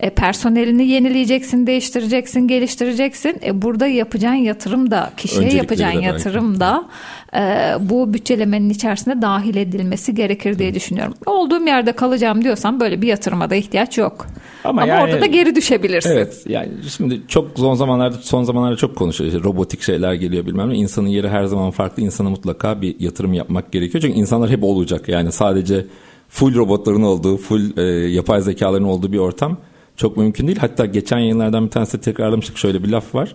e, 0.00 0.10
personelini 0.10 0.88
yenileyeceksin, 0.88 1.66
değiştireceksin, 1.66 2.48
geliştireceksin. 2.48 3.40
E, 3.44 3.62
burada 3.62 3.86
yapacağın 3.86 4.34
yatırım 4.34 4.90
da, 4.90 5.10
kişiye 5.16 5.52
yapacağın 5.52 6.00
yatırım 6.00 6.60
da 6.60 6.88
e, 7.34 7.72
bu 7.80 8.14
bütçelemenin 8.14 8.70
içerisine 8.70 9.22
dahil 9.22 9.56
edilmesi 9.56 10.14
gerekir 10.14 10.58
diye 10.58 10.74
düşünüyorum. 10.74 11.14
Olduğum 11.26 11.66
yerde 11.66 11.92
kalacağım 11.92 12.44
diyorsam 12.44 12.80
böyle 12.80 13.02
bir 13.02 13.06
yatırıma 13.06 13.50
da 13.50 13.54
ihtiyaç 13.54 13.98
yok. 13.98 14.26
Ama, 14.64 14.82
Ama 14.82 14.92
yani, 14.92 15.04
orada 15.04 15.20
da 15.20 15.26
geri 15.26 15.54
düşebilirsin. 15.54 16.10
Evet. 16.10 16.44
Yani 16.48 16.68
şimdi 16.96 17.20
çok 17.28 17.50
son 17.56 17.74
zamanlarda 17.74 18.16
son 18.16 18.42
zamanlarda 18.42 18.76
çok 18.76 18.96
konuşuyor. 18.96 19.32
İşte 19.32 19.44
robotik 19.44 19.82
şeyler 19.82 20.14
geliyor 20.14 20.46
bilmem 20.46 20.70
ne. 20.70 20.76
İnsanın 20.76 21.08
yeri 21.08 21.28
her 21.28 21.44
zaman 21.44 21.70
farklı. 21.70 22.02
İnsana 22.02 22.30
mutlaka 22.30 22.82
bir 22.82 23.00
yatırım 23.00 23.32
yapmak 23.32 23.72
gerekiyor. 23.72 24.02
Çünkü 24.02 24.18
insanlar 24.18 24.50
hep 24.50 24.64
olacak. 24.64 25.08
Yani 25.08 25.32
sadece 25.32 25.86
full 26.28 26.54
robotların 26.54 27.02
olduğu, 27.02 27.36
full 27.36 27.78
e, 27.78 27.82
yapay 28.10 28.40
zekaların 28.40 28.86
olduğu 28.88 29.12
bir 29.12 29.18
ortam 29.18 29.56
çok 29.98 30.16
mümkün 30.16 30.46
değil. 30.46 30.58
Hatta 30.58 30.86
geçen 30.86 31.18
yayınlardan 31.18 31.66
bir 31.66 31.70
tanesi 31.70 32.00
tekrarlamıştık 32.00 32.58
şöyle 32.58 32.84
bir 32.84 32.88
laf 32.88 33.14
var. 33.14 33.34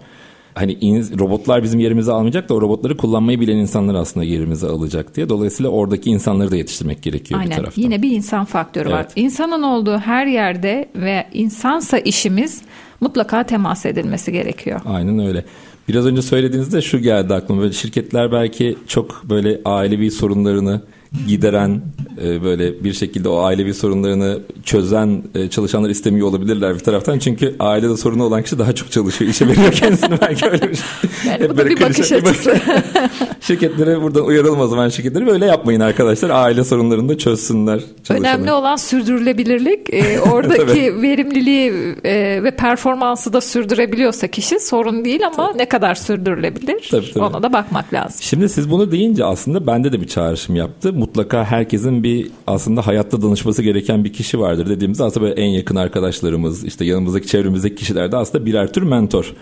Hani 0.55 0.77
robotlar 1.19 1.63
bizim 1.63 1.79
yerimizi 1.79 2.11
almayacak 2.11 2.49
da 2.49 2.53
o 2.53 2.61
robotları 2.61 2.97
kullanmayı 2.97 3.39
bilen 3.39 3.57
insanlar 3.57 3.95
aslında 3.95 4.25
yerimizi 4.25 4.67
alacak 4.67 5.15
diye. 5.15 5.29
Dolayısıyla 5.29 5.69
oradaki 5.71 6.09
insanları 6.09 6.51
da 6.51 6.55
yetiştirmek 6.55 7.03
gerekiyor 7.03 7.39
Aynen. 7.39 7.51
bir 7.51 7.55
taraftan. 7.55 7.81
Yine 7.81 8.01
bir 8.01 8.11
insan 8.11 8.45
faktörü 8.45 8.89
evet. 8.89 8.97
var. 8.97 9.07
İnsanın 9.15 9.63
olduğu 9.63 9.97
her 9.97 10.25
yerde 10.25 10.89
ve 10.95 11.27
insansa 11.33 11.97
işimiz 11.97 12.61
mutlaka 13.01 13.43
temas 13.43 13.85
edilmesi 13.85 14.31
gerekiyor. 14.31 14.81
Aynen 14.85 15.19
öyle. 15.19 15.45
Biraz 15.87 16.05
önce 16.05 16.21
söylediğinizde 16.21 16.81
şu 16.81 16.99
geldi 16.99 17.33
aklıma. 17.33 17.61
Böyle 17.61 17.73
şirketler 17.73 18.31
belki 18.31 18.77
çok 18.87 19.23
böyle 19.29 19.61
ailevi 19.65 20.11
sorunlarını 20.11 20.81
gideren 21.27 21.81
e, 22.23 22.43
böyle 22.43 22.83
bir 22.83 22.93
şekilde 22.93 23.29
o 23.29 23.37
ailevi 23.37 23.73
sorunlarını 23.73 24.39
çözen 24.63 25.23
e, 25.35 25.49
çalışanlar 25.49 25.89
istemiyor 25.89 26.27
olabilirler 26.27 26.75
bir 26.75 26.79
taraftan. 26.79 27.19
Çünkü 27.19 27.55
ailede 27.59 27.97
sorunu 27.97 28.23
olan 28.23 28.43
kişi 28.43 28.59
daha 28.59 28.73
çok 28.73 28.91
çalışıyor. 28.91 29.31
işe 29.31 29.47
veriyor 29.47 29.71
kendisini 29.71 30.21
belki 30.21 30.45
öyle 30.45 30.69
bir 30.69 30.75
şey. 30.75 30.85
Yani 31.29 31.49
bu 31.49 31.57
da 31.57 31.65
bir 31.65 31.81
bakış 31.81 32.11
açısı. 32.11 32.55
şirketlere 33.41 34.01
buradan 34.01 34.25
uyaralım 34.25 34.59
o 34.59 34.67
zaman 34.67 34.89
şirketleri 34.89 35.25
böyle 35.25 35.45
yapmayın 35.45 35.79
arkadaşlar. 35.79 36.29
Aile 36.29 36.63
sorunlarını 36.63 37.09
da 37.09 37.17
çözsünler. 37.17 37.81
Önemli 38.09 38.51
olan 38.51 38.75
sürdürülebilirlik. 38.75 39.93
E, 39.93 40.19
oradaki 40.31 41.01
verimliliği 41.01 41.71
e, 42.03 42.43
ve 42.43 42.51
performansı 42.51 43.33
da 43.33 43.41
sürdürebiliyorsa 43.41 44.27
kişi 44.27 44.59
sorun 44.59 45.05
değil 45.05 45.27
ama 45.27 45.47
tabii. 45.47 45.57
ne 45.57 45.65
kadar 45.65 45.95
sürdürülebilir 45.95 46.87
tabii, 46.91 47.13
tabii. 47.13 47.23
ona 47.23 47.43
da 47.43 47.53
bakmak 47.53 47.93
lazım. 47.93 48.17
Şimdi 48.21 48.49
siz 48.49 48.71
bunu 48.71 48.91
deyince 48.91 49.25
aslında 49.25 49.67
bende 49.67 49.91
de 49.91 50.01
bir 50.01 50.07
çağrışım 50.07 50.55
yaptı 50.55 50.93
mutlaka 51.03 51.43
herkesin 51.43 52.03
bir 52.03 52.31
aslında 52.47 52.87
hayatta 52.87 53.21
danışması 53.21 53.63
gereken 53.63 54.03
bir 54.03 54.13
kişi 54.13 54.39
vardır 54.39 54.69
dediğimiz 54.69 55.01
aslında 55.01 55.29
en 55.29 55.49
yakın 55.49 55.75
arkadaşlarımız 55.75 56.63
işte 56.63 56.85
yanımızdaki 56.85 57.27
çevremizdeki 57.27 57.75
kişiler 57.75 58.11
de 58.11 58.17
aslında 58.17 58.45
birer 58.45 58.73
tür 58.73 58.81
mentor. 58.81 59.33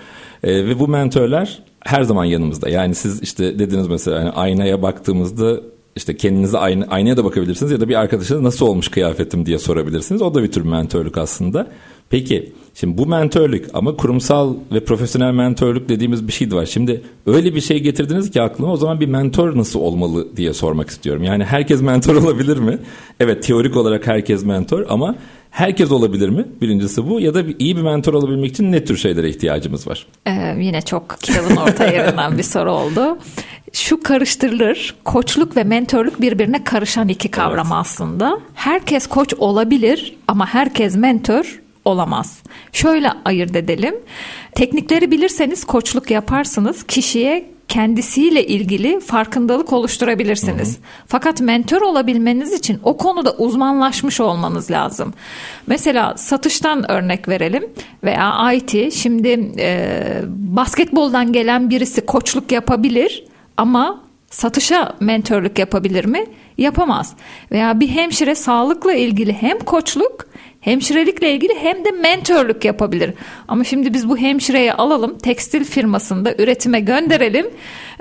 E, 0.44 0.66
ve 0.66 0.80
bu 0.80 0.88
mentörler 0.88 1.60
her 1.80 2.04
zaman 2.04 2.26
yanımızda. 2.26 2.70
Yani 2.70 2.96
siz 2.96 3.22
işte 3.22 3.60
dediniz 3.60 3.88
mesela 3.88 4.20
yani 4.20 4.30
aynaya 4.30 4.82
baktığımızda 4.82 5.62
işte 5.96 6.18
kendinize 6.18 6.58
ayna, 6.58 6.86
aynaya 6.90 7.18
da 7.18 7.24
bakabilirsiniz 7.24 7.72
ya 7.72 7.80
da 7.80 7.90
bir 7.90 7.96
arkadaşınız 7.96 8.42
nasıl 8.42 8.68
olmuş 8.68 8.88
kıyafetim 8.88 9.46
diye 9.46 9.60
sorabilirsiniz. 9.60 10.22
O 10.22 10.34
da 10.34 10.44
bir 10.44 10.52
tür 10.52 10.66
mentörlük 10.66 11.18
aslında. 11.18 11.68
Peki 12.10 12.54
şimdi 12.74 12.98
bu 12.98 13.06
mentörlük 13.06 13.66
ama 13.74 13.96
kurumsal 13.96 14.56
ve 14.72 14.86
profesyonel 14.86 15.34
mentörlük 15.34 15.90
dediğimiz 15.90 16.28
bir 16.28 16.34
şey 16.34 16.52
de 16.52 16.56
var. 16.56 16.66
Şimdi 16.66 17.02
öyle 17.26 17.56
bir 17.56 17.62
şey 17.62 17.80
getirdiniz 17.80 18.32
ki 18.32 18.42
aklıma 18.42 18.72
o 18.72 18.78
zaman 18.78 19.00
bir 19.00 19.08
mentor 19.08 19.58
nasıl 19.58 19.80
olmalı 19.80 20.38
diye 20.38 20.54
sormak 20.54 20.90
istiyorum. 20.90 21.24
Yani 21.24 21.44
herkes 21.44 21.82
mentor 21.82 22.16
olabilir 22.24 22.58
mi? 22.58 22.80
Evet 23.20 23.44
teorik 23.44 23.78
olarak 23.78 24.08
herkes 24.08 24.46
mentor 24.46 24.86
ama 24.90 25.16
herkes 25.52 25.92
olabilir 25.92 26.30
mi? 26.30 26.46
Birincisi 26.62 27.10
bu 27.10 27.20
ya 27.20 27.34
da 27.34 27.44
iyi 27.60 27.78
bir 27.78 27.82
mentor 27.82 28.14
olabilmek 28.14 28.52
için 28.52 28.72
ne 28.72 28.86
tür 28.86 28.98
şeylere 28.98 29.30
ihtiyacımız 29.30 29.88
var? 29.88 30.08
Ee, 30.28 30.56
yine 30.60 30.82
çok 30.82 31.18
kitabın 31.22 31.56
orta 31.56 31.88
yerinden 31.88 32.38
bir 32.38 32.44
soru 32.44 32.72
oldu. 32.72 33.18
Şu 33.74 34.04
karıştırılır. 34.04 34.96
Koçluk 35.04 35.58
ve 35.58 35.64
mentörlük 35.64 36.22
birbirine 36.22 36.64
karışan 36.64 37.08
iki 37.08 37.32
kavram 37.32 37.68
evet. 37.68 37.78
aslında. 37.80 38.40
Herkes 38.54 39.08
koç 39.08 39.34
olabilir 39.34 40.18
ama 40.28 40.54
herkes 40.54 40.96
mentor 40.96 41.62
olamaz. 41.86 42.44
Şöyle 42.72 43.12
ayırt 43.26 43.56
edelim. 43.56 43.96
Teknikleri 44.56 45.12
bilirseniz 45.12 45.64
koçluk 45.64 46.12
yaparsınız. 46.12 46.84
Kişiye 46.84 47.52
kendisiyle 47.68 48.48
ilgili 48.48 49.00
farkındalık 49.00 49.74
oluşturabilirsiniz. 49.74 50.70
Hı 50.70 50.74
hı. 50.74 50.84
Fakat 51.08 51.42
mentor 51.42 51.82
olabilmeniz 51.82 52.54
için 52.54 52.80
o 52.84 52.98
konuda 52.98 53.34
uzmanlaşmış 53.34 54.20
olmanız 54.20 54.72
lazım. 54.72 55.14
Mesela 55.68 56.18
satıştan 56.18 56.92
örnek 56.92 57.28
verelim 57.28 57.64
veya 58.04 58.54
IT. 58.54 58.94
Şimdi 58.94 59.52
e, 59.58 60.22
basketboldan 60.28 61.34
gelen 61.34 61.70
birisi 61.70 62.06
koçluk 62.06 62.52
yapabilir 62.52 63.24
ama 63.58 64.02
satışa 64.30 64.96
mentörlük 65.00 65.60
yapabilir 65.60 66.06
mi? 66.06 66.26
Yapamaz. 66.58 67.14
Veya 67.52 67.80
bir 67.80 67.88
hemşire 67.88 68.36
sağlıkla 68.36 68.94
ilgili 68.94 69.34
hem 69.34 69.60
koçluk 69.60 70.32
hemşirelikle 70.62 71.34
ilgili 71.34 71.56
hem 71.60 71.86
de 71.86 71.92
mentörlük 71.92 72.66
yapabilir. 72.66 73.14
Ama 73.48 73.64
şimdi 73.64 73.94
biz 73.94 74.10
bu 74.10 74.18
hemşireyi 74.18 74.74
alalım 74.74 75.18
tekstil 75.18 75.64
firmasında 75.64 76.34
üretime 76.34 76.80
gönderelim. 76.80 77.46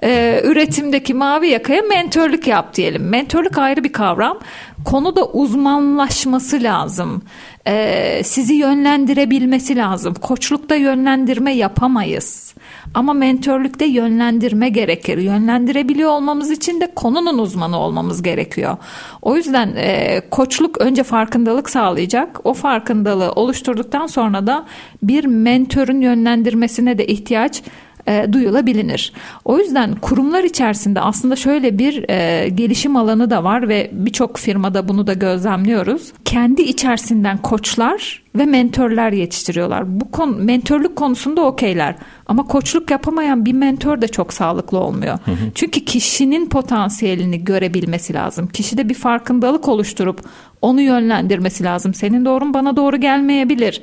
Ee, 0.03 0.41
üretimdeki 0.45 1.15
mavi 1.15 1.49
yakaya 1.49 1.83
mentörlük 1.83 2.47
yap 2.47 2.75
diyelim. 2.75 3.09
Mentörlük 3.09 3.59
ayrı 3.59 3.85
bir 3.85 3.93
kavram. 3.93 4.39
Konuda 4.85 5.27
uzmanlaşması 5.27 6.63
lazım. 6.63 7.23
Ee, 7.67 8.23
sizi 8.25 8.55
yönlendirebilmesi 8.55 9.77
lazım. 9.77 10.15
Koçlukta 10.15 10.75
yönlendirme 10.75 11.53
yapamayız. 11.53 12.55
Ama 12.95 13.13
mentörlükte 13.13 13.85
yönlendirme 13.85 14.69
gerekir. 14.69 15.19
Yönlendirebiliyor 15.19 16.11
olmamız 16.11 16.51
için 16.51 16.81
de 16.81 16.95
konunun 16.95 17.39
uzmanı 17.39 17.79
olmamız 17.79 18.23
gerekiyor. 18.23 18.77
O 19.23 19.37
yüzden 19.37 19.73
e, 19.77 20.21
koçluk 20.31 20.81
önce 20.81 21.03
farkındalık 21.03 21.71
sağlayacak. 21.71 22.47
O 22.47 22.55
farkındalığı 22.55 23.33
oluşturduktan 23.33 24.07
sonra 24.07 24.47
da 24.47 24.67
bir 25.03 25.25
mentörün 25.25 26.01
yönlendirmesine 26.01 26.99
de 26.99 27.07
ihtiyaç 27.07 27.63
e, 28.09 28.33
duyulabilir. 28.33 29.13
O 29.45 29.59
yüzden 29.59 29.95
kurumlar 29.95 30.45
içerisinde 30.45 31.01
aslında 31.01 31.37
şöyle 31.37 31.79
bir 31.79 32.11
e, 32.11 32.49
gelişim 32.49 32.97
alanı 32.97 33.31
da 33.31 33.45
var 33.45 33.69
ve 33.69 33.91
birçok 33.93 34.39
firmada 34.39 34.89
bunu 34.89 35.07
da 35.07 35.13
gözlemliyoruz. 35.13 36.13
Kendi 36.25 36.63
içerisinden 36.63 37.39
koçlar 37.39 38.23
ve 38.35 38.47
mentörler 38.47 39.13
yetiştiriyorlar. 39.13 40.01
Bu 40.01 40.11
konu, 40.11 40.37
mentörlük 40.37 40.97
konusunda 40.97 41.43
okeyler. 41.43 41.95
Ama 42.27 42.43
koçluk 42.43 42.91
yapamayan 42.91 43.45
bir 43.45 43.53
mentor 43.53 44.03
da 44.03 44.09
çok 44.09 44.33
sağlıklı 44.33 44.79
olmuyor. 44.79 45.19
Hı 45.25 45.31
hı. 45.31 45.51
Çünkü 45.55 45.85
kişinin 45.85 46.49
potansiyelini 46.49 47.45
görebilmesi 47.45 48.15
lazım. 48.15 48.47
Kişide 48.47 48.89
bir 48.89 48.95
farkındalık 48.95 49.69
oluşturup 49.69 50.21
onu 50.63 50.81
yönlendirmesi 50.81 51.65
lazım. 51.65 51.95
Senin 51.95 52.25
doğrun 52.25 52.55
bana 52.55 52.77
doğru 52.77 52.97
gelmeyebilir. 52.97 53.83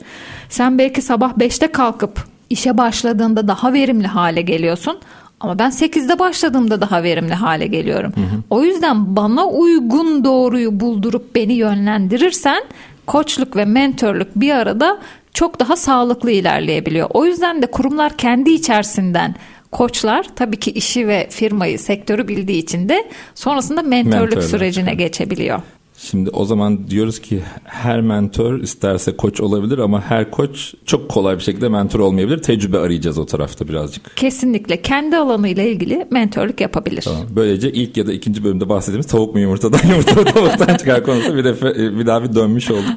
Sen 0.49 0.77
belki 0.77 1.01
sabah 1.01 1.33
5'te 1.33 1.67
kalkıp 1.67 2.36
işe 2.49 2.77
başladığında 2.77 3.47
daha 3.47 3.73
verimli 3.73 4.07
hale 4.07 4.41
geliyorsun. 4.41 4.97
Ama 5.39 5.59
ben 5.59 5.69
8'de 5.69 6.19
başladığımda 6.19 6.81
daha 6.81 7.03
verimli 7.03 7.33
hale 7.33 7.67
geliyorum. 7.67 8.13
Hı 8.15 8.21
hı. 8.21 8.43
O 8.49 8.63
yüzden 8.63 9.15
bana 9.15 9.47
uygun 9.47 10.23
doğruyu 10.23 10.79
buldurup 10.79 11.35
beni 11.35 11.53
yönlendirirsen 11.53 12.63
koçluk 13.07 13.55
ve 13.55 13.65
mentörlük 13.65 14.35
bir 14.35 14.51
arada 14.51 14.99
çok 15.33 15.59
daha 15.59 15.75
sağlıklı 15.75 16.31
ilerleyebiliyor. 16.31 17.09
O 17.13 17.25
yüzden 17.25 17.61
de 17.61 17.65
kurumlar 17.65 18.17
kendi 18.17 18.49
içerisinden 18.49 19.35
koçlar 19.71 20.25
tabii 20.35 20.57
ki 20.57 20.71
işi 20.71 21.07
ve 21.07 21.27
firmayı, 21.29 21.79
sektörü 21.79 22.27
bildiği 22.27 22.59
için 22.59 22.89
de 22.89 23.07
sonrasında 23.35 23.81
mentörlük 23.81 24.21
Mentörler. 24.21 24.47
sürecine 24.47 24.93
geçebiliyor. 24.93 25.61
Şimdi 25.99 26.29
o 26.29 26.45
zaman 26.45 26.87
diyoruz 26.87 27.19
ki 27.19 27.41
her 27.63 28.01
mentor 28.01 28.59
isterse 28.59 29.17
koç 29.17 29.41
olabilir 29.41 29.77
ama 29.77 30.01
her 30.01 30.31
koç 30.31 30.73
çok 30.85 31.09
kolay 31.09 31.35
bir 31.35 31.43
şekilde 31.43 31.69
mentor 31.69 31.99
olmayabilir. 31.99 32.37
Tecrübe 32.41 32.77
arayacağız 32.77 33.17
o 33.17 33.25
tarafta 33.25 33.67
birazcık. 33.67 34.17
Kesinlikle 34.17 34.81
kendi 34.81 35.17
alanıyla 35.17 35.63
ilgili 35.63 36.07
mentörlük 36.11 36.61
yapabilir. 36.61 37.01
Tamam. 37.01 37.21
Böylece 37.35 37.71
ilk 37.71 37.97
ya 37.97 38.07
da 38.07 38.13
ikinci 38.13 38.43
bölümde 38.43 38.69
bahsettiğimiz 38.69 39.07
tavuk 39.07 39.33
mu 39.33 39.41
yumurtadan 39.41 39.79
yumurta 39.89 40.15
mı 40.15 40.25
tavuktan 40.25 40.77
çıkar 40.77 41.03
konusu 41.03 41.35
bir, 41.35 41.43
defa, 41.43 41.75
bir 41.75 42.05
daha 42.05 42.23
bir 42.23 42.35
dönmüş 42.35 42.71
olduk. 42.71 42.95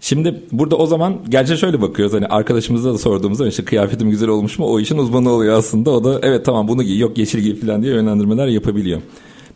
Şimdi 0.00 0.42
burada 0.52 0.76
o 0.76 0.86
zaman 0.86 1.16
gerçi 1.28 1.56
şöyle 1.56 1.82
bakıyoruz 1.82 2.14
hani 2.14 2.26
arkadaşımıza 2.26 2.94
da 2.94 2.98
sorduğumuzda 2.98 3.48
işte 3.48 3.64
kıyafetim 3.64 4.10
güzel 4.10 4.28
olmuş 4.28 4.58
mu 4.58 4.66
o 4.66 4.80
işin 4.80 4.98
uzmanı 4.98 5.30
oluyor 5.30 5.58
aslında. 5.58 5.90
O 5.90 6.04
da 6.04 6.18
evet 6.22 6.44
tamam 6.44 6.68
bunu 6.68 6.82
giy 6.82 6.98
yok 6.98 7.18
yeşil 7.18 7.38
giy 7.38 7.60
falan 7.60 7.82
diye 7.82 7.94
yönlendirmeler 7.94 8.46
yapabiliyor. 8.46 9.00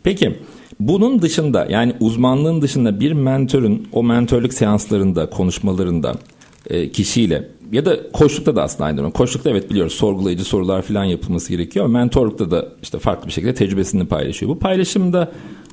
Peki 0.03 0.35
bunun 0.79 1.21
dışında 1.21 1.67
yani 1.69 1.93
uzmanlığın 1.99 2.61
dışında 2.61 2.99
bir 2.99 3.11
mentörün 3.11 3.87
o 3.91 4.03
mentörlük 4.03 4.53
seanslarında, 4.53 5.29
konuşmalarında 5.29 6.15
e, 6.69 6.91
kişiyle 6.91 7.47
ya 7.71 7.85
da 7.85 8.11
koçlukta 8.11 8.55
da 8.55 8.63
aslında 8.63 8.83
aynı. 8.85 9.11
Koçlukta 9.11 9.49
evet 9.49 9.69
biliyoruz 9.69 9.93
sorgulayıcı 9.93 10.43
sorular 10.43 10.81
falan 10.81 11.03
yapılması 11.03 11.49
gerekiyor 11.49 11.87
mentorlukta 11.87 12.51
da 12.51 12.67
işte 12.81 12.99
farklı 12.99 13.27
bir 13.27 13.31
şekilde 13.31 13.53
tecrübesini 13.53 14.07
paylaşıyor. 14.07 14.51
Bu 14.51 14.59
paylaşımda 14.59 15.31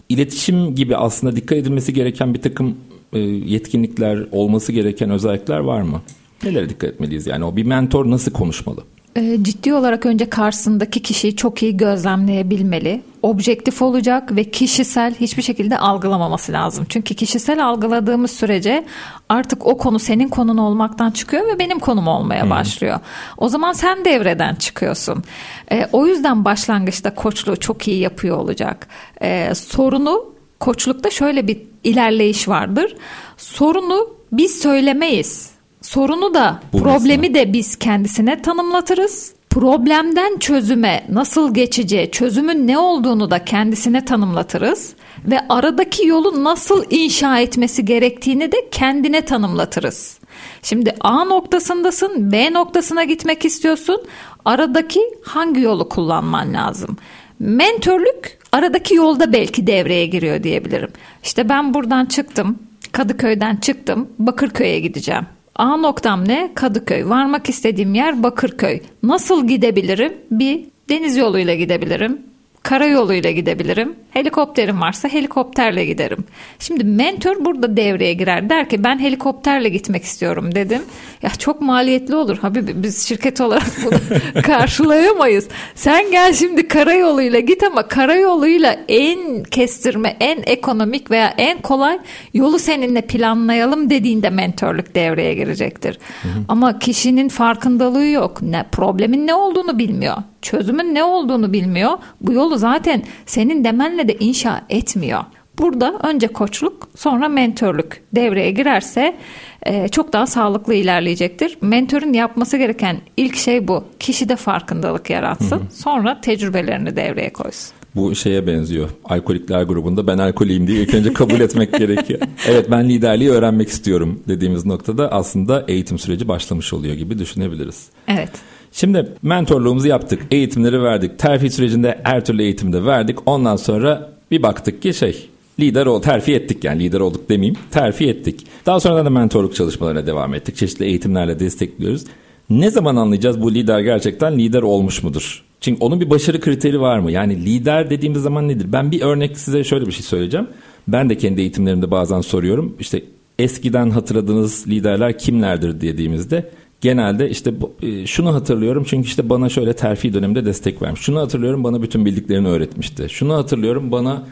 iletişim 0.08 0.74
gibi 0.74 0.96
aslında 0.96 1.36
dikkat 1.36 1.58
edilmesi 1.58 1.94
gereken 1.94 2.34
bir 2.34 2.42
takım 2.42 2.76
e, 3.12 3.18
yetkinlikler, 3.18 4.26
olması 4.32 4.72
gereken 4.72 5.10
özellikler 5.10 5.58
var 5.58 5.82
mı? 5.82 6.02
Nelere 6.44 6.68
dikkat 6.68 6.90
etmeliyiz? 6.90 7.26
Yani 7.26 7.44
o 7.44 7.56
bir 7.56 7.64
mentor 7.64 8.10
nasıl 8.10 8.32
konuşmalı? 8.32 8.80
Ee, 9.16 9.38
ciddi 9.42 9.74
olarak 9.74 10.06
önce 10.06 10.30
karşısındaki 10.30 11.02
kişiyi 11.02 11.36
çok 11.36 11.62
iyi 11.62 11.76
gözlemleyebilmeli. 11.76 13.02
Objektif 13.22 13.82
olacak 13.82 14.36
ve 14.36 14.44
kişisel 14.44 15.14
hiçbir 15.14 15.42
şekilde 15.42 15.78
algılamaması 15.78 16.52
lazım. 16.52 16.86
Çünkü 16.88 17.14
kişisel 17.14 17.66
algıladığımız 17.66 18.30
sürece 18.30 18.84
artık 19.28 19.66
o 19.66 19.78
konu 19.78 19.98
senin 19.98 20.28
konun 20.28 20.56
olmaktan 20.56 21.10
çıkıyor 21.10 21.46
ve 21.46 21.58
benim 21.58 21.78
konum 21.78 22.08
olmaya 22.08 22.42
hmm. 22.42 22.50
başlıyor. 22.50 23.00
O 23.36 23.48
zaman 23.48 23.72
sen 23.72 24.04
devreden 24.04 24.54
çıkıyorsun. 24.54 25.24
E, 25.72 25.86
o 25.92 26.06
yüzden 26.06 26.44
başlangıçta 26.44 27.14
koçluğu 27.14 27.56
çok 27.56 27.88
iyi 27.88 28.00
yapıyor 28.00 28.36
olacak. 28.36 28.88
E, 29.22 29.54
sorunu 29.54 30.24
koçlukta 30.60 31.10
şöyle 31.10 31.46
bir 31.46 31.62
ilerleyiş 31.84 32.48
vardır. 32.48 32.96
Sorunu 33.36 34.08
biz 34.32 34.62
söylemeyiz 34.62 35.55
Sorunu 35.86 36.34
da 36.34 36.60
Bulmasına. 36.72 36.98
problemi 36.98 37.34
de 37.34 37.52
biz 37.52 37.76
kendisine 37.76 38.42
tanımlatırız. 38.42 39.34
Problemden 39.50 40.38
çözüme 40.38 41.06
nasıl 41.08 41.54
geçeceği, 41.54 42.10
çözümün 42.10 42.66
ne 42.66 42.78
olduğunu 42.78 43.30
da 43.30 43.44
kendisine 43.44 44.04
tanımlatırız 44.04 44.94
ve 45.24 45.38
aradaki 45.48 46.06
yolu 46.06 46.44
nasıl 46.44 46.84
inşa 46.90 47.38
etmesi 47.38 47.84
gerektiğini 47.84 48.52
de 48.52 48.56
kendine 48.70 49.20
tanımlatırız. 49.20 50.18
Şimdi 50.62 50.94
A 51.00 51.24
noktasındasın, 51.24 52.32
B 52.32 52.52
noktasına 52.52 53.04
gitmek 53.04 53.44
istiyorsun. 53.44 54.02
Aradaki 54.44 55.00
hangi 55.24 55.60
yolu 55.60 55.88
kullanman 55.88 56.54
lazım? 56.54 56.96
Mentörlük 57.38 58.38
aradaki 58.52 58.94
yolda 58.94 59.32
belki 59.32 59.66
devreye 59.66 60.06
giriyor 60.06 60.42
diyebilirim. 60.42 60.90
İşte 61.22 61.48
ben 61.48 61.74
buradan 61.74 62.06
çıktım, 62.06 62.58
Kadıköy'den 62.92 63.56
çıktım, 63.56 64.08
Bakırköy'e 64.18 64.80
gideceğim. 64.80 65.26
A 65.58 65.76
noktam 65.76 66.28
ne? 66.28 66.50
Kadıköy. 66.54 67.08
Varmak 67.08 67.48
istediğim 67.48 67.94
yer 67.94 68.22
Bakırköy. 68.22 68.80
Nasıl 69.02 69.46
gidebilirim? 69.48 70.12
Bir 70.30 70.64
deniz 70.88 71.16
yoluyla 71.16 71.54
gidebilirim. 71.54 72.22
Karayoluyla 72.66 73.30
gidebilirim. 73.30 73.96
Helikopterim 74.10 74.80
varsa 74.80 75.08
helikopterle 75.08 75.84
giderim. 75.84 76.24
Şimdi 76.58 76.84
mentor 76.84 77.44
burada 77.44 77.76
devreye 77.76 78.12
girer. 78.12 78.50
Der 78.50 78.68
ki 78.68 78.84
ben 78.84 78.98
helikopterle 78.98 79.68
gitmek 79.68 80.04
istiyorum 80.04 80.54
dedim. 80.54 80.82
Ya 81.22 81.30
çok 81.30 81.60
maliyetli 81.60 82.14
olur. 82.14 82.38
Habib 82.38 82.68
biz 82.74 83.08
şirket 83.08 83.40
olarak 83.40 83.66
bunu 83.84 84.42
karşılayamayız. 84.42 85.48
Sen 85.74 86.10
gel 86.10 86.32
şimdi 86.32 86.68
karayoluyla 86.68 87.40
git 87.40 87.62
ama 87.62 87.88
karayoluyla 87.88 88.76
en 88.88 89.42
kestirme, 89.42 90.16
en 90.20 90.42
ekonomik 90.46 91.10
veya 91.10 91.34
en 91.38 91.62
kolay 91.62 91.98
yolu 92.34 92.58
seninle 92.58 93.00
planlayalım 93.00 93.90
dediğinde 93.90 94.30
mentorluk 94.30 94.94
devreye 94.94 95.34
girecektir. 95.34 95.98
Hı 96.22 96.28
hı. 96.28 96.32
Ama 96.48 96.78
kişinin 96.78 97.28
farkındalığı 97.28 98.06
yok. 98.06 98.42
Ne 98.42 98.64
problemin 98.72 99.26
ne 99.26 99.34
olduğunu 99.34 99.78
bilmiyor. 99.78 100.16
Çözümün 100.42 100.94
ne 100.94 101.04
olduğunu 101.04 101.52
bilmiyor. 101.52 101.92
Bu 102.20 102.32
yolu 102.32 102.55
zaten 102.58 103.02
senin 103.26 103.64
demenle 103.64 104.08
de 104.08 104.14
inşa 104.14 104.62
etmiyor. 104.68 105.20
Burada 105.58 105.98
önce 106.02 106.26
koçluk 106.26 106.88
sonra 106.96 107.28
mentörlük 107.28 108.02
devreye 108.14 108.50
girerse 108.50 109.16
e, 109.62 109.88
çok 109.88 110.12
daha 110.12 110.26
sağlıklı 110.26 110.74
ilerleyecektir. 110.74 111.58
Mentörün 111.60 112.12
yapması 112.12 112.56
gereken 112.56 112.96
ilk 113.16 113.36
şey 113.36 113.68
bu. 113.68 113.84
Kişide 114.00 114.36
farkındalık 114.36 115.10
yaratsın. 115.10 115.56
Hı 115.56 115.60
hı. 115.60 115.74
Sonra 115.74 116.20
tecrübelerini 116.20 116.96
devreye 116.96 117.32
koysun 117.32 117.76
bu 117.96 118.14
şeye 118.14 118.46
benziyor. 118.46 118.90
Alkolikler 119.04 119.62
grubunda 119.62 120.06
ben 120.06 120.18
alkoliyim 120.18 120.66
diye 120.66 120.82
ilk 120.82 120.94
önce 120.94 121.12
kabul 121.12 121.40
etmek 121.40 121.72
gerekiyor. 121.78 122.20
Evet 122.48 122.70
ben 122.70 122.88
liderliği 122.88 123.30
öğrenmek 123.30 123.68
istiyorum 123.68 124.20
dediğimiz 124.28 124.66
noktada 124.66 125.12
aslında 125.12 125.64
eğitim 125.68 125.98
süreci 125.98 126.28
başlamış 126.28 126.72
oluyor 126.72 126.94
gibi 126.94 127.18
düşünebiliriz. 127.18 127.88
Evet. 128.08 128.30
Şimdi 128.76 129.08
mentorluğumuzu 129.22 129.88
yaptık, 129.88 130.22
eğitimleri 130.30 130.82
verdik, 130.82 131.18
terfi 131.18 131.50
sürecinde 131.50 132.00
her 132.02 132.24
türlü 132.24 132.42
eğitimi 132.42 132.72
de 132.72 132.84
verdik. 132.84 133.18
Ondan 133.26 133.56
sonra 133.56 134.10
bir 134.30 134.42
baktık 134.42 134.82
ki 134.82 134.94
şey 134.94 135.28
lider 135.60 135.86
ol, 135.86 136.02
terfi 136.02 136.34
ettik 136.34 136.64
yani 136.64 136.84
lider 136.84 137.00
olduk 137.00 137.28
demeyeyim, 137.28 137.56
terfi 137.70 138.08
ettik. 138.08 138.46
Daha 138.66 138.80
sonra 138.80 139.04
da 139.04 139.10
mentorluk 139.10 139.54
çalışmalarına 139.54 140.06
devam 140.06 140.34
ettik. 140.34 140.56
Çeşitli 140.56 140.84
eğitimlerle 140.84 141.40
destekliyoruz. 141.40 142.04
Ne 142.50 142.70
zaman 142.70 142.96
anlayacağız 142.96 143.42
bu 143.42 143.54
lider 143.54 143.80
gerçekten 143.80 144.38
lider 144.38 144.62
olmuş 144.62 145.02
mudur? 145.02 145.44
Çünkü 145.60 145.80
onun 145.80 146.00
bir 146.00 146.10
başarı 146.10 146.40
kriteri 146.40 146.80
var 146.80 146.98
mı? 146.98 147.12
Yani 147.12 147.44
lider 147.44 147.90
dediğimiz 147.90 148.22
zaman 148.22 148.48
nedir? 148.48 148.72
Ben 148.72 148.90
bir 148.90 149.00
örnek 149.00 149.38
size 149.38 149.64
şöyle 149.64 149.86
bir 149.86 149.92
şey 149.92 150.02
söyleyeceğim. 150.02 150.46
Ben 150.88 151.10
de 151.10 151.16
kendi 151.16 151.40
eğitimlerimde 151.40 151.90
bazen 151.90 152.20
soruyorum. 152.20 152.76
İşte 152.80 153.02
eskiden 153.38 153.90
hatırladığınız 153.90 154.68
liderler 154.68 155.18
kimlerdir 155.18 155.80
dediğimizde 155.80 156.50
genelde 156.86 157.30
işte 157.30 157.54
e, 157.82 158.06
şunu 158.06 158.34
hatırlıyorum 158.34 158.84
çünkü 158.86 159.08
işte 159.08 159.28
bana 159.28 159.48
şöyle 159.48 159.72
terfi 159.72 160.14
döneminde 160.14 160.44
destek 160.44 160.82
vermiş. 160.82 161.00
Şunu 161.00 161.20
hatırlıyorum 161.20 161.64
bana 161.64 161.82
bütün 161.82 162.04
bildiklerini 162.04 162.48
öğretmişti. 162.48 163.08
Şunu 163.08 163.34
hatırlıyorum 163.34 163.92
bana 163.92 164.22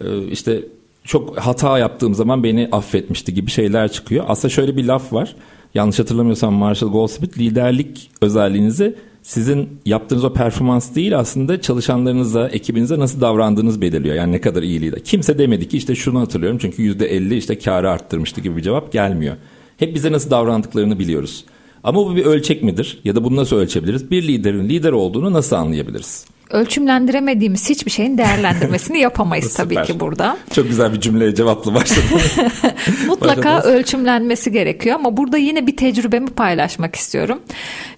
e, 0.00 0.26
işte 0.26 0.62
çok 1.04 1.38
hata 1.38 1.78
yaptığım 1.78 2.14
zaman 2.14 2.44
beni 2.44 2.68
affetmişti 2.72 3.34
gibi 3.34 3.50
şeyler 3.50 3.92
çıkıyor. 3.92 4.24
Aslında 4.28 4.48
şöyle 4.48 4.76
bir 4.76 4.84
laf 4.84 5.12
var. 5.12 5.36
Yanlış 5.74 5.98
hatırlamıyorsam 5.98 6.54
Marshall 6.54 6.90
Goldsmith 6.90 7.38
liderlik 7.38 8.10
özelliğinizi 8.20 8.94
sizin 9.22 9.68
yaptığınız 9.86 10.24
o 10.24 10.32
performans 10.32 10.94
değil 10.94 11.18
aslında 11.18 11.60
çalışanlarınıza, 11.60 12.48
ekibinize 12.48 12.98
nasıl 12.98 13.20
davrandığınız 13.20 13.80
belirliyor. 13.80 14.14
Yani 14.14 14.32
ne 14.32 14.40
kadar 14.40 14.62
iyi 14.62 14.80
lider. 14.80 15.04
Kimse 15.04 15.38
demedi 15.38 15.68
ki 15.68 15.76
işte 15.76 15.94
şunu 15.94 16.20
hatırlıyorum 16.20 16.58
çünkü 16.58 16.82
%50 16.82 17.34
işte 17.34 17.58
karı 17.58 17.90
arttırmıştı 17.90 18.40
gibi 18.40 18.56
bir 18.56 18.62
cevap 18.62 18.92
gelmiyor. 18.92 19.36
Hep 19.76 19.94
bize 19.94 20.12
nasıl 20.12 20.30
davrandıklarını 20.30 20.98
biliyoruz. 20.98 21.44
Ama 21.84 22.06
bu 22.06 22.16
bir 22.16 22.24
ölçek 22.24 22.62
midir? 22.62 23.00
Ya 23.04 23.16
da 23.16 23.24
bunu 23.24 23.36
nasıl 23.36 23.56
ölçebiliriz? 23.56 24.10
Bir 24.10 24.28
liderin 24.28 24.68
lider 24.68 24.92
olduğunu 24.92 25.32
nasıl 25.32 25.56
anlayabiliriz? 25.56 26.26
ölçümlendiremediğimiz 26.50 27.70
hiçbir 27.70 27.90
şeyin 27.90 28.18
değerlendirmesini 28.18 28.98
yapamayız 28.98 29.54
tabii 29.56 29.82
ki 29.82 30.00
burada. 30.00 30.36
Çok 30.52 30.68
güzel 30.68 30.92
bir 30.92 31.00
cümleye 31.00 31.34
cevaplı 31.34 31.74
başladım. 31.74 32.20
Mutlaka 33.06 33.62
ölçümlenmesi 33.62 34.52
gerekiyor 34.52 34.96
ama 34.96 35.16
burada 35.16 35.38
yine 35.38 35.66
bir 35.66 35.76
tecrübemi 35.76 36.30
paylaşmak 36.30 36.96
istiyorum. 36.96 37.40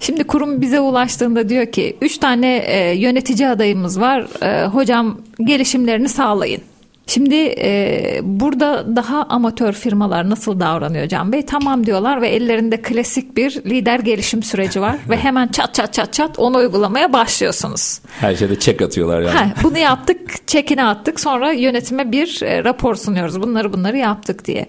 Şimdi 0.01 0.24
kurum 0.24 0.61
bize 0.61 0.80
ulaştığında 0.80 1.49
diyor 1.49 1.66
ki 1.66 1.97
üç 2.01 2.18
tane 2.18 2.57
e, 2.57 2.97
yönetici 2.97 3.49
adayımız 3.49 4.01
var. 4.01 4.26
E, 4.43 4.66
hocam 4.66 5.20
gelişimlerini 5.45 6.09
sağlayın. 6.09 6.62
Şimdi 7.07 7.34
e, 7.59 8.20
burada 8.22 8.96
daha 8.96 9.22
amatör 9.22 9.72
firmalar 9.72 10.30
nasıl 10.30 10.61
davranıyor 10.61 11.09
Can 11.09 11.32
Bey? 11.32 11.46
Tamam 11.46 11.86
diyorlar 11.86 12.22
ve 12.22 12.28
ellerinde 12.28 12.82
klasik 12.82 13.36
bir 13.36 13.50
lider 13.64 13.98
gelişim 13.98 14.42
süreci 14.42 14.80
var 14.80 14.96
ve 15.09 15.16
hemen 15.16 15.48
çat 15.48 15.74
çat 15.74 15.94
çat 15.94 16.12
çat 16.12 16.38
onu 16.38 16.57
uygulamaya 16.57 17.12
başlıyorsunuz. 17.12 18.00
Her 18.20 18.36
şeyde 18.36 18.59
çek 18.59 18.82
atıyorlar 18.82 19.20
yani. 19.20 19.30
Ha, 19.30 19.46
bunu 19.62 19.78
yaptık, 19.78 20.48
çekini 20.48 20.84
attık 20.84 21.20
sonra 21.20 21.52
yönetime 21.52 22.12
bir 22.12 22.42
e, 22.42 22.64
rapor 22.64 22.94
sunuyoruz. 22.94 23.42
Bunları 23.42 23.72
bunları 23.72 23.96
yaptık 23.96 24.44
diye. 24.44 24.66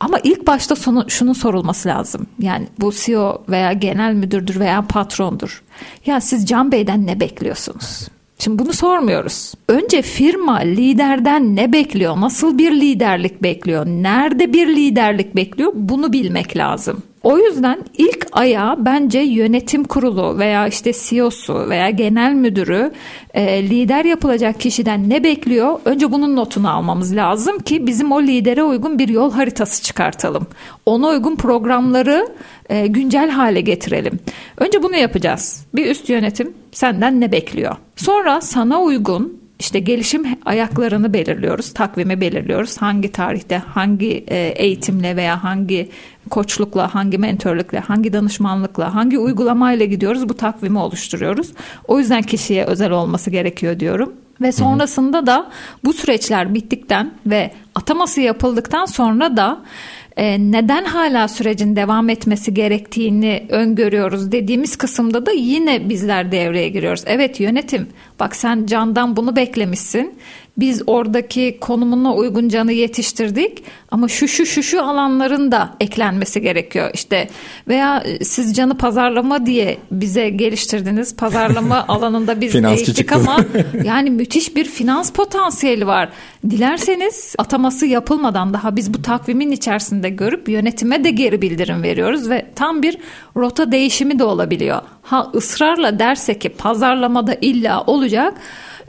Ama 0.00 0.18
ilk 0.22 0.46
başta 0.46 0.76
sonu, 0.76 1.04
şunun 1.08 1.32
sorulması 1.32 1.88
lazım. 1.88 2.26
Yani 2.38 2.66
bu 2.78 2.92
CEO 2.92 3.42
veya 3.48 3.72
genel 3.72 4.14
müdürdür 4.14 4.60
veya 4.60 4.86
patrondur. 4.88 5.62
Ya 6.06 6.20
siz 6.20 6.46
Can 6.46 6.72
Bey'den 6.72 7.06
ne 7.06 7.20
bekliyorsunuz? 7.20 8.08
Şimdi 8.40 8.58
bunu 8.58 8.72
sormuyoruz. 8.72 9.54
Önce 9.68 10.02
firma 10.02 10.58
liderden 10.58 11.56
ne 11.56 11.72
bekliyor? 11.72 12.20
Nasıl 12.20 12.58
bir 12.58 12.72
liderlik 12.72 13.42
bekliyor? 13.42 13.86
Nerede 13.86 14.52
bir 14.52 14.66
liderlik 14.66 15.36
bekliyor? 15.36 15.72
Bunu 15.74 16.12
bilmek 16.12 16.56
lazım. 16.56 17.02
O 17.22 17.38
yüzden 17.38 17.84
ilk 17.98 18.26
ayağı 18.32 18.84
bence 18.84 19.18
yönetim 19.18 19.84
kurulu 19.84 20.38
veya 20.38 20.66
işte 20.68 20.92
CEO'su 20.92 21.68
veya 21.68 21.90
genel 21.90 22.32
müdürü 22.32 22.92
e, 23.34 23.62
lider 23.62 24.04
yapılacak 24.04 24.60
kişiden 24.60 25.10
ne 25.10 25.24
bekliyor? 25.24 25.80
Önce 25.84 26.12
bunun 26.12 26.36
notunu 26.36 26.70
almamız 26.70 27.16
lazım 27.16 27.58
ki 27.58 27.86
bizim 27.86 28.12
o 28.12 28.22
lidere 28.22 28.62
uygun 28.62 28.98
bir 28.98 29.08
yol 29.08 29.32
haritası 29.32 29.82
çıkartalım. 29.82 30.46
Ona 30.86 31.08
uygun 31.08 31.36
programları 31.36 32.28
e, 32.70 32.86
güncel 32.86 33.30
hale 33.30 33.60
getirelim. 33.60 34.20
Önce 34.56 34.82
bunu 34.82 34.96
yapacağız. 34.96 35.66
Bir 35.74 35.90
üst 35.90 36.08
yönetim 36.08 36.54
senden 36.72 37.20
ne 37.20 37.32
bekliyor? 37.32 37.76
Sonra 37.96 38.40
sana 38.40 38.80
uygun 38.80 39.40
işte 39.60 39.78
gelişim 39.78 40.26
ayaklarını 40.44 41.12
belirliyoruz, 41.12 41.74
takvimi 41.74 42.20
belirliyoruz. 42.20 42.76
Hangi 42.76 43.12
tarihte, 43.12 43.58
hangi 43.58 44.24
e, 44.28 44.36
eğitimle 44.56 45.16
veya 45.16 45.44
hangi 45.44 45.88
koçlukla, 46.30 46.94
hangi 46.94 47.18
mentörlükle, 47.18 47.78
hangi 47.78 48.12
danışmanlıkla, 48.12 48.94
hangi 48.94 49.18
uygulamayla 49.18 49.86
gidiyoruz 49.86 50.28
bu 50.28 50.36
takvimi 50.36 50.78
oluşturuyoruz. 50.78 51.52
O 51.88 51.98
yüzden 51.98 52.22
kişiye 52.22 52.64
özel 52.64 52.90
olması 52.90 53.30
gerekiyor 53.30 53.80
diyorum. 53.80 54.12
Ve 54.40 54.52
sonrasında 54.52 55.26
da 55.26 55.50
bu 55.84 55.92
süreçler 55.92 56.54
bittikten 56.54 57.10
ve 57.26 57.50
ataması 57.74 58.20
yapıldıktan 58.20 58.84
sonra 58.84 59.36
da 59.36 59.60
e, 60.20 60.38
neden 60.38 60.84
hala 60.84 61.28
sürecin 61.28 61.76
devam 61.76 62.08
etmesi 62.08 62.54
gerektiğini 62.54 63.46
öngörüyoruz 63.48 64.32
dediğimiz 64.32 64.76
kısımda 64.76 65.26
da 65.26 65.32
yine 65.32 65.88
bizler 65.88 66.32
devreye 66.32 66.68
giriyoruz. 66.68 67.02
Evet 67.06 67.40
yönetim 67.40 67.88
bak 68.20 68.36
sen 68.36 68.66
candan 68.66 69.16
bunu 69.16 69.36
beklemişsin 69.36 70.14
biz 70.60 70.82
oradaki 70.86 71.58
konumuna 71.60 72.14
uygun 72.14 72.48
canı 72.48 72.72
yetiştirdik. 72.72 73.64
Ama 73.90 74.08
şu 74.08 74.28
şu 74.28 74.46
şu 74.46 74.62
şu 74.62 74.84
alanların 74.84 75.52
da 75.52 75.74
eklenmesi 75.80 76.40
gerekiyor. 76.42 76.90
İşte 76.94 77.28
veya 77.68 77.98
e, 77.98 78.24
siz 78.24 78.54
canı 78.54 78.76
pazarlama 78.76 79.46
diye 79.46 79.78
bize 79.90 80.28
geliştirdiniz. 80.28 81.16
Pazarlama 81.16 81.84
alanında 81.88 82.40
biz 82.40 82.54
eğittik 82.54 83.12
ama 83.12 83.36
yani 83.84 84.10
müthiş 84.10 84.56
bir 84.56 84.64
finans 84.64 85.12
potansiyeli 85.12 85.86
var. 85.86 86.08
Dilerseniz 86.50 87.34
ataması 87.38 87.86
yapılmadan 87.86 88.54
daha 88.54 88.76
biz 88.76 88.94
bu 88.94 89.02
takvimin 89.02 89.50
içerisinde 89.50 90.08
görüp 90.08 90.48
yönetime 90.48 91.04
de 91.04 91.10
geri 91.10 91.42
bildirim 91.42 91.82
veriyoruz 91.82 92.30
ve 92.30 92.46
tam 92.54 92.82
bir 92.82 92.98
rota 93.36 93.72
değişimi 93.72 94.18
de 94.18 94.24
olabiliyor. 94.24 94.82
Ha 95.02 95.30
ısrarla 95.34 95.98
derse 95.98 96.38
ki 96.38 96.48
pazarlamada 96.48 97.34
illa 97.40 97.84
olacak 97.84 98.34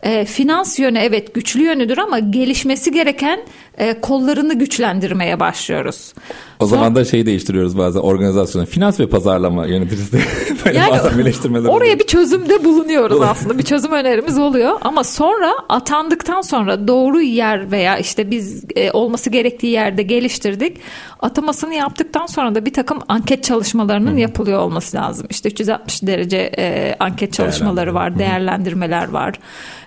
e, 0.04 0.26
finans 0.26 0.80
yönü 0.80 0.98
evet 0.98 1.34
güçlü 1.34 1.64
yönüdür 1.64 1.98
ama 1.98 2.20
gelişmesi 2.20 2.92
gereken 2.92 3.40
e, 3.78 4.02
kollarını 4.02 4.54
güçlendirmeye 4.54 5.40
başlıyoruz. 5.40 6.14
O 6.60 6.68
Son, 6.68 6.68
zaman 6.68 6.96
da 6.96 7.06
şeyi 7.06 7.26
değiştiriyoruz 7.26 7.78
bazen 7.78 8.00
organizasyonu. 8.00 8.66
Finans 8.66 9.00
ve 9.00 9.08
pazarlama 9.10 9.66
yöneticisi 9.66 10.20
böyle 10.66 10.78
yani, 10.78 10.92
bazen 10.92 11.18
birleştirmeler 11.18 11.70
Oraya 11.70 11.76
oluyor. 11.76 12.00
bir 12.00 12.08
çözümde 12.08 12.64
bulunuyoruz 12.64 13.22
aslında. 13.22 13.58
Bir 13.58 13.64
çözüm 13.64 13.92
önerimiz 13.92 14.38
oluyor. 14.38 14.80
Ama 14.82 15.04
sonra 15.04 15.54
atandıktan 15.70 16.42
sonra 16.42 16.88
doğru 16.88 17.22
yer 17.22 17.72
veya 17.72 17.98
işte 17.98 18.32
biz 18.32 18.64
e, 18.76 18.92
olması 18.92 19.30
gerektiği 19.30 19.72
yerde 19.72 20.04
geliştirdik. 20.04 20.78
Atamasını 21.20 21.74
yaptıktan 21.74 22.26
sonra 22.26 22.56
da 22.56 22.66
bir 22.66 22.74
takım 22.74 23.00
anket 23.08 23.44
çalışmalarının 23.44 24.16
Hı. 24.16 24.20
yapılıyor 24.20 24.60
olması 24.60 24.98
lazım. 24.98 25.28
İşte 25.30 25.50
360 25.50 26.04
derece 26.04 26.52
e, 26.58 26.96
anket 27.00 27.34
çalışmaları 27.34 27.94
var, 27.94 28.20
değerlendirmeler 28.20 29.10
var. 29.10 29.36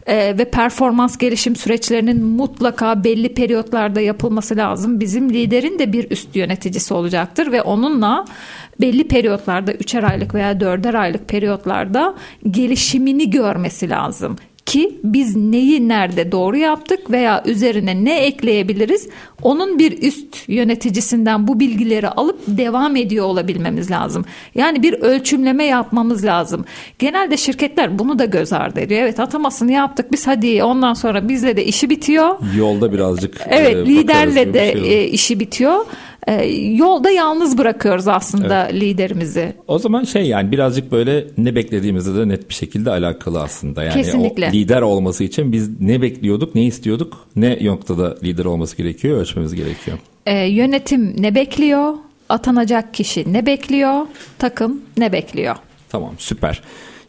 E, 0.07 0.39
ve 0.39 0.45
performans 0.45 1.19
gelişim 1.19 1.57
süreçlerinin 1.57 2.25
mutlaka 2.25 3.05
belli 3.05 3.35
periyotlarda 3.35 4.01
yapılması 4.01 4.57
lazım. 4.57 5.01
Bizim 5.01 5.31
liderin 5.31 5.79
de 5.79 5.93
bir 5.93 6.11
üst 6.11 6.37
yöneticisi 6.37 6.95
olacaktır 6.95 7.53
ve 7.53 7.63
onunla 7.63 8.25
belli 8.81 9.09
periyotlarda 9.09 9.73
üçer 9.73 10.03
aylık 10.03 10.35
veya 10.35 10.61
dörder 10.61 10.95
aylık 10.95 11.29
periyotlarda 11.29 12.15
gelişimini 12.51 13.31
görmesi 13.31 13.91
lazım 13.91 14.37
İki, 14.67 14.99
biz 15.05 15.37
neyi 15.37 15.89
nerede 15.89 16.33
doğru 16.33 16.57
yaptık 16.57 17.11
veya 17.11 17.43
üzerine 17.47 18.05
ne 18.05 18.21
ekleyebiliriz? 18.21 19.09
Onun 19.43 19.79
bir 19.79 20.03
üst 20.03 20.49
yöneticisinden 20.49 21.49
bu 21.49 21.61
bilgileri 21.61 22.09
alıp 22.09 22.39
devam 22.47 22.97
ediyor 22.97 23.27
olabilmemiz 23.27 23.91
lazım. 23.91 24.25
Yani 24.55 24.83
bir 24.83 24.93
ölçümleme 24.93 25.65
yapmamız 25.65 26.25
lazım. 26.25 26.65
Genelde 26.99 27.37
şirketler 27.37 27.99
bunu 27.99 28.19
da 28.19 28.25
göz 28.25 28.53
ardı 28.53 28.81
ediyor. 28.81 29.03
Evet 29.03 29.21
atamasını 29.21 29.73
yaptık 29.73 30.13
biz 30.13 30.27
hadi 30.27 30.63
ondan 30.63 30.95
sonra 30.95 31.29
bizle 31.29 31.57
de 31.57 31.65
işi 31.65 31.91
bitiyor. 31.91 32.37
Yolda 32.57 32.93
birazcık 32.93 33.41
Evet 33.49 33.75
e, 33.77 33.87
liderle 33.87 34.55
de 34.55 34.73
şey 34.73 35.05
e, 35.05 35.09
işi 35.09 35.41
bitiyor 35.41 35.87
e, 36.27 36.45
yolda 36.55 37.11
yalnız 37.11 37.59
bırakıyoruz 37.59 38.09
aslında 38.09 38.69
evet. 38.71 38.83
liderimizi. 38.83 39.55
O 39.69 39.79
zaman 39.79 40.05
şey 40.05 40.27
yani 40.27 40.53
birazcık 40.53 40.93
böyle 40.93 41.27
ne 41.39 41.55
beklediğimizde 41.55 42.19
de 42.19 42.29
net 42.29 42.49
bir 42.49 42.55
şekilde 42.55 42.91
alakalı 42.91 43.43
aslında. 43.43 43.83
Yani 43.83 43.95
Kesinlikle. 43.95 44.49
o 44.49 44.53
lider 44.53 44.83
olması 44.83 45.25
için 45.25 45.53
biz 45.53 45.81
ne 45.81 46.03
bekliyorduk, 46.03 46.55
ne 46.55 46.65
istiyorduk, 46.65 47.27
ne 47.37 47.59
noktada 47.65 48.17
lider 48.23 48.45
olması 48.45 48.77
gerekiyor, 48.77 49.19
ölçmemiz 49.19 49.55
gerekiyor. 49.55 49.99
E, 50.27 50.47
yönetim 50.47 51.23
ne 51.23 51.35
bekliyor? 51.35 51.95
Atanacak 52.29 52.95
kişi 52.95 53.33
ne 53.33 53.47
bekliyor? 53.47 54.07
Takım 54.39 54.81
ne 54.97 55.13
bekliyor? 55.13 55.57
Tamam 55.89 56.15
süper. 56.19 56.63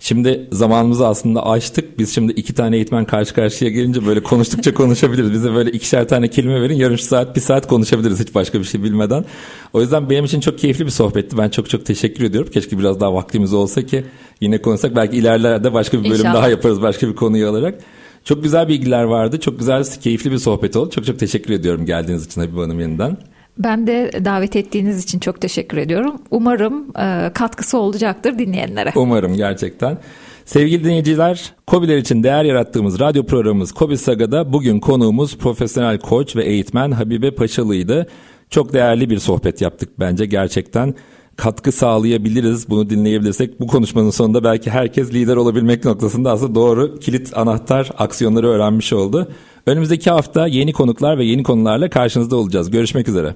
Şimdi 0.06 0.48
zamanımızı 0.52 1.08
aslında 1.08 1.46
açtık. 1.46 2.00
Biz 2.00 2.16
şimdi 2.16 2.32
iki 2.32 2.54
tane 2.54 2.76
eğitmen 2.76 3.06
karşı 3.06 3.34
karşıya 3.34 3.72
gelince 3.72 4.06
böyle 4.06 4.24
konuştukça 4.24 4.74
konuşabiliriz. 4.74 5.34
Bize 5.34 5.54
böyle 5.54 5.72
ikişer 5.72 6.08
tane 6.08 6.28
kelime 6.28 6.62
verin. 6.62 6.76
Yarım 6.76 6.98
saat, 6.98 7.36
bir 7.36 7.42
saat 7.42 7.68
konuşabiliriz 7.68 8.20
hiç 8.20 8.36
başka 8.36 8.60
bir 8.60 8.64
şey 8.64 8.84
bilmeden. 8.84 9.26
O 9.74 9.82
yüzden 9.82 10.10
benim 10.10 10.26
için 10.26 10.40
çok 10.40 10.60
keyifli 10.60 10.86
bir 10.86 10.92
sohbetti. 10.92 11.38
Ben 11.38 11.50
çok 11.50 11.70
çok 11.70 11.86
teşekkür 11.86 12.24
ediyorum. 12.24 12.52
Keşke 12.54 12.80
biraz 12.80 13.00
daha 13.00 13.14
vaktimiz 13.14 13.54
olsa 13.54 13.82
ki 13.82 14.04
yine 14.42 14.62
konuşsak. 14.62 14.96
Belki 14.96 15.18
ilerlerde 15.18 15.74
başka 15.74 15.98
bir 16.00 16.04
bölüm 16.04 16.16
İnşallah. 16.16 16.34
daha 16.34 16.50
yaparız 16.50 16.82
başka 16.82 17.08
bir 17.08 17.16
konuyu 17.16 17.50
alarak. 17.50 17.80
Çok 18.24 18.44
güzel 18.44 18.68
bilgiler 18.68 19.04
vardı. 19.04 19.40
Çok 19.40 19.60
güzel, 19.60 19.84
keyifli 20.02 20.32
bir 20.32 20.38
sohbet 20.38 20.76
oldu. 20.76 20.90
Çok 20.90 21.06
çok 21.06 21.20
teşekkür 21.20 21.54
ediyorum 21.54 21.86
geldiğiniz 21.86 22.26
için 22.26 22.42
Habib 22.42 22.58
Hanım 22.58 22.80
yeniden. 22.80 23.18
Ben 23.58 23.88
de 23.88 24.12
davet 24.26 24.56
ettiğiniz 24.56 25.04
için 25.04 25.20
çok 25.20 25.42
teşekkür 25.42 25.78
ediyorum. 25.78 26.16
Umarım 26.32 26.98
e, 27.00 27.32
katkısı 27.34 27.78
olacaktır 27.78 28.40
dinleyenlere. 28.40 28.92
Umarım 28.96 29.34
gerçekten. 29.36 29.98
Sevgili 30.46 30.84
dinleyiciler, 30.84 31.54
COBİ'ler 31.68 31.98
için 31.98 32.24
değer 32.24 32.44
yarattığımız 32.44 33.00
radyo 33.00 33.26
programımız 33.26 33.74
COBİ 33.74 33.98
Saga'da 33.98 34.54
bugün 34.54 34.80
konuğumuz 34.80 35.38
profesyonel 35.38 36.00
koç 36.00 36.36
ve 36.36 36.44
eğitmen 36.44 36.92
Habibe 36.92 37.32
Paşalı'ydı. 37.32 38.08
Çok 38.50 38.74
değerli 38.74 39.10
bir 39.10 39.20
sohbet 39.20 39.62
yaptık 39.62 39.90
bence 40.00 40.26
gerçekten. 40.26 40.96
Katkı 41.36 41.72
sağlayabiliriz 41.72 42.70
bunu 42.70 42.90
dinleyebilirsek. 42.90 43.60
Bu 43.60 43.68
konuşmanın 43.68 44.10
sonunda 44.10 44.44
belki 44.44 44.72
herkes 44.72 45.14
lider 45.14 45.36
olabilmek 45.36 45.86
noktasında 45.86 46.32
aslında 46.32 46.56
doğru 46.56 47.00
kilit 47.00 47.38
anahtar 47.38 47.90
aksiyonları 47.98 48.48
öğrenmiş 48.48 48.94
oldu. 48.94 49.32
Önümüzdeki 49.66 50.10
hafta 50.10 50.48
yeni 50.48 50.74
konuklar 50.74 51.18
ve 51.18 51.26
yeni 51.26 51.44
konularla 51.44 51.90
karşınızda 51.90 52.36
olacağız. 52.36 52.72
Görüşmek 52.72 53.08
üzere. 53.08 53.36